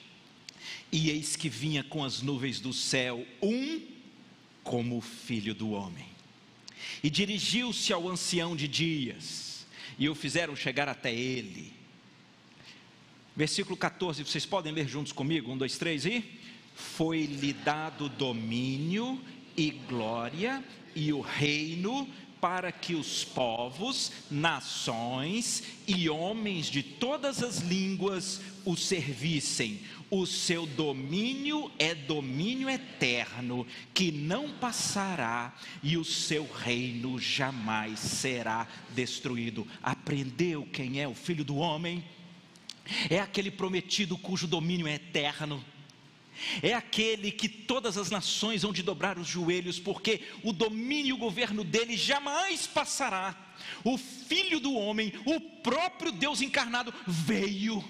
e 0.92 1.10
eis 1.10 1.36
que 1.36 1.50
vinha 1.50 1.84
com 1.84 2.04
as 2.04 2.22
nuvens 2.22 2.60
do 2.60 2.72
céu 2.72 3.26
um 3.42 3.82
como 4.64 4.98
o 4.98 5.02
filho 5.02 5.54
do 5.54 5.72
homem. 5.72 6.06
E 7.04 7.10
dirigiu-se 7.10 7.92
ao 7.92 8.08
ancião 8.08 8.56
de 8.56 8.68
dias, 8.68 9.66
e 10.00 10.08
o 10.08 10.16
fizeram 10.16 10.56
chegar 10.56 10.88
até 10.88 11.14
ele. 11.14 11.74
Versículo 13.36 13.78
14, 13.78 14.24
vocês 14.24 14.46
podem 14.46 14.74
ler 14.74 14.88
juntos 14.88 15.12
comigo? 15.12 15.52
Um, 15.52 15.58
dois, 15.58 15.78
três 15.78 16.06
e. 16.06 16.24
Foi-lhe 16.76 17.54
dado 17.54 18.10
domínio 18.10 19.22
e 19.56 19.72
glória 19.72 20.64
e 20.96 21.14
o 21.14 21.22
reino 21.22 22.08
para 22.40 22.72
que 22.72 22.96
os 22.96 23.24
povos, 23.24 24.12
nações 24.30 25.64
e 25.88 26.10
homens 26.10 26.68
de 26.68 26.84
todas 26.84 27.42
as 27.42 27.60
línguas 27.60 28.42
o 28.66 28.76
servissem. 28.76 29.82
O 30.10 30.26
seu 30.26 30.66
domínio 30.66 31.72
é 31.78 31.94
domínio 31.94 32.70
eterno, 32.70 33.68
que 33.94 34.12
não 34.12 34.52
passará, 34.52 35.54
e 35.84 35.98
o 35.98 36.06
seu 36.06 36.48
reino 36.50 37.20
jamais 37.20 38.00
será 38.00 38.68
destruído. 38.96 39.68
Aprendeu 39.84 40.66
quem 40.72 41.02
é 41.02 41.08
o 41.08 41.14
filho 41.14 41.44
do 41.44 41.58
homem? 41.58 42.04
É 43.10 43.20
aquele 43.20 43.52
prometido 43.52 44.18
cujo 44.18 44.48
domínio 44.48 44.88
é 44.88 44.94
eterno 44.94 45.64
é 46.62 46.74
aquele 46.74 47.32
que 47.32 47.50
todas 47.50 47.98
as 47.98 48.10
nações 48.10 48.62
vão 48.64 48.74
de 48.74 48.84
dobrar 48.84 49.18
os 49.18 49.28
joelhos, 49.28 49.80
porque 49.80 50.22
o 50.44 50.54
domínio 50.54 51.10
e 51.10 51.14
o 51.14 51.18
governo 51.18 51.64
dele 51.64 51.96
jamais 51.96 52.68
passará. 52.68 53.36
O 53.84 53.98
Filho 53.98 54.60
do 54.60 54.74
Homem, 54.74 55.14
o 55.26 55.40
próprio 55.40 56.12
Deus 56.12 56.42
encarnado, 56.42 56.94
veio. 57.06 57.84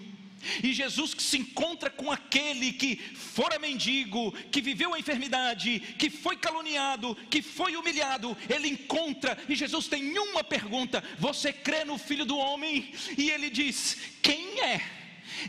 E 0.64 0.72
Jesus 0.72 1.14
que 1.14 1.24
se 1.24 1.38
encontra 1.38 1.89
com 1.89 2.12
aquele 2.12 2.72
que 2.72 2.95
fora 2.95 3.58
mendigo, 3.60 4.32
que 4.52 4.62
viveu 4.62 4.93
a 4.93 5.00
enfermidade, 5.00 5.80
que 5.98 6.10
foi 6.10 6.38
caluniado, 6.38 7.16
que 7.30 7.41
foi 7.41 7.76
humilhado, 7.76 8.38
ele 8.48 8.68
encontra 8.68 9.38
e 9.50 9.56
Jesus 9.56 9.88
tem 9.88 10.18
uma 10.18 10.43
pergunta: 10.43 11.04
Você 11.20 11.52
crê 11.52 11.84
no 11.84 11.98
Filho 11.98 12.26
do 12.26 12.38
Homem? 12.38 12.91
E 13.18 13.30
ele 13.30 13.50
diz: 13.50 13.98
Quem 14.22 14.60
é? 14.62 14.97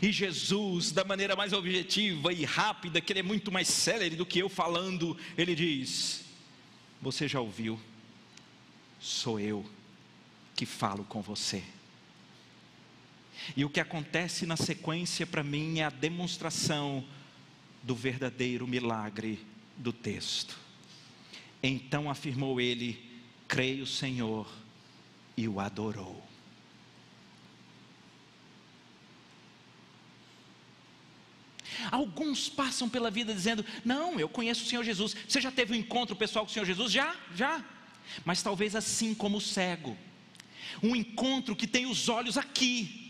E 0.01 0.11
Jesus, 0.11 0.91
da 0.91 1.03
maneira 1.03 1.35
mais 1.35 1.53
objetiva 1.53 2.33
e 2.33 2.43
rápida, 2.45 3.01
que 3.01 3.13
ele 3.13 3.19
é 3.19 3.23
muito 3.23 3.51
mais 3.51 3.67
célere 3.67 4.15
do 4.15 4.25
que 4.25 4.39
eu 4.39 4.49
falando, 4.49 5.17
ele 5.37 5.55
diz: 5.55 6.25
Você 7.01 7.27
já 7.27 7.39
ouviu? 7.39 7.79
Sou 8.99 9.39
eu 9.39 9.65
que 10.55 10.65
falo 10.65 11.03
com 11.05 11.21
você. 11.21 11.63
E 13.55 13.63
o 13.63 13.69
que 13.69 13.79
acontece 13.79 14.45
na 14.45 14.57
sequência 14.57 15.25
para 15.25 15.43
mim 15.43 15.79
é 15.79 15.85
a 15.85 15.89
demonstração 15.89 17.05
do 17.81 17.95
verdadeiro 17.95 18.67
milagre 18.67 19.39
do 19.77 19.93
texto. 19.93 20.57
Então 21.63 22.09
afirmou 22.09 22.59
ele: 22.59 23.03
Creio, 23.47 23.85
Senhor, 23.85 24.47
e 25.35 25.47
o 25.47 25.59
adorou. 25.59 26.28
Alguns 31.91 32.49
passam 32.49 32.89
pela 32.89 33.09
vida 33.09 33.33
dizendo: 33.33 33.65
Não, 33.83 34.19
eu 34.19 34.29
conheço 34.29 34.63
o 34.63 34.67
Senhor 34.67 34.83
Jesus. 34.83 35.15
Você 35.27 35.41
já 35.41 35.51
teve 35.51 35.73
um 35.73 35.75
encontro 35.75 36.15
pessoal 36.15 36.45
com 36.45 36.51
o 36.51 36.53
Senhor 36.53 36.65
Jesus? 36.65 36.91
Já, 36.91 37.15
já. 37.35 37.63
Mas 38.25 38.41
talvez 38.41 38.75
assim 38.75 39.13
como 39.13 39.37
o 39.37 39.41
cego, 39.41 39.97
um 40.81 40.95
encontro 40.95 41.55
que 41.55 41.67
tem 41.67 41.85
os 41.85 42.09
olhos 42.09 42.37
aqui, 42.37 43.08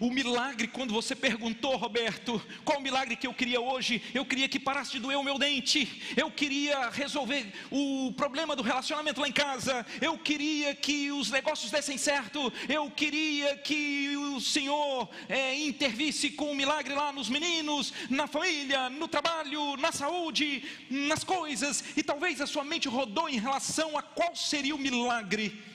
o 0.00 0.10
milagre, 0.10 0.68
quando 0.68 0.92
você 0.92 1.14
perguntou, 1.14 1.76
Roberto, 1.76 2.40
qual 2.64 2.78
o 2.78 2.82
milagre 2.82 3.16
que 3.16 3.26
eu 3.26 3.34
queria 3.34 3.60
hoje? 3.60 4.02
Eu 4.12 4.24
queria 4.24 4.48
que 4.48 4.58
parasse 4.58 4.92
de 4.92 5.00
doer 5.00 5.18
o 5.18 5.22
meu 5.22 5.38
dente, 5.38 6.02
eu 6.16 6.30
queria 6.30 6.90
resolver 6.90 7.52
o 7.70 8.12
problema 8.16 8.54
do 8.56 8.62
relacionamento 8.62 9.20
lá 9.20 9.28
em 9.28 9.32
casa, 9.32 9.84
eu 10.00 10.18
queria 10.18 10.74
que 10.74 11.10
os 11.12 11.30
negócios 11.30 11.70
dessem 11.70 11.98
certo, 11.98 12.52
eu 12.68 12.90
queria 12.90 13.56
que 13.56 14.16
o 14.16 14.40
Senhor 14.40 15.08
é, 15.28 15.54
intervisse 15.56 16.30
com 16.30 16.52
o 16.52 16.56
milagre 16.56 16.94
lá 16.94 17.12
nos 17.12 17.28
meninos, 17.28 17.92
na 18.10 18.26
família, 18.26 18.88
no 18.90 19.08
trabalho, 19.08 19.76
na 19.76 19.92
saúde, 19.92 20.64
nas 20.90 21.24
coisas, 21.24 21.84
e 21.96 22.02
talvez 22.02 22.40
a 22.40 22.46
sua 22.46 22.64
mente 22.64 22.88
rodou 22.88 23.28
em 23.28 23.38
relação 23.38 23.96
a 23.96 24.02
qual 24.02 24.34
seria 24.34 24.74
o 24.74 24.78
milagre 24.78 25.73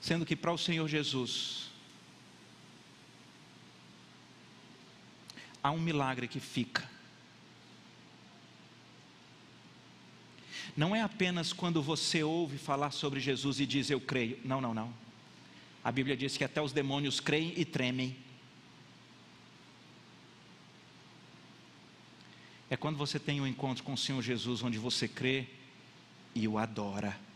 Sendo 0.00 0.24
que 0.24 0.34
para 0.34 0.52
o 0.52 0.58
Senhor 0.58 0.88
Jesus, 0.88 1.68
há 5.62 5.70
um 5.70 5.78
milagre 5.78 6.26
que 6.26 6.40
fica. 6.40 6.88
Não 10.76 10.96
é 10.96 11.02
apenas 11.02 11.52
quando 11.52 11.82
você 11.82 12.22
ouve 12.22 12.56
falar 12.56 12.92
sobre 12.92 13.20
Jesus 13.20 13.60
e 13.60 13.66
diz 13.66 13.90
eu 13.90 14.00
creio. 14.00 14.38
Não, 14.44 14.60
não, 14.60 14.72
não. 14.72 14.94
A 15.84 15.92
Bíblia 15.92 16.16
diz 16.16 16.36
que 16.36 16.44
até 16.44 16.62
os 16.62 16.72
demônios 16.72 17.20
creem 17.20 17.52
e 17.56 17.64
tremem. 17.64 18.16
É 22.70 22.76
quando 22.76 22.96
você 22.96 23.18
tem 23.18 23.40
um 23.40 23.46
encontro 23.46 23.82
com 23.84 23.92
o 23.92 23.98
Senhor 23.98 24.22
Jesus, 24.22 24.62
onde 24.62 24.78
você 24.78 25.06
crê 25.08 25.46
e 26.34 26.46
o 26.46 26.56
adora 26.56 27.29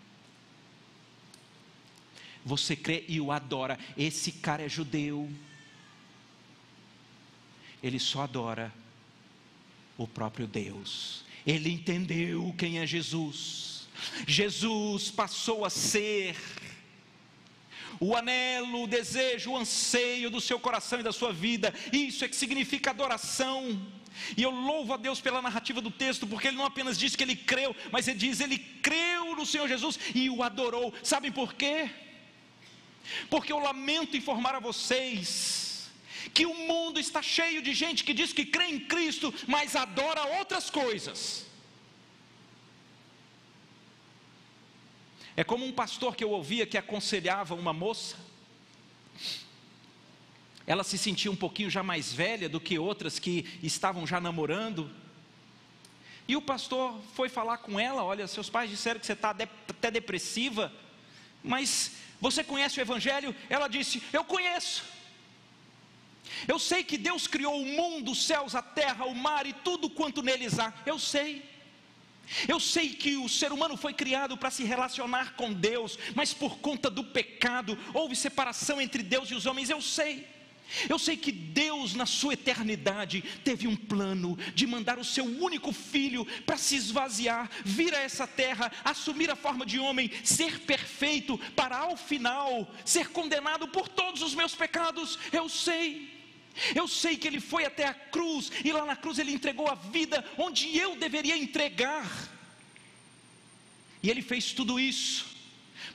você 2.45 2.77
crê 2.77 3.05
e 3.09 3.21
o 3.21 3.33
adora. 3.33 3.79
Esse 3.97 4.31
cara 4.31 4.63
é 4.63 4.69
judeu. 4.69 5.31
Ele 7.83 7.99
só 7.99 8.23
adora 8.23 8.73
o 9.97 10.07
próprio 10.07 10.47
Deus. 10.47 11.25
Ele 11.47 11.71
entendeu 11.71 12.55
quem 12.59 12.79
é 12.79 12.87
Jesus. 12.87 13.89
Jesus 14.27 15.11
passou 15.11 15.65
a 15.65 15.71
ser 15.71 16.37
o 18.01 18.17
anelo, 18.17 18.83
o 18.83 18.87
desejo, 18.87 19.53
o 19.53 19.57
anseio 19.57 20.31
do 20.31 20.41
seu 20.41 20.59
coração 20.59 21.01
e 21.01 21.03
da 21.03 21.13
sua 21.13 21.33
vida. 21.33 21.73
Isso 21.93 22.25
é 22.25 22.29
que 22.29 22.37
significa 22.37 22.91
adoração. 22.91 23.81
E 24.37 24.43
eu 24.43 24.51
louvo 24.51 24.93
a 24.93 24.97
Deus 24.97 25.21
pela 25.21 25.43
narrativa 25.43 25.81
do 25.81 25.91
texto, 25.91 26.27
porque 26.27 26.49
ele 26.49 26.57
não 26.57 26.65
apenas 26.65 26.99
diz 26.99 27.17
que 27.17 27.23
ele 27.23 27.37
creu, 27.37 27.75
mas 27.91 28.07
ele 28.07 28.19
diz 28.19 28.41
ele 28.41 28.59
creu 28.59 29.35
no 29.35 29.45
Senhor 29.45 29.69
Jesus 29.69 29.99
e 30.15 30.31
o 30.31 30.43
adorou. 30.43 30.93
Sabem 31.03 31.33
por 31.33 31.55
quê? 31.55 31.91
Porque 33.29 33.53
eu 33.53 33.59
lamento 33.59 34.17
informar 34.17 34.55
a 34.55 34.61
vocês 34.61 35.91
que 36.33 36.47
o 36.47 36.55
mundo 36.55 36.99
está 36.99 37.21
cheio 37.21 37.61
de 37.63 37.75
gente 37.75 38.05
que 38.05 38.15
diz 38.15 38.33
que 38.33 38.45
crê 38.45 38.67
em 38.67 38.81
Cristo, 38.81 39.33
mas 39.47 39.77
adora 39.77 40.39
outras 40.39 40.71
coisas. 40.71 41.47
É 45.37 45.43
como 45.43 45.67
um 45.67 45.73
pastor 45.73 46.15
que 46.15 46.23
eu 46.23 46.31
ouvia 46.31 46.67
que 46.67 46.79
aconselhava 46.79 47.55
uma 47.55 47.73
moça. 47.73 48.17
Ela 50.67 50.85
se 50.85 50.97
sentia 50.97 51.31
um 51.31 51.37
pouquinho 51.37 51.69
já 51.69 51.83
mais 51.83 52.13
velha 52.13 52.49
do 52.49 52.61
que 52.61 52.79
outras 52.79 53.19
que 53.19 53.59
estavam 53.63 54.07
já 54.07 54.21
namorando. 54.21 54.91
E 56.27 56.37
o 56.37 56.43
pastor 56.43 56.99
foi 57.15 57.29
falar 57.29 57.59
com 57.59 57.79
ela: 57.79 58.03
Olha, 58.03 58.27
seus 58.27 58.49
pais 58.49 58.71
disseram 58.71 58.99
que 58.99 59.07
você 59.07 59.13
está 59.13 59.31
até 59.31 59.91
depressiva, 59.91 60.73
mas 61.43 61.93
você 62.25 62.43
conhece 62.43 62.79
o 62.79 62.81
Evangelho? 62.81 63.37
Ela 63.51 63.69
disse: 63.69 64.03
Eu 64.11 64.25
conheço. 64.25 64.83
Eu 66.49 66.59
sei 66.59 66.83
que 66.83 66.97
Deus 66.97 67.27
criou 67.27 67.61
o 67.61 67.67
mundo, 67.67 68.13
os 68.13 68.25
céus, 68.25 68.55
a 68.55 68.63
terra, 68.63 69.05
o 69.05 69.15
mar 69.15 69.47
e 69.47 69.53
tudo 69.53 69.91
quanto 69.91 70.23
neles 70.23 70.59
há. 70.59 70.73
Eu 70.87 70.99
sei. 70.99 71.45
Eu 72.49 72.59
sei 72.59 72.95
que 72.95 73.19
o 73.19 73.29
ser 73.29 73.53
humano 73.53 73.77
foi 73.77 73.93
criado 73.93 74.39
para 74.39 74.51
se 74.51 74.65
relacionar 74.65 75.35
com 75.35 75.53
Deus, 75.53 75.99
mas 76.15 76.33
por 76.33 76.57
conta 76.61 76.89
do 76.89 77.05
pecado 77.05 77.79
houve 77.93 78.17
separação 78.17 78.81
entre 78.81 79.03
Deus 79.03 79.31
e 79.31 79.35
os 79.35 79.45
homens. 79.45 79.69
Eu 79.69 79.83
sei. 79.83 80.27
Eu 80.89 80.99
sei 80.99 81.17
que 81.17 81.31
Deus, 81.31 81.95
na 81.95 82.07
sua 82.07 82.35
eternidade, 82.35 83.23
teve 83.45 83.67
um 83.67 83.77
plano 83.77 84.37
de 84.55 84.67
mandar 84.67 84.99
o 84.99 85.05
seu 85.05 85.25
único 85.25 85.73
filho 85.73 86.25
para 86.45 86.57
se 86.57 86.77
esvaziar, 86.77 87.51
vir 87.65 87.95
a 87.95 88.01
essa 88.01 88.27
terra, 88.27 88.73
assumir 88.85 89.31
a 89.31 89.37
forma 89.37 89.65
de 89.65 89.79
homem, 89.79 90.11
ser 90.25 90.61
perfeito, 90.61 91.39
para 91.55 91.77
ao 91.77 91.97
final 91.97 92.73
ser 92.85 93.11
condenado 93.11 93.69
por 93.69 93.89
todos 93.89 94.23
os 94.23 94.35
meus 94.35 94.55
pecados. 94.55 95.19
Eu 95.33 95.49
sei. 95.49 96.13
Eu 96.75 96.87
sei 96.87 97.17
que 97.17 97.27
ele 97.27 97.41
foi 97.41 97.65
até 97.65 97.87
a 97.87 97.95
cruz 97.95 98.51
e 98.65 98.73
lá 98.73 98.85
na 98.85 98.95
cruz 98.95 99.19
ele 99.19 99.33
entregou 99.33 99.69
a 99.69 99.75
vida 99.75 100.25
onde 100.39 100.77
eu 100.77 100.97
deveria 100.97 101.37
entregar. 101.37 102.09
E 104.03 104.11
ele 104.11 104.23
fez 104.23 104.53
tudo 104.53 104.79
isso 104.79 105.35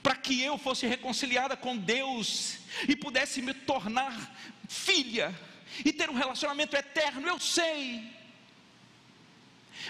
para 0.02 0.16
que 0.16 0.42
eu 0.42 0.58
fosse 0.58 0.88
reconciliada 0.88 1.56
com 1.56 1.78
Deus 1.78 2.58
e 2.88 2.96
pudesse 2.96 3.42
me 3.42 3.54
tornar 3.54 4.36
filha 4.70 5.38
e 5.84 5.92
ter 5.92 6.10
um 6.10 6.14
relacionamento 6.14 6.76
eterno, 6.76 7.28
eu 7.28 7.40
sei. 7.40 8.08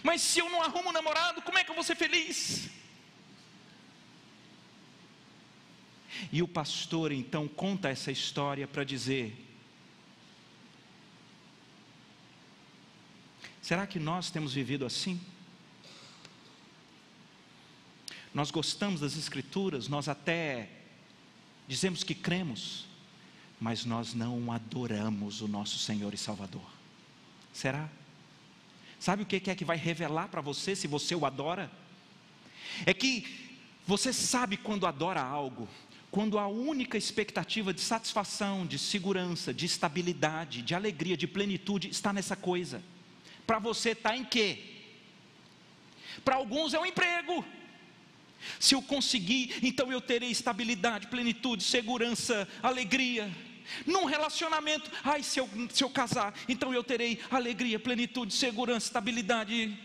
Mas 0.01 0.21
se 0.21 0.39
eu 0.39 0.49
não 0.49 0.61
arrumo 0.61 0.89
um 0.89 0.93
namorado, 0.93 1.41
como 1.41 1.57
é 1.57 1.63
que 1.63 1.69
eu 1.69 1.75
vou 1.75 1.83
ser 1.83 1.95
feliz? 1.95 2.69
E 6.31 6.41
o 6.41 6.47
pastor 6.47 7.11
então 7.11 7.47
conta 7.47 7.89
essa 7.89 8.11
história 8.11 8.67
para 8.67 8.83
dizer: 8.83 9.35
será 13.61 13.85
que 13.85 13.99
nós 13.99 14.31
temos 14.31 14.53
vivido 14.53 14.85
assim? 14.85 15.19
Nós 18.33 18.51
gostamos 18.51 19.01
das 19.01 19.17
Escrituras, 19.17 19.87
nós 19.87 20.07
até 20.07 20.69
dizemos 21.67 22.03
que 22.03 22.13
cremos, 22.13 22.88
mas 23.59 23.83
nós 23.85 24.13
não 24.13 24.51
adoramos 24.51 25.41
o 25.41 25.47
nosso 25.47 25.77
Senhor 25.77 26.13
e 26.13 26.17
Salvador. 26.17 26.65
Será? 27.53 27.89
Sabe 28.99 29.23
o 29.23 29.25
que 29.25 29.49
é 29.49 29.55
que 29.55 29.65
vai 29.65 29.77
revelar 29.77 30.27
para 30.27 30.41
você 30.41 30.75
se 30.75 30.87
você 30.87 31.15
o 31.15 31.25
adora? 31.25 31.71
É 32.85 32.93
que 32.93 33.49
você 33.85 34.13
sabe 34.13 34.55
quando 34.55 34.85
adora 34.85 35.21
algo, 35.21 35.67
quando 36.11 36.37
a 36.39 36.47
única 36.47 36.97
expectativa 36.97 37.73
de 37.73 37.81
satisfação, 37.81 38.65
de 38.65 38.77
segurança, 38.77 39.53
de 39.53 39.65
estabilidade, 39.65 40.61
de 40.61 40.73
alegria, 40.73 41.17
de 41.17 41.27
plenitude 41.27 41.89
está 41.89 42.13
nessa 42.13 42.35
coisa. 42.35 42.83
Para 43.45 43.59
você 43.59 43.91
está 43.91 44.15
em 44.15 44.23
quê? 44.23 44.59
Para 46.23 46.35
alguns 46.35 46.73
é 46.73 46.79
um 46.79 46.85
emprego. 46.85 47.43
Se 48.59 48.73
eu 48.73 48.81
conseguir, 48.81 49.59
então 49.61 49.91
eu 49.91 49.99
terei 49.99 50.29
estabilidade, 50.29 51.07
plenitude, 51.07 51.63
segurança, 51.63 52.47
alegria. 52.63 53.29
Num 53.85 54.05
relacionamento, 54.05 54.89
ai, 55.03 55.23
se 55.23 55.39
eu, 55.39 55.49
se 55.71 55.83
eu 55.83 55.89
casar, 55.89 56.33
então 56.47 56.73
eu 56.73 56.83
terei 56.83 57.19
alegria, 57.29 57.79
plenitude, 57.79 58.33
segurança, 58.33 58.87
estabilidade. 58.87 59.77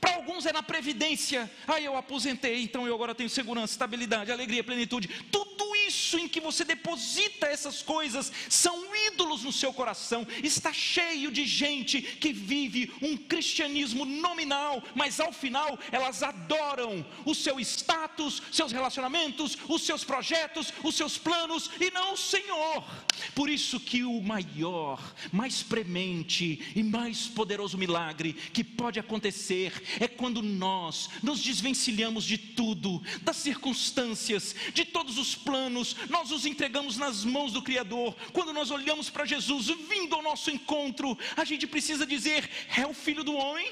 Para 0.00 0.16
alguns 0.16 0.46
é 0.46 0.52
na 0.52 0.62
previdência, 0.62 1.50
ai, 1.66 1.86
eu 1.86 1.96
aposentei, 1.96 2.62
então 2.62 2.86
eu 2.86 2.94
agora 2.94 3.14
tenho 3.14 3.30
segurança, 3.30 3.72
estabilidade, 3.72 4.32
alegria, 4.32 4.64
plenitude. 4.64 5.08
Tudo 5.30 5.51
isso 5.92 6.18
em 6.18 6.26
que 6.26 6.40
você 6.40 6.64
deposita 6.64 7.46
essas 7.46 7.82
coisas 7.82 8.32
são 8.48 8.84
ídolos 9.06 9.44
no 9.44 9.52
seu 9.52 9.72
coração. 9.72 10.26
Está 10.42 10.72
cheio 10.72 11.30
de 11.30 11.44
gente 11.46 12.00
que 12.00 12.32
vive 12.32 12.92
um 13.02 13.16
cristianismo 13.16 14.04
nominal, 14.04 14.82
mas 14.94 15.20
ao 15.20 15.32
final 15.32 15.78
elas 15.90 16.22
adoram 16.22 17.04
o 17.24 17.34
seu 17.34 17.60
status, 17.60 18.42
seus 18.50 18.72
relacionamentos, 18.72 19.56
os 19.68 19.82
seus 19.82 20.02
projetos, 20.04 20.72
os 20.82 20.94
seus 20.94 21.18
planos 21.18 21.70
e 21.80 21.90
não 21.90 22.14
o 22.14 22.16
Senhor. 22.16 22.84
Por 23.34 23.48
isso 23.48 23.78
que 23.78 24.02
o 24.02 24.20
maior, 24.20 25.14
mais 25.30 25.62
premente 25.62 26.72
e 26.74 26.82
mais 26.82 27.26
poderoso 27.28 27.76
milagre 27.78 28.32
que 28.32 28.64
pode 28.64 28.98
acontecer 28.98 29.72
é 30.00 30.08
quando 30.08 30.42
nós 30.42 31.08
nos 31.22 31.40
desvencilhamos 31.40 32.24
de 32.24 32.38
tudo, 32.38 33.02
das 33.22 33.36
circunstâncias, 33.36 34.54
de 34.72 34.84
todos 34.84 35.18
os 35.18 35.34
planos, 35.34 35.81
nós 36.08 36.30
nos 36.30 36.46
entregamos 36.46 36.96
nas 36.96 37.24
mãos 37.24 37.52
do 37.52 37.62
Criador, 37.62 38.14
quando 38.32 38.52
nós 38.52 38.70
olhamos 38.70 39.10
para 39.10 39.24
Jesus 39.24 39.66
vindo 39.88 40.14
ao 40.14 40.22
nosso 40.22 40.50
encontro, 40.50 41.16
a 41.36 41.44
gente 41.44 41.66
precisa 41.66 42.06
dizer: 42.06 42.48
é 42.76 42.86
o 42.86 42.94
Filho 42.94 43.24
do 43.24 43.34
Homem? 43.34 43.70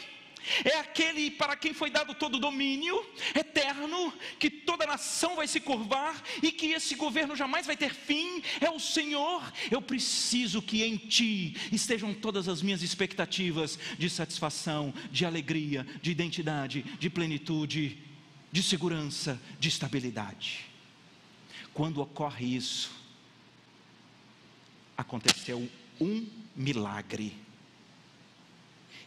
É 0.64 0.78
aquele 0.78 1.30
para 1.30 1.56
quem 1.56 1.72
foi 1.72 1.90
dado 1.90 2.14
todo 2.14 2.36
o 2.36 2.40
domínio 2.40 3.04
eterno, 3.34 4.12
que 4.38 4.50
toda 4.50 4.86
nação 4.86 5.36
vai 5.36 5.46
se 5.46 5.60
curvar 5.60 6.22
e 6.42 6.50
que 6.50 6.68
esse 6.72 6.94
governo 6.94 7.36
jamais 7.36 7.66
vai 7.66 7.76
ter 7.76 7.94
fim. 7.94 8.42
É 8.60 8.70
o 8.70 8.80
Senhor. 8.80 9.42
Eu 9.70 9.82
preciso 9.82 10.62
que 10.62 10.82
em 10.82 10.96
Ti 10.96 11.56
estejam 11.70 12.14
todas 12.14 12.48
as 12.48 12.62
minhas 12.62 12.82
expectativas 12.82 13.78
de 13.98 14.08
satisfação, 14.08 14.94
de 15.10 15.24
alegria, 15.24 15.86
de 16.00 16.10
identidade, 16.10 16.82
de 16.98 17.10
plenitude, 17.10 17.98
de 18.50 18.62
segurança, 18.62 19.40
de 19.58 19.68
estabilidade. 19.68 20.69
Quando 21.72 22.00
ocorre 22.00 22.56
isso, 22.56 22.90
aconteceu 24.96 25.68
um 26.00 26.26
milagre. 26.54 27.36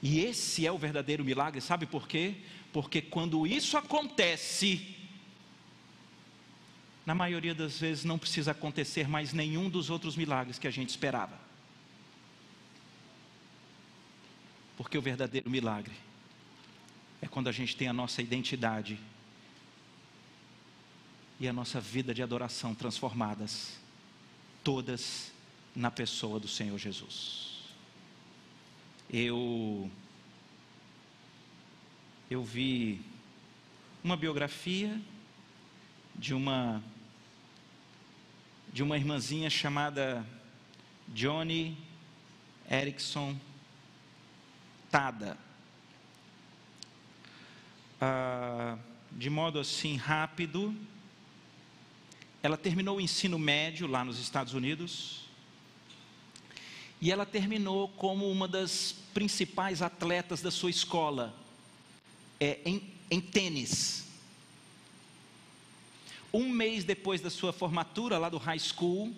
E 0.01 0.20
esse 0.20 0.66
é 0.66 0.72
o 0.72 0.78
verdadeiro 0.78 1.24
milagre, 1.24 1.61
sabe 1.61 1.86
por 1.86 2.07
quê? 2.07 2.36
Porque 2.72 3.01
quando 3.01 3.45
isso 3.45 3.78
acontece, 3.78 4.95
na 7.05 7.14
maioria 7.14 7.53
das 7.53 7.80
vezes 7.80 8.03
não 8.03 8.18
precisa 8.18 8.51
acontecer 8.51 9.07
mais 9.07 9.34
nenhum 9.34 9.70
dos 9.70 9.89
outros 9.89 10.16
milagres 10.16 10.57
que 10.57 10.68
a 10.68 10.72
gente 10.72 10.89
esperava. 10.89 11.38
Porque 14.76 14.97
o 14.97 15.01
verdadeiro 15.01 15.49
milagre 15.49 15.93
é 17.22 17.28
quando 17.28 17.47
a 17.47 17.51
gente 17.51 17.76
tem 17.76 17.88
a 17.88 17.93
nossa 17.93 18.22
identidade 18.22 18.99
e 21.39 21.47
a 21.47 21.53
nossa 21.53 21.79
vida 21.79 22.13
de 22.13 22.21
adoração 22.23 22.73
transformadas, 22.73 23.77
todas 24.63 25.31
na 25.75 25.89
pessoa 25.89 26.39
do 26.39 26.47
Senhor 26.47 26.77
Jesus. 26.77 27.59
Eu 29.09 29.89
eu 32.29 32.43
vi 32.43 33.01
uma 34.03 34.17
biografia 34.17 34.99
de 36.15 36.34
uma 36.34 36.81
de 38.71 38.81
uma 38.81 38.97
irmãzinha 38.97 39.49
chamada 39.49 40.25
Johnny 41.09 41.77
Erickson 42.69 43.38
Tada. 44.89 45.38
Ah, 47.99 48.77
de 49.11 49.29
modo 49.29 49.59
assim 49.59 49.95
rápido, 49.95 50.75
ela 52.44 52.58
terminou 52.58 52.98
o 52.98 53.02
ensino 53.02 53.39
médio 53.39 53.88
lá 53.88 54.04
nos 54.04 54.20
Estados 54.20 54.54
Unidos 54.54 55.22
e 57.00 57.10
ela 57.10 57.26
terminou 57.26 57.88
como 57.88 58.30
uma 58.30 58.50
das 58.50 58.94
principais 59.14 59.82
atletas 59.82 60.41
da 60.41 60.52
sua 60.52 60.70
escola 60.70 61.34
é, 62.41 62.60
em, 62.66 62.84
em 63.10 63.22
tênis. 63.22 64.08
Um 66.34 66.50
mês 66.50 66.84
depois 66.84 67.22
da 67.22 67.30
sua 67.30 67.54
formatura 67.54 68.18
lá 68.18 68.28
do 68.28 68.38
high 68.38 68.60
school, 68.60 69.16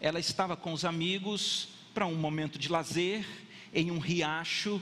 ela 0.00 0.20
estava 0.20 0.56
com 0.56 0.72
os 0.72 0.84
amigos 0.84 1.70
para 1.92 2.06
um 2.06 2.14
momento 2.14 2.60
de 2.60 2.68
lazer 2.68 3.26
em 3.74 3.90
um 3.90 3.98
riacho 3.98 4.80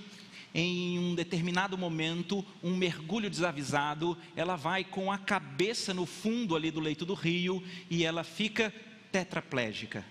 em 0.54 0.98
um 1.00 1.14
determinado 1.16 1.76
momento, 1.76 2.44
um 2.62 2.76
mergulho 2.76 3.28
desavisado, 3.28 4.16
ela 4.36 4.54
vai 4.54 4.84
com 4.84 5.10
a 5.10 5.18
cabeça 5.18 5.92
no 5.92 6.06
fundo 6.06 6.54
ali 6.54 6.70
do 6.70 6.78
leito 6.78 7.04
do 7.04 7.14
rio 7.14 7.60
e 7.90 8.04
ela 8.04 8.22
fica 8.22 8.72
tetraplégica. 9.10 10.04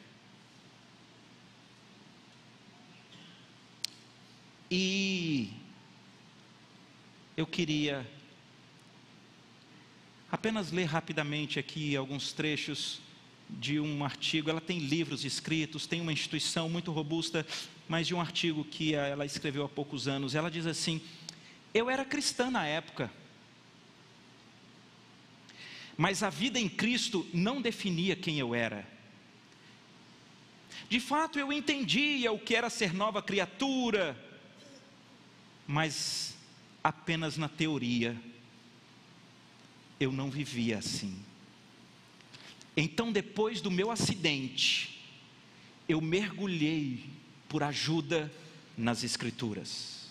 E 4.70 5.50
eu 7.38 7.48
queria 7.48 8.06
apenas 10.30 10.72
ler 10.72 10.86
rapidamente 10.86 11.58
aqui 11.58 11.96
alguns 11.96 12.34
trechos 12.34 13.00
de 13.60 13.80
um 13.80 14.04
artigo. 14.04 14.50
Ela 14.50 14.62
tem 14.62 14.80
livros 14.80 15.26
escritos, 15.26 15.88
tem 15.88 16.02
uma 16.02 16.14
instituição 16.14 16.70
muito 16.70 16.92
robusta, 16.92 17.46
mas 17.88 18.08
de 18.08 18.14
um 18.14 18.22
artigo 18.22 18.64
que 18.64 18.94
ela 18.94 19.26
escreveu 19.26 19.64
há 19.64 19.70
poucos 19.70 20.08
anos. 20.08 20.36
Ela 20.36 20.50
diz 20.50 20.66
assim: 20.66 21.02
Eu 21.74 21.90
era 21.90 22.06
cristã 22.06 22.50
na 22.50 22.66
época, 22.66 23.12
mas 25.98 26.24
a 26.24 26.30
vida 26.30 26.60
em 26.60 26.70
Cristo 26.70 27.28
não 27.34 27.62
definia 27.62 28.16
quem 28.16 28.40
eu 28.40 28.56
era. 28.56 28.88
De 30.90 31.00
fato, 31.00 31.40
eu 31.40 31.52
entendia 31.52 32.32
o 32.32 32.40
que 32.40 32.56
era 32.56 32.70
ser 32.70 32.94
nova 32.94 33.22
criatura, 33.22 34.18
mas 35.68 36.36
apenas 36.84 37.38
na 37.38 37.48
teoria. 37.48 38.16
Eu 40.00 40.12
não 40.12 40.30
vivia 40.30 40.80
assim. 40.80 41.18
Então, 42.76 43.12
depois 43.12 43.62
do 43.62 43.70
meu 43.70 43.92
acidente, 43.92 45.04
eu 45.88 46.02
mergulhei 46.02 47.06
por 47.48 47.64
ajuda 47.64 48.32
nas 48.78 49.04
Escrituras. 49.04 50.08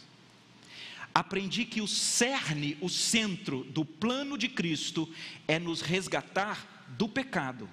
Aprendi 1.14 1.64
que 1.64 1.80
o 1.80 1.88
cerne, 1.88 2.76
o 2.80 2.88
centro 2.88 3.64
do 3.64 3.84
plano 3.84 4.38
de 4.38 4.48
Cristo 4.48 5.08
é 5.46 5.58
nos 5.58 5.82
resgatar 5.82 6.86
do 6.96 7.08
pecado 7.08 7.68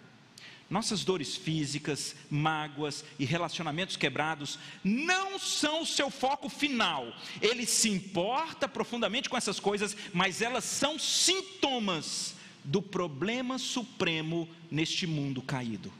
nossas 0.69 1.03
dores 1.03 1.35
físicas, 1.35 2.15
mágoas 2.29 3.03
e 3.17 3.25
relacionamentos 3.25 3.97
quebrados 3.97 4.59
não 4.83 5.39
são 5.39 5.81
o 5.81 5.85
seu 5.85 6.11
foco 6.11 6.47
final. 6.47 7.11
Ele 7.41 7.65
se 7.65 7.89
importa 7.89 8.67
profundamente 8.67 9.29
com 9.29 9.35
essas 9.35 9.59
coisas, 9.59 9.97
mas 10.13 10.41
elas 10.41 10.63
são 10.63 10.99
sintomas 10.99 12.35
do 12.69 12.83
problema 12.83 13.57
supremo 13.57 14.47
neste 14.69 15.07
mundo 15.07 15.41
caído. 15.41 15.91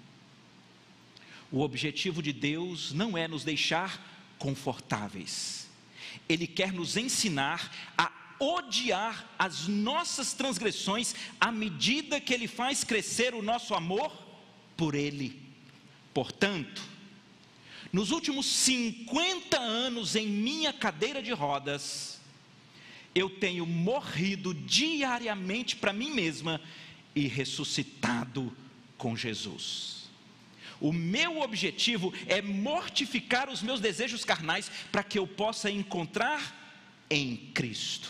O 1.52 1.62
objetivo 1.62 2.22
de 2.22 2.32
Deus 2.32 2.94
não 2.94 3.18
é 3.18 3.28
nos 3.28 3.44
deixar 3.44 4.00
confortáveis, 4.38 5.68
Ele 6.30 6.46
quer 6.46 6.72
nos 6.72 6.96
ensinar 6.96 7.76
a 7.98 8.12
odiar 8.40 9.28
as 9.38 9.68
nossas 9.68 10.34
transgressões 10.34 11.16
à 11.42 11.52
medida 11.52 12.22
que 12.22 12.34
Ele 12.36 12.48
faz 12.48 12.84
crescer 12.84 13.34
o 13.34 13.42
nosso 13.42 13.74
amor 13.74 14.16
por 14.78 14.94
Ele. 14.94 15.42
Portanto, 16.14 16.84
nos 17.92 18.12
últimos 18.12 18.46
50 18.46 19.58
anos 19.58 20.16
em 20.16 20.28
minha 20.28 20.72
cadeira 20.72 21.20
de 21.20 21.32
rodas, 21.32 22.19
eu 23.14 23.30
tenho 23.30 23.66
morrido 23.66 24.54
diariamente 24.54 25.76
para 25.76 25.94
mim 25.94 26.12
mesma 26.12 26.62
e 27.16 27.28
ressuscitado 27.28 28.56
com 28.98 29.16
Jesus. 29.16 30.10
O 30.80 30.94
meu 30.94 31.42
objetivo 31.42 32.14
é 32.28 32.42
mortificar 32.42 33.50
os 33.50 33.62
meus 33.62 33.82
desejos 33.82 34.24
carnais 34.24 34.72
para 34.92 35.04
que 35.04 35.20
eu 35.20 35.28
possa 35.28 35.70
encontrar 35.70 36.56
em 37.10 37.36
Cristo. 37.54 38.10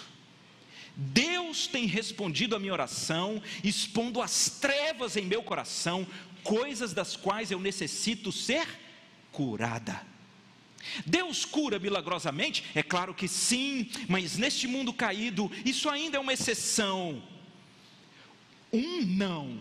Deus 0.95 1.65
tem 1.65 1.85
respondido 1.85 2.55
a 2.55 2.59
minha 2.59 2.73
oração, 2.73 3.41
expondo 3.63 4.21
as 4.21 4.49
trevas 4.59 5.15
em 5.15 5.25
meu 5.25 5.41
coração, 5.41 6.05
coisas 6.43 6.93
das 6.93 7.15
quais 7.15 7.51
eu 7.51 7.59
necessito 7.59 8.31
ser 8.31 8.67
curada. 9.31 10.08
Deus 11.05 11.45
cura 11.45 11.79
milagrosamente? 11.79 12.63
É 12.73 12.83
claro 12.83 13.13
que 13.13 13.27
sim, 13.27 13.89
mas 14.07 14.37
neste 14.37 14.67
mundo 14.67 14.93
caído, 14.93 15.51
isso 15.65 15.89
ainda 15.89 16.17
é 16.17 16.19
uma 16.19 16.33
exceção. 16.33 17.21
Um 18.71 19.05
não, 19.05 19.59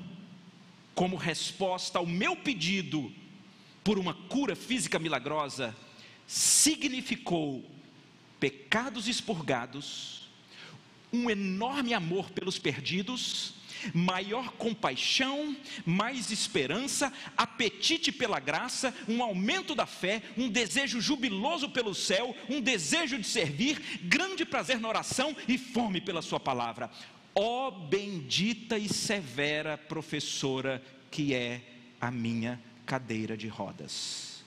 como 0.94 1.16
resposta 1.16 1.98
ao 1.98 2.06
meu 2.06 2.36
pedido 2.36 3.12
por 3.82 3.98
uma 3.98 4.14
cura 4.14 4.54
física 4.54 4.98
milagrosa, 4.98 5.74
significou 6.26 7.64
pecados 8.38 9.08
expurgados, 9.08 10.28
um 11.12 11.30
enorme 11.30 11.94
amor 11.94 12.30
pelos 12.30 12.58
perdidos 12.58 13.57
maior 13.94 14.52
compaixão, 14.52 15.56
mais 15.84 16.30
esperança, 16.30 17.12
apetite 17.36 18.10
pela 18.12 18.40
graça, 18.40 18.94
um 19.08 19.22
aumento 19.22 19.74
da 19.74 19.86
fé, 19.86 20.22
um 20.36 20.48
desejo 20.48 21.00
jubiloso 21.00 21.70
pelo 21.70 21.94
céu, 21.94 22.34
um 22.48 22.60
desejo 22.60 23.18
de 23.18 23.26
servir, 23.26 24.00
grande 24.02 24.44
prazer 24.44 24.80
na 24.80 24.88
oração 24.88 25.36
e 25.46 25.58
fome 25.58 26.00
pela 26.00 26.22
Sua 26.22 26.40
palavra. 26.40 26.90
Ó 27.34 27.68
oh, 27.68 27.70
bendita 27.70 28.78
e 28.78 28.88
severa 28.88 29.78
professora 29.78 30.82
que 31.10 31.34
é 31.34 31.62
a 32.00 32.10
minha 32.10 32.60
cadeira 32.84 33.36
de 33.36 33.48
rodas. 33.48 34.44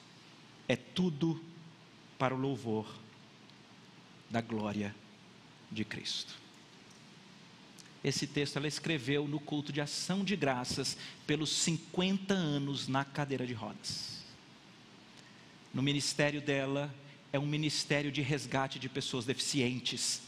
É 0.68 0.76
tudo 0.76 1.42
para 2.18 2.34
o 2.34 2.38
louvor 2.38 2.88
da 4.30 4.42
glória 4.42 4.96
de 5.72 5.84
Cristo. 5.86 6.41
Esse 8.04 8.26
texto 8.26 8.58
ela 8.58 8.68
escreveu 8.68 9.28
no 9.28 9.40
culto 9.40 9.72
de 9.72 9.80
ação 9.80 10.24
de 10.24 10.36
graças 10.36 10.98
pelos 11.28 11.52
50 11.52 12.34
anos 12.34 12.88
na 12.88 13.06
cadeira 13.06 13.46
de 13.46 13.54
rodas. 13.54 14.22
No 15.74 15.82
ministério 15.82 16.42
dela 16.42 16.94
é 17.32 17.40
um 17.40 17.46
ministério 17.46 18.12
de 18.12 18.22
resgate 18.22 18.80
de 18.80 18.90
pessoas 18.90 19.26
deficientes 19.26 20.22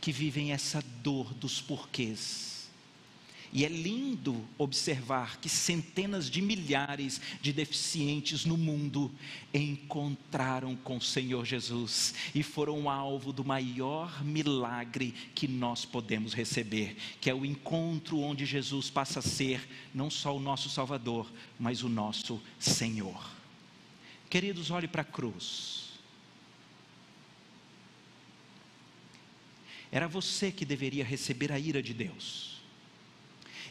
que 0.00 0.12
vivem 0.12 0.52
essa 0.52 0.82
dor 1.02 1.32
dos 1.32 1.60
porquês 1.62 2.53
e 3.54 3.64
é 3.64 3.68
lindo 3.68 4.44
observar 4.58 5.38
que 5.38 5.48
centenas 5.48 6.28
de 6.28 6.42
milhares 6.42 7.20
de 7.40 7.52
deficientes 7.52 8.44
no 8.44 8.56
mundo 8.56 9.14
encontraram 9.54 10.74
com 10.74 10.96
o 10.96 11.00
Senhor 11.00 11.46
Jesus 11.46 12.14
e 12.34 12.42
foram 12.42 12.90
alvo 12.90 13.32
do 13.32 13.44
maior 13.44 14.24
milagre 14.24 15.14
que 15.36 15.46
nós 15.46 15.84
podemos 15.84 16.34
receber, 16.34 16.96
que 17.20 17.30
é 17.30 17.34
o 17.34 17.46
encontro 17.46 18.18
onde 18.18 18.44
Jesus 18.44 18.90
passa 18.90 19.20
a 19.20 19.22
ser 19.22 19.64
não 19.94 20.10
só 20.10 20.36
o 20.36 20.40
nosso 20.40 20.68
Salvador, 20.68 21.32
mas 21.56 21.84
o 21.84 21.88
nosso 21.88 22.42
Senhor. 22.58 23.24
Queridos, 24.28 24.72
olhe 24.72 24.88
para 24.88 25.02
a 25.02 25.04
cruz. 25.04 25.90
Era 29.92 30.08
você 30.08 30.50
que 30.50 30.64
deveria 30.64 31.04
receber 31.04 31.52
a 31.52 31.58
ira 31.58 31.80
de 31.80 31.94
Deus 31.94 32.53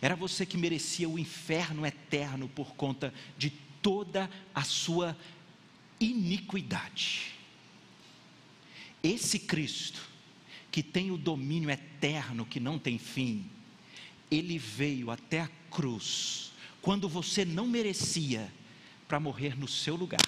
era 0.03 0.17
você 0.17 0.45
que 0.45 0.57
merecia 0.57 1.07
o 1.07 1.17
inferno 1.17 1.85
eterno 1.85 2.49
por 2.49 2.75
conta 2.75 3.13
de 3.37 3.49
toda 3.81 4.29
a 4.53 4.61
sua 4.61 5.17
iniquidade. 5.97 7.31
Esse 9.01 9.39
Cristo, 9.39 10.01
que 10.69 10.83
tem 10.83 11.09
o 11.09 11.17
domínio 11.17 11.69
eterno 11.69 12.45
que 12.45 12.59
não 12.59 12.77
tem 12.77 12.97
fim, 12.97 13.49
ele 14.29 14.57
veio 14.57 15.09
até 15.09 15.39
a 15.39 15.49
cruz, 15.71 16.51
quando 16.81 17.07
você 17.07 17.45
não 17.45 17.65
merecia, 17.65 18.53
para 19.07 19.21
morrer 19.21 19.57
no 19.57 19.69
seu 19.69 19.95
lugar. 19.95 20.19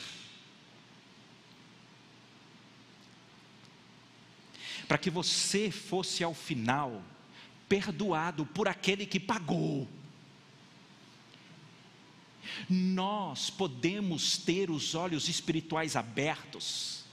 Para 4.88 4.98
que 4.98 5.10
você 5.10 5.70
fosse 5.70 6.24
ao 6.24 6.34
final 6.34 7.04
perdoado 7.68 8.46
por 8.46 8.68
aquele 8.68 9.06
que 9.06 9.20
pagou. 9.20 9.88
Nós 12.70 13.50
podemos 13.50 14.38
ter 14.38 14.70
os 14.70 14.96
olhos 14.96 15.28
espirituais 15.28 15.96
abertos, 15.96 17.04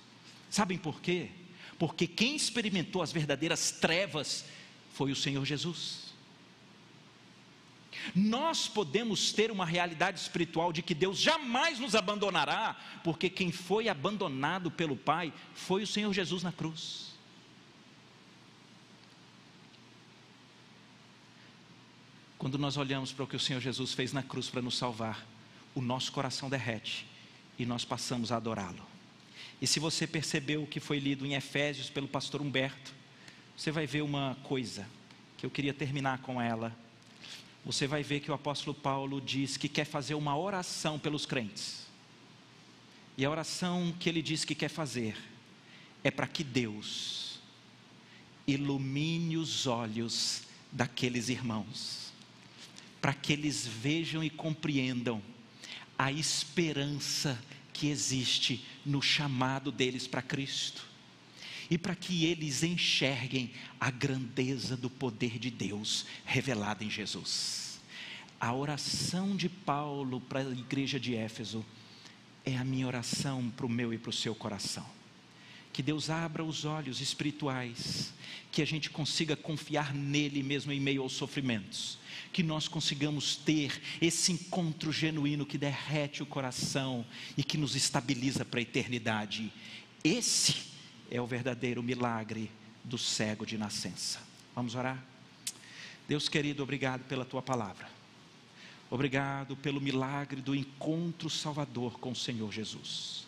sabem 0.50 0.78
por 0.78 1.00
quê? 1.00 1.30
Porque 1.78 2.06
quem 2.06 2.36
experimentou 2.36 3.02
as 3.02 3.12
verdadeiras 3.12 3.72
trevas 3.72 4.44
foi 4.92 5.10
o 5.10 5.16
Senhor 5.16 5.44
Jesus. 5.44 6.12
Nós 8.14 8.68
podemos 8.68 9.32
ter 9.32 9.50
uma 9.50 9.66
realidade 9.66 10.18
espiritual 10.18 10.72
de 10.72 10.82
que 10.82 10.94
Deus 10.94 11.18
jamais 11.18 11.78
nos 11.78 11.94
abandonará, 11.94 12.76
porque 13.04 13.28
quem 13.28 13.52
foi 13.52 13.88
abandonado 13.88 14.70
pelo 14.70 14.96
Pai 14.96 15.32
foi 15.54 15.82
o 15.82 15.86
Senhor 15.86 16.12
Jesus 16.12 16.42
na 16.42 16.52
cruz. 16.52 17.11
Quando 22.42 22.58
nós 22.58 22.76
olhamos 22.76 23.12
para 23.12 23.22
o 23.22 23.26
que 23.28 23.36
o 23.36 23.38
Senhor 23.38 23.60
Jesus 23.60 23.94
fez 23.94 24.12
na 24.12 24.20
cruz 24.20 24.50
para 24.50 24.60
nos 24.60 24.76
salvar, 24.76 25.24
o 25.76 25.80
nosso 25.80 26.10
coração 26.10 26.50
derrete 26.50 27.06
e 27.56 27.64
nós 27.64 27.84
passamos 27.84 28.32
a 28.32 28.36
adorá-lo. 28.36 28.84
E 29.60 29.66
se 29.68 29.78
você 29.78 30.08
percebeu 30.08 30.64
o 30.64 30.66
que 30.66 30.80
foi 30.80 30.98
lido 30.98 31.24
em 31.24 31.34
Efésios 31.34 31.88
pelo 31.88 32.08
pastor 32.08 32.42
Humberto, 32.42 32.92
você 33.56 33.70
vai 33.70 33.86
ver 33.86 34.02
uma 34.02 34.36
coisa 34.42 34.88
que 35.38 35.46
eu 35.46 35.50
queria 35.50 35.72
terminar 35.72 36.18
com 36.18 36.42
ela. 36.42 36.76
Você 37.64 37.86
vai 37.86 38.02
ver 38.02 38.18
que 38.18 38.32
o 38.32 38.34
apóstolo 38.34 38.74
Paulo 38.74 39.20
diz 39.20 39.56
que 39.56 39.68
quer 39.68 39.84
fazer 39.84 40.14
uma 40.14 40.36
oração 40.36 40.98
pelos 40.98 41.24
crentes. 41.24 41.86
E 43.16 43.24
a 43.24 43.30
oração 43.30 43.94
que 44.00 44.08
ele 44.08 44.20
diz 44.20 44.44
que 44.44 44.56
quer 44.56 44.68
fazer 44.68 45.16
é 46.02 46.10
para 46.10 46.26
que 46.26 46.42
Deus 46.42 47.38
ilumine 48.48 49.36
os 49.36 49.68
olhos 49.68 50.42
daqueles 50.72 51.28
irmãos 51.28 52.10
para 53.02 53.12
que 53.12 53.32
eles 53.32 53.66
vejam 53.66 54.22
e 54.22 54.30
compreendam 54.30 55.20
a 55.98 56.12
esperança 56.12 57.38
que 57.72 57.88
existe 57.88 58.64
no 58.86 59.02
chamado 59.02 59.72
deles 59.72 60.06
para 60.06 60.22
Cristo 60.22 60.86
e 61.68 61.76
para 61.76 61.96
que 61.96 62.24
eles 62.24 62.62
enxerguem 62.62 63.50
a 63.80 63.90
grandeza 63.90 64.76
do 64.76 64.88
poder 64.88 65.38
de 65.38 65.50
Deus 65.50 66.06
revelado 66.24 66.84
em 66.84 66.90
Jesus. 66.90 67.80
A 68.40 68.54
oração 68.54 69.34
de 69.34 69.48
Paulo 69.48 70.20
para 70.20 70.40
a 70.40 70.52
igreja 70.52 71.00
de 71.00 71.16
Éfeso 71.16 71.64
é 72.44 72.56
a 72.56 72.64
minha 72.64 72.86
oração 72.86 73.50
para 73.50 73.66
o 73.66 73.68
meu 73.68 73.92
e 73.92 73.98
para 73.98 74.10
o 74.10 74.12
seu 74.12 74.34
coração. 74.34 75.01
Que 75.72 75.82
Deus 75.82 76.10
abra 76.10 76.44
os 76.44 76.64
olhos 76.64 77.00
espirituais, 77.00 78.12
que 78.50 78.60
a 78.60 78.66
gente 78.66 78.90
consiga 78.90 79.34
confiar 79.34 79.94
nele 79.94 80.42
mesmo 80.42 80.70
em 80.72 80.80
meio 80.80 81.02
aos 81.02 81.12
sofrimentos 81.12 81.98
que 82.32 82.42
nós 82.42 82.66
consigamos 82.66 83.36
ter 83.36 83.80
esse 84.00 84.32
encontro 84.32 84.90
genuíno 84.90 85.44
que 85.44 85.58
derrete 85.58 86.22
o 86.22 86.26
coração 86.26 87.04
e 87.36 87.44
que 87.44 87.58
nos 87.58 87.76
estabiliza 87.76 88.44
para 88.44 88.58
a 88.58 88.62
eternidade. 88.62 89.52
Esse 90.02 90.72
é 91.10 91.20
o 91.20 91.26
verdadeiro 91.26 91.82
milagre 91.82 92.50
do 92.82 92.96
cego 92.96 93.44
de 93.44 93.58
nascença. 93.58 94.18
Vamos 94.54 94.74
orar? 94.74 95.04
Deus 96.08 96.28
querido, 96.28 96.62
obrigado 96.62 97.04
pela 97.04 97.24
tua 97.24 97.42
palavra. 97.42 97.88
Obrigado 98.90 99.56
pelo 99.56 99.80
milagre 99.80 100.40
do 100.40 100.54
encontro 100.54 101.30
salvador 101.30 101.98
com 101.98 102.12
o 102.12 102.16
Senhor 102.16 102.50
Jesus. 102.52 103.26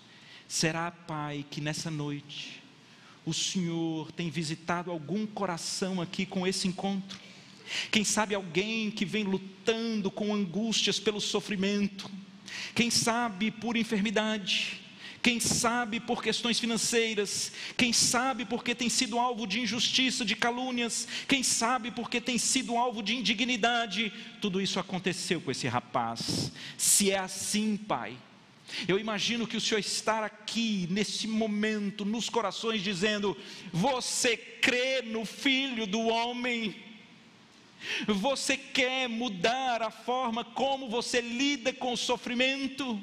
Será, 0.48 0.90
Pai, 0.90 1.44
que 1.50 1.60
nessa 1.60 1.90
noite 1.90 2.62
o 3.24 3.32
Senhor 3.32 4.12
tem 4.12 4.30
visitado 4.30 4.90
algum 4.90 5.26
coração 5.26 6.00
aqui 6.00 6.26
com 6.26 6.46
esse 6.46 6.68
encontro? 6.68 7.18
Quem 7.90 8.04
sabe 8.04 8.34
alguém 8.34 8.90
que 8.90 9.04
vem 9.04 9.24
lutando 9.24 10.10
com 10.10 10.34
angústias 10.34 11.00
pelo 11.00 11.20
sofrimento, 11.20 12.10
quem 12.74 12.90
sabe 12.90 13.50
por 13.50 13.76
enfermidade, 13.76 14.80
quem 15.22 15.40
sabe 15.40 15.98
por 15.98 16.22
questões 16.22 16.60
financeiras, 16.60 17.50
quem 17.78 17.94
sabe 17.94 18.44
porque 18.44 18.74
tem 18.74 18.90
sido 18.90 19.18
alvo 19.18 19.46
de 19.46 19.58
injustiça, 19.58 20.22
de 20.22 20.36
calúnias, 20.36 21.08
quem 21.26 21.42
sabe 21.42 21.90
porque 21.90 22.20
tem 22.20 22.36
sido 22.36 22.76
alvo 22.76 23.02
de 23.02 23.16
indignidade, 23.16 24.12
tudo 24.42 24.60
isso 24.60 24.78
aconteceu 24.78 25.40
com 25.40 25.50
esse 25.50 25.66
rapaz. 25.66 26.52
Se 26.76 27.10
é 27.10 27.18
assim, 27.18 27.74
Pai, 27.74 28.18
eu 28.88 28.98
imagino 28.98 29.46
que 29.46 29.56
o 29.56 29.60
Senhor 29.60 29.80
está 29.80 30.24
aqui 30.24 30.86
nesse 30.90 31.26
momento, 31.26 32.04
nos 32.04 32.28
corações, 32.28 32.82
dizendo: 32.82 33.36
Você 33.72 34.36
crê 34.36 35.02
no 35.02 35.24
Filho 35.24 35.86
do 35.86 36.00
Homem? 36.00 36.74
Você 38.06 38.56
quer 38.56 39.08
mudar 39.08 39.82
a 39.82 39.90
forma 39.90 40.44
como 40.44 40.88
você 40.88 41.20
lida 41.20 41.72
com 41.72 41.92
o 41.92 41.96
sofrimento? 41.96 43.00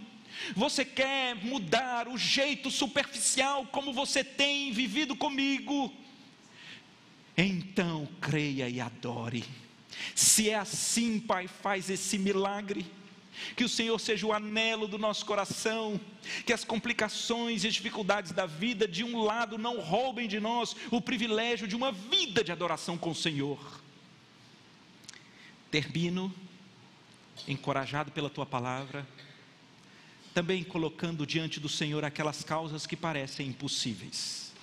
Você 0.55 0.83
quer 0.83 1.35
mudar 1.35 2.07
o 2.07 2.17
jeito 2.17 2.71
superficial 2.71 3.65
como 3.67 3.93
você 3.93 4.23
tem 4.23 4.71
vivido 4.71 5.15
comigo? 5.15 5.93
Então 7.37 8.07
creia 8.19 8.67
e 8.67 8.81
adore. 8.81 9.43
Se 10.15 10.49
é 10.49 10.55
assim, 10.55 11.19
Pai, 11.19 11.47
faz 11.47 11.89
esse 11.89 12.17
milagre. 12.17 12.85
Que 13.55 13.63
o 13.63 13.69
Senhor 13.69 13.97
seja 13.99 14.25
o 14.27 14.33
anelo 14.33 14.87
do 14.87 14.97
nosso 14.97 15.25
coração, 15.25 15.99
que 16.45 16.53
as 16.53 16.63
complicações 16.63 17.63
e 17.63 17.69
dificuldades 17.69 18.31
da 18.31 18.45
vida, 18.45 18.87
de 18.87 19.03
um 19.03 19.21
lado, 19.21 19.57
não 19.57 19.79
roubem 19.79 20.27
de 20.27 20.39
nós 20.39 20.75
o 20.91 21.01
privilégio 21.01 21.67
de 21.67 21.75
uma 21.75 21.91
vida 21.91 22.43
de 22.43 22.51
adoração 22.51 22.97
com 22.97 23.11
o 23.11 23.15
Senhor. 23.15 23.81
Termino, 25.69 26.33
encorajado 27.47 28.11
pela 28.11 28.29
tua 28.29 28.45
palavra, 28.45 29.07
também 30.33 30.63
colocando 30.63 31.25
diante 31.25 31.59
do 31.59 31.69
Senhor 31.69 32.03
aquelas 32.03 32.43
causas 32.43 32.85
que 32.85 32.95
parecem 32.95 33.47
impossíveis. 33.47 34.53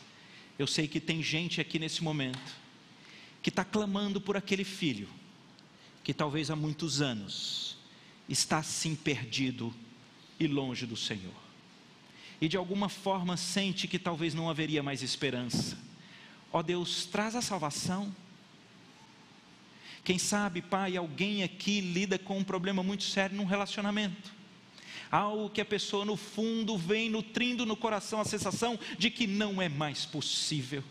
Eu 0.58 0.66
sei 0.66 0.88
que 0.88 1.00
tem 1.00 1.22
gente 1.22 1.60
aqui 1.60 1.78
nesse 1.78 2.02
momento 2.02 2.68
que 3.42 3.48
está 3.48 3.64
clamando 3.64 4.20
por 4.20 4.36
aquele 4.36 4.64
filho, 4.64 5.08
que 6.02 6.12
talvez 6.12 6.50
há 6.50 6.56
muitos 6.56 7.00
anos 7.00 7.77
está 8.28 8.58
assim 8.58 8.94
perdido 8.94 9.74
e 10.38 10.46
longe 10.46 10.86
do 10.86 10.96
Senhor, 10.96 11.34
e 12.40 12.48
de 12.48 12.56
alguma 12.56 12.88
forma 12.88 13.36
sente 13.36 13.88
que 13.88 13.98
talvez 13.98 14.34
não 14.34 14.48
haveria 14.48 14.82
mais 14.82 15.02
esperança. 15.02 15.78
Ó 16.52 16.62
Deus, 16.62 17.06
traz 17.06 17.34
a 17.34 17.42
salvação 17.42 18.14
quem 20.08 20.16
sabe, 20.16 20.62
pai, 20.62 20.96
alguém 20.96 21.42
aqui 21.42 21.82
lida 21.82 22.18
com 22.18 22.38
um 22.38 22.42
problema 22.42 22.82
muito 22.82 23.04
sério 23.04 23.36
num 23.36 23.44
relacionamento. 23.44 24.32
Algo 25.10 25.50
que 25.50 25.60
a 25.60 25.66
pessoa 25.66 26.02
no 26.02 26.16
fundo 26.16 26.78
vem 26.78 27.10
nutrindo 27.10 27.66
no 27.66 27.76
coração 27.76 28.18
a 28.18 28.24
sensação 28.24 28.78
de 28.98 29.10
que 29.10 29.26
não 29.26 29.60
é 29.60 29.68
mais 29.68 30.06
possível. 30.06 30.82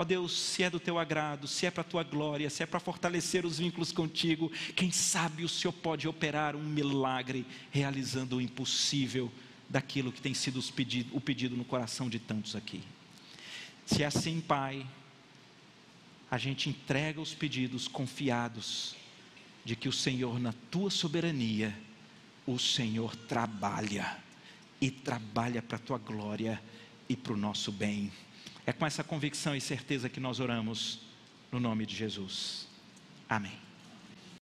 Ó 0.00 0.04
Deus, 0.04 0.32
se 0.32 0.62
é 0.62 0.70
do 0.70 0.80
teu 0.80 0.98
agrado, 0.98 1.46
se 1.46 1.66
é 1.66 1.70
para 1.70 1.82
a 1.82 1.84
tua 1.84 2.02
glória, 2.02 2.48
se 2.48 2.62
é 2.62 2.66
para 2.66 2.80
fortalecer 2.80 3.44
os 3.44 3.58
vínculos 3.58 3.92
contigo, 3.92 4.50
quem 4.74 4.90
sabe 4.90 5.44
o 5.44 5.48
Senhor 5.48 5.74
pode 5.74 6.08
operar 6.08 6.56
um 6.56 6.64
milagre, 6.64 7.44
realizando 7.70 8.38
o 8.38 8.40
impossível 8.40 9.30
daquilo 9.68 10.10
que 10.10 10.22
tem 10.22 10.32
sido 10.32 10.58
pedido, 10.72 11.14
o 11.14 11.20
pedido 11.20 11.54
no 11.54 11.66
coração 11.66 12.08
de 12.08 12.18
tantos 12.18 12.56
aqui. 12.56 12.82
Se 13.84 14.02
é 14.02 14.06
assim, 14.06 14.40
Pai, 14.40 14.86
a 16.30 16.38
gente 16.38 16.70
entrega 16.70 17.20
os 17.20 17.34
pedidos 17.34 17.86
confiados 17.86 18.96
de 19.66 19.76
que 19.76 19.86
o 19.86 19.92
Senhor, 19.92 20.40
na 20.40 20.54
tua 20.70 20.88
soberania, 20.88 21.78
o 22.46 22.58
Senhor 22.58 23.14
trabalha 23.14 24.16
e 24.80 24.90
trabalha 24.90 25.60
para 25.60 25.76
a 25.76 25.80
tua 25.80 25.98
glória 25.98 26.58
e 27.06 27.14
para 27.14 27.34
o 27.34 27.36
nosso 27.36 27.70
bem. 27.70 28.10
É 28.70 28.72
com 28.72 28.86
essa 28.86 29.02
convicção 29.02 29.56
e 29.56 29.60
certeza 29.60 30.08
que 30.08 30.20
nós 30.20 30.38
oramos 30.38 31.00
no 31.50 31.58
nome 31.58 31.84
de 31.84 31.96
Jesus. 31.96 32.68
Amém. 33.28 33.58